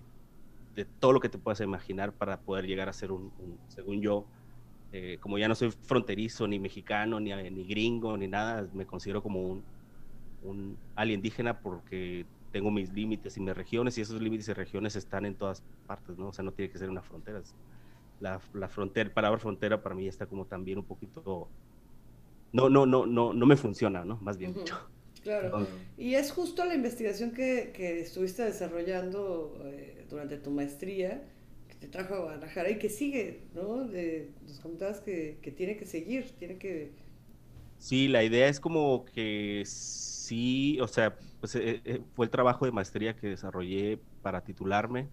de, 0.74 0.84
todo 0.84 1.12
lo 1.12 1.20
que 1.20 1.28
te 1.28 1.38
puedas 1.38 1.61
imaginar 1.61 2.12
para 2.12 2.40
poder 2.40 2.66
llegar 2.66 2.88
a 2.88 2.92
ser 2.92 3.12
un, 3.12 3.32
según 3.68 4.00
yo, 4.00 4.26
eh, 4.93 5.18
como 5.20 5.38
ya 5.38 5.49
no 5.49 5.55
soy 5.55 5.70
fronterizo, 5.70 6.47
ni 6.47 6.59
mexicano, 6.59 7.20
ni, 7.20 7.32
ni 7.51 7.64
gringo, 7.64 8.16
ni 8.16 8.28
nada, 8.28 8.68
me 8.72 8.86
considero 8.86 9.22
como 9.22 9.41
un, 9.43 9.62
un 10.43 10.76
alienígena 10.97 11.61
porque 11.61 12.26
tengo 12.53 12.70
mis 12.70 12.93
límites 12.93 13.36
y 13.36 13.41
mis 13.41 13.55
regiones 13.55 13.97
y 13.99 14.01
esos 14.01 14.20
límites 14.20 14.49
y 14.49 14.53
regiones 14.53 14.97
están 14.97 15.24
en 15.24 15.34
todas 15.34 15.62
partes, 15.86 16.18
¿no? 16.18 16.28
O 16.28 16.32
sea, 16.32 16.45
no 16.45 16.53
tiene 16.53 16.70
que 16.70 16.78
ser 16.78 16.91
una 16.91 17.03
frontera. 17.03 17.41
La, 18.20 18.41
la 18.53 18.68
frontera, 18.68 19.12
palabra 19.12 19.38
frontera 19.38 19.82
para 19.82 19.95
mí 19.95 20.07
está 20.07 20.26
como 20.26 20.45
también 20.45 20.78
un 20.78 20.84
poquito 20.84 21.49
no, 22.53 22.68
no, 22.68 22.86
no, 22.86 23.07
no, 23.07 23.32
no 23.32 23.47
me 23.47 23.57
funciona, 23.57 24.05
¿no? 24.05 24.16
Más 24.20 24.36
bien 24.36 24.55
dicho. 24.55 24.76
Claro. 25.22 25.66
Y 25.99 26.14
es 26.14 26.32
justo 26.32 26.64
la 26.64 26.74
investigación 26.74 27.32
que, 27.32 27.72
que 27.74 28.01
estuviste 28.01 28.43
desarrollando 28.43 29.61
eh, 29.64 30.07
durante 30.09 30.38
tu 30.38 30.51
maestría, 30.51 31.22
te 31.80 31.88
trajo 31.88 32.14
a 32.14 32.20
Guadalajara 32.20 32.70
y 32.70 32.78
que 32.78 32.88
sigue, 32.90 33.40
¿no? 33.54 33.88
De, 33.88 34.30
nos 34.46 34.60
comentabas 34.60 35.00
que, 35.00 35.38
que 35.42 35.50
tiene 35.50 35.76
que 35.76 35.86
seguir, 35.86 36.30
tiene 36.38 36.58
que... 36.58 36.92
Sí, 37.78 38.08
la 38.08 38.22
idea 38.22 38.48
es 38.48 38.60
como 38.60 39.06
que 39.06 39.62
sí, 39.64 40.78
o 40.80 40.86
sea, 40.86 41.16
pues 41.40 41.56
eh, 41.56 41.80
eh, 41.84 42.02
fue 42.14 42.26
el 42.26 42.30
trabajo 42.30 42.66
de 42.66 42.72
maestría 42.72 43.16
que 43.16 43.28
desarrollé 43.28 43.98
para 44.22 44.44
titularme. 44.44 45.08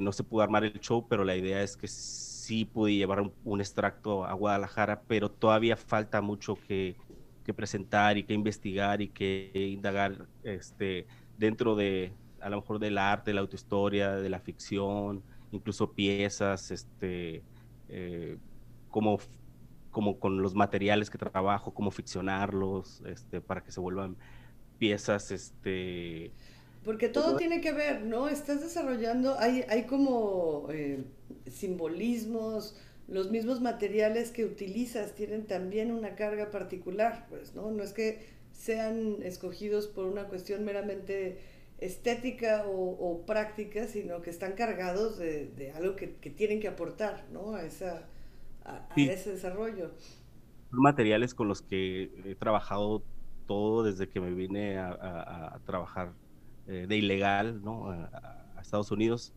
no 0.00 0.12
se 0.12 0.24
pudo 0.24 0.42
armar 0.42 0.64
el 0.64 0.80
show, 0.80 1.06
pero 1.08 1.24
la 1.24 1.36
idea 1.36 1.62
es 1.62 1.76
que 1.76 1.86
sí 2.44 2.64
pude 2.64 2.94
llevar 2.94 3.30
un, 3.44 3.60
extracto 3.60 4.24
a 4.24 4.32
Guadalajara, 4.34 5.02
pero 5.08 5.30
todavía 5.30 5.76
falta 5.76 6.20
mucho 6.20 6.56
que, 6.56 6.96
presentar 7.56 8.18
y 8.18 8.24
que 8.24 8.34
investigar 8.34 9.00
y 9.02 9.08
que 9.08 9.50
indagar 9.54 10.26
este, 10.42 11.06
dentro 11.38 11.76
de, 11.76 12.12
a 12.40 12.50
lo 12.50 12.56
mejor 12.56 12.78
del 12.78 12.98
arte, 12.98 13.30
de 13.30 13.34
la 13.34 13.42
autohistoria, 13.42 14.16
de 14.16 14.28
la 14.28 14.40
ficción, 14.40 15.22
incluso 15.54 15.92
piezas, 15.92 16.70
este, 16.70 17.42
eh, 17.88 18.36
con 18.90 20.42
los 20.42 20.54
materiales 20.54 21.10
que 21.10 21.18
trabajo, 21.18 21.72
cómo 21.72 21.90
ficcionarlos, 21.90 23.02
este, 23.06 23.40
para 23.40 23.62
que 23.62 23.72
se 23.72 23.80
vuelvan 23.80 24.16
piezas, 24.78 25.30
este, 25.30 26.32
porque 26.84 27.08
todo 27.08 27.36
tiene 27.36 27.62
que 27.62 27.72
ver, 27.72 28.02
¿no? 28.02 28.28
Estás 28.28 28.60
desarrollando, 28.60 29.38
hay, 29.38 29.64
hay 29.68 29.84
como 29.84 30.68
eh, 30.70 31.02
simbolismos, 31.50 32.76
los 33.08 33.30
mismos 33.30 33.62
materiales 33.62 34.30
que 34.30 34.44
utilizas 34.44 35.14
tienen 35.14 35.46
también 35.46 35.90
una 35.90 36.14
carga 36.14 36.50
particular, 36.50 37.26
pues, 37.30 37.54
¿no? 37.54 37.70
No 37.70 37.82
es 37.82 37.94
que 37.94 38.26
sean 38.52 39.22
escogidos 39.22 39.86
por 39.86 40.04
una 40.04 40.24
cuestión 40.24 40.64
meramente 40.64 41.38
estética 41.78 42.64
o, 42.66 43.24
práctica, 43.26 43.86
sino 43.86 44.22
que 44.22 44.30
están 44.30 44.52
cargados 44.52 45.18
de, 45.18 45.72
algo 45.74 45.96
que, 45.96 46.06
tienen 46.06 46.60
que 46.60 46.68
aportar, 46.68 47.24
¿no? 47.32 47.54
A, 47.54 47.64
esa, 47.64 48.08
a, 48.64 48.86
ese 48.96 49.32
desarrollo. 49.32 49.92
Son 50.70 50.80
materiales 50.80 51.34
con 51.34 51.48
los 51.48 51.62
que 51.62 52.10
he 52.24 52.34
trabajado 52.34 53.02
todo 53.46 53.82
desde 53.82 54.08
que 54.08 54.20
me 54.20 54.32
vine 54.32 54.78
a 54.78 55.58
trabajar 55.66 56.12
eh, 56.66 56.86
de 56.88 56.96
ilegal 56.96 57.62
¿no? 57.62 57.90
a, 57.90 58.40
Estados 58.62 58.90
Unidos, 58.90 59.34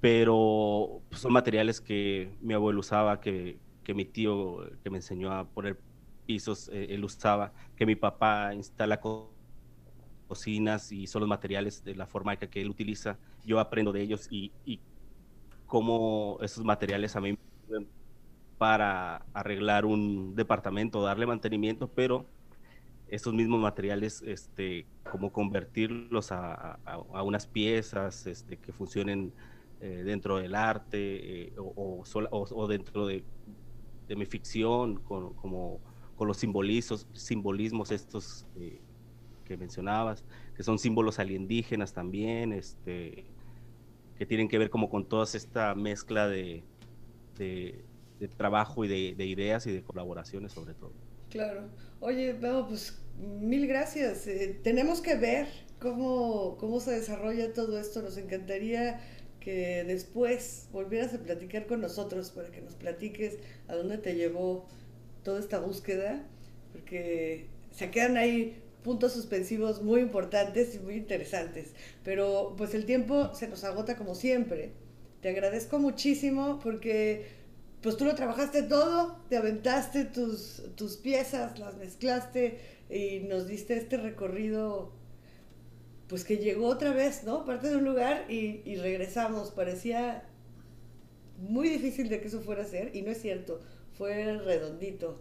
pero 0.00 1.02
pues, 1.08 1.20
son 1.20 1.32
materiales 1.32 1.80
que 1.80 2.30
mi 2.40 2.54
abuelo 2.54 2.78
usaba, 2.78 3.20
que, 3.20 3.58
que, 3.82 3.92
mi 3.92 4.04
tío 4.04 4.58
que 4.84 4.90
me 4.90 4.98
enseñó 4.98 5.32
a 5.32 5.44
poner 5.48 5.80
pisos, 6.24 6.68
eh, 6.68 6.86
él 6.90 7.04
usaba, 7.04 7.52
que 7.74 7.86
mi 7.86 7.96
papá 7.96 8.54
instala 8.54 9.00
cocinas 10.28 10.92
y 10.92 11.06
son 11.06 11.20
los 11.20 11.28
materiales 11.28 11.84
de 11.84 11.94
la 11.94 12.06
forma 12.06 12.36
que, 12.36 12.48
que 12.48 12.60
él 12.60 12.70
utiliza, 12.70 13.18
yo 13.44 13.60
aprendo 13.60 13.92
de 13.92 14.02
ellos 14.02 14.26
y, 14.30 14.52
y 14.64 14.80
cómo 15.66 16.38
esos 16.40 16.64
materiales 16.64 17.16
a 17.16 17.20
mí 17.20 17.32
me 17.68 17.86
para 18.58 19.26
arreglar 19.32 19.84
un 19.84 20.34
departamento, 20.34 21.02
darle 21.02 21.26
mantenimiento, 21.26 21.88
pero 21.88 22.26
estos 23.08 23.34
mismos 23.34 23.60
materiales, 23.60 24.22
este, 24.22 24.86
como 25.10 25.32
convertirlos 25.32 26.32
a, 26.32 26.78
unas 27.24 27.46
piezas 27.46 28.26
este, 28.26 28.56
que 28.56 28.72
funcionen 28.72 29.32
eh, 29.80 30.02
dentro 30.04 30.38
del 30.38 30.54
arte 30.54 31.48
eh, 31.48 31.52
o, 31.58 32.04
o, 32.30 32.66
dentro 32.68 33.06
de, 33.06 33.24
mi 34.16 34.26
ficción, 34.26 34.96
con, 35.00 35.34
como, 35.34 35.80
con 36.16 36.28
los 36.28 36.36
simbolismos, 36.36 37.06
simbolismos 37.12 37.90
estos 37.90 38.46
eh, 38.56 38.80
que 39.44 39.56
mencionabas, 39.56 40.24
que 40.56 40.62
son 40.62 40.78
símbolos 40.78 41.18
alienígenas 41.18 41.92
también, 41.92 42.52
este, 42.52 43.24
que 44.18 44.26
tienen 44.26 44.48
que 44.48 44.58
ver 44.58 44.70
como 44.70 44.88
con 44.88 45.08
toda 45.08 45.24
esta 45.24 45.74
mezcla 45.74 46.28
de, 46.28 46.62
de, 47.38 47.84
trabajo 48.36 48.84
y 48.84 48.88
de, 48.88 49.14
de 49.14 49.26
ideas 49.26 49.66
y 49.66 49.72
de 49.72 49.82
colaboraciones 49.82 50.52
sobre 50.52 50.74
todo. 50.74 50.92
Claro. 51.30 51.68
Oye, 52.00 52.34
pues 52.68 52.98
mil 53.40 53.66
gracias. 53.66 54.26
Eh, 54.26 54.58
tenemos 54.62 55.00
que 55.00 55.16
ver 55.16 55.46
cómo, 55.78 56.56
cómo 56.58 56.80
se 56.80 56.92
desarrolla 56.92 57.52
todo 57.52 57.78
esto. 57.78 58.02
Nos 58.02 58.16
encantaría 58.16 59.00
que 59.40 59.84
después 59.84 60.68
volvieras 60.72 61.12
a 61.12 61.18
platicar 61.18 61.66
con 61.66 61.80
nosotros 61.80 62.30
para 62.30 62.50
que 62.50 62.62
nos 62.62 62.74
platiques 62.74 63.38
a 63.68 63.74
dónde 63.74 63.98
te 63.98 64.14
llevó 64.14 64.66
toda 65.22 65.40
esta 65.40 65.58
búsqueda, 65.58 66.26
porque 66.72 67.46
se 67.70 67.90
quedan 67.90 68.16
ahí 68.16 68.62
puntos 68.84 69.14
suspensivos 69.14 69.82
muy 69.82 70.00
importantes 70.00 70.76
y 70.76 70.78
muy 70.78 70.94
interesantes. 70.94 71.72
Pero 72.04 72.54
pues 72.56 72.74
el 72.74 72.84
tiempo 72.84 73.34
se 73.34 73.48
nos 73.48 73.64
agota 73.64 73.96
como 73.96 74.14
siempre. 74.14 74.72
Te 75.22 75.30
agradezco 75.30 75.78
muchísimo 75.78 76.60
porque 76.62 77.26
pues 77.80 77.96
tú 77.96 78.04
lo 78.04 78.14
trabajaste 78.14 78.62
todo, 78.62 79.18
te 79.28 79.36
aventaste 79.36 80.04
tus, 80.04 80.62
tus 80.76 80.96
piezas, 80.96 81.58
las 81.58 81.76
mezclaste 81.76 82.58
y 82.90 83.20
nos 83.20 83.46
diste 83.46 83.76
este 83.76 83.96
recorrido, 83.96 84.92
pues 86.06 86.24
que 86.24 86.36
llegó 86.36 86.66
otra 86.66 86.92
vez, 86.92 87.24
¿no? 87.24 87.44
Parte 87.44 87.68
de 87.68 87.76
un 87.76 87.84
lugar 87.84 88.30
y, 88.30 88.76
regresamos. 88.76 89.50
Parecía 89.50 90.28
muy 91.38 91.68
difícil 91.70 92.08
de 92.08 92.20
que 92.20 92.28
eso 92.28 92.40
fuera 92.40 92.62
a 92.62 92.66
ser 92.66 92.94
y 92.94 93.02
no 93.02 93.10
es 93.10 93.20
cierto, 93.20 93.60
fue 93.96 94.36
redondito. 94.38 95.18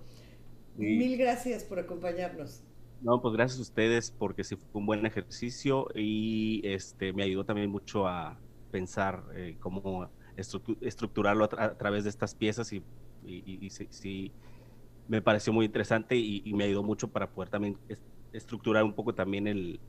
Mil 0.76 1.18
gracias 1.18 1.64
por 1.64 1.80
acompañarnos. 1.80 2.62
No, 3.04 3.22
pues 3.22 3.34
gracias 3.34 3.60
a 3.60 3.64
ustedes 3.64 4.12
porque 4.12 4.46
sí 4.46 4.56
fue 4.56 4.80
un 4.80 4.86
buen 4.86 5.06
ejercicio 5.06 5.88
y 5.94 6.62
este 6.64 7.12
me 7.12 7.24
ayudó 7.24 7.44
también 7.44 7.70
mucho 7.70 8.08
a 8.08 8.40
pensar 8.72 9.24
eh, 9.36 9.58
cómo 9.60 10.10
estructurarlo 10.38 11.44
a, 11.44 11.78
través 11.78 12.06
de 12.06 12.10
estas 12.10 12.34
piezas 12.34 12.72
y, 12.72 12.82
y, 13.26 13.70
sí, 13.70 14.32
me 15.08 15.22
pareció 15.22 15.52
muy 15.52 15.66
interesante 15.66 16.16
y, 16.16 16.52
me 16.54 16.64
ayudó 16.64 16.82
mucho 16.82 17.10
para 17.10 17.30
poder 17.30 17.50
también 17.50 17.78
estructurar 18.32 18.84
un 18.86 18.94
poco 18.94 19.14
también 19.14 19.48
el, 19.48 19.80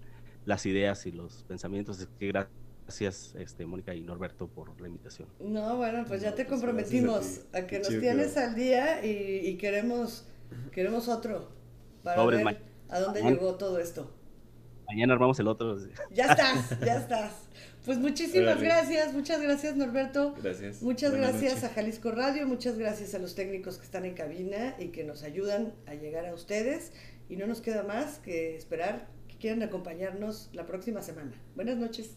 las 0.45 0.67
ideas 0.67 1.07
y 1.07 1.13
los 1.13 1.45
pensamientos. 1.45 2.07
que 2.19 2.29
gracias, 2.29 3.35
este, 3.39 3.65
Mónica 3.65 3.95
y 3.95 4.03
Norberto, 4.03 4.49
por 4.49 4.79
la 4.81 4.89
invitación. 4.89 5.29
No, 5.41 5.77
bueno, 5.77 6.05
pues 6.07 6.21
ya 6.21 6.35
te 6.35 6.45
pues 6.45 6.61
comprometimos 6.61 7.43
a, 7.53 7.67
que 7.67 7.79
nos 7.79 7.89
tienes 7.89 8.37
al 8.37 8.55
día 8.55 9.07
y, 9.07 9.57
queremos, 9.57 10.27
queremos 10.73 11.09
otro 11.09 11.49
para 12.03 12.23
ver 12.27 12.74
a 12.89 13.01
dónde 13.01 13.23
llegó 13.23 13.55
todo 13.55 13.79
esto. 13.79 14.11
Mañana 14.87 15.15
armamos 15.15 15.39
el 15.41 15.49
otro. 15.49 15.77
Ya 16.11 16.27
estás, 16.27 16.79
ya 16.85 16.97
estás. 16.97 17.33
Pues 17.85 17.99
muchísimas 17.99 18.61
gracias, 18.61 19.13
muchas 19.13 19.43
gracias 19.43 19.77
Norberto. 19.77 20.35
Gracias. 20.43 20.83
Muchas 20.83 21.13
gracias 21.13 21.65
a 21.65 21.69
Jalisco 21.69 22.11
Radio, 22.13 22.47
muchas 22.47 22.79
gracias 22.79 23.15
a 23.15 23.19
los 23.19 23.35
técnicos 23.35 23.77
que 23.77 23.85
están 23.85 24.05
en 24.05 24.15
cabina 24.15 24.75
y 24.79 24.89
que 24.89 25.05
nos 25.05 25.23
ayudan 25.23 25.75
a 25.87 25.95
llegar 25.95 26.27
a 26.27 26.35
ustedes. 26.35 26.93
Y 27.29 27.37
no 27.37 27.47
nos 27.47 27.61
queda 27.61 27.83
más 27.83 28.19
que 28.19 28.57
esperar 28.57 29.09
que 29.29 29.37
quieran 29.37 29.63
acompañarnos 29.63 30.51
la 30.53 30.67
próxima 30.67 31.03
semana. 31.03 31.33
Buenas 31.55 31.77
noches. 31.77 32.17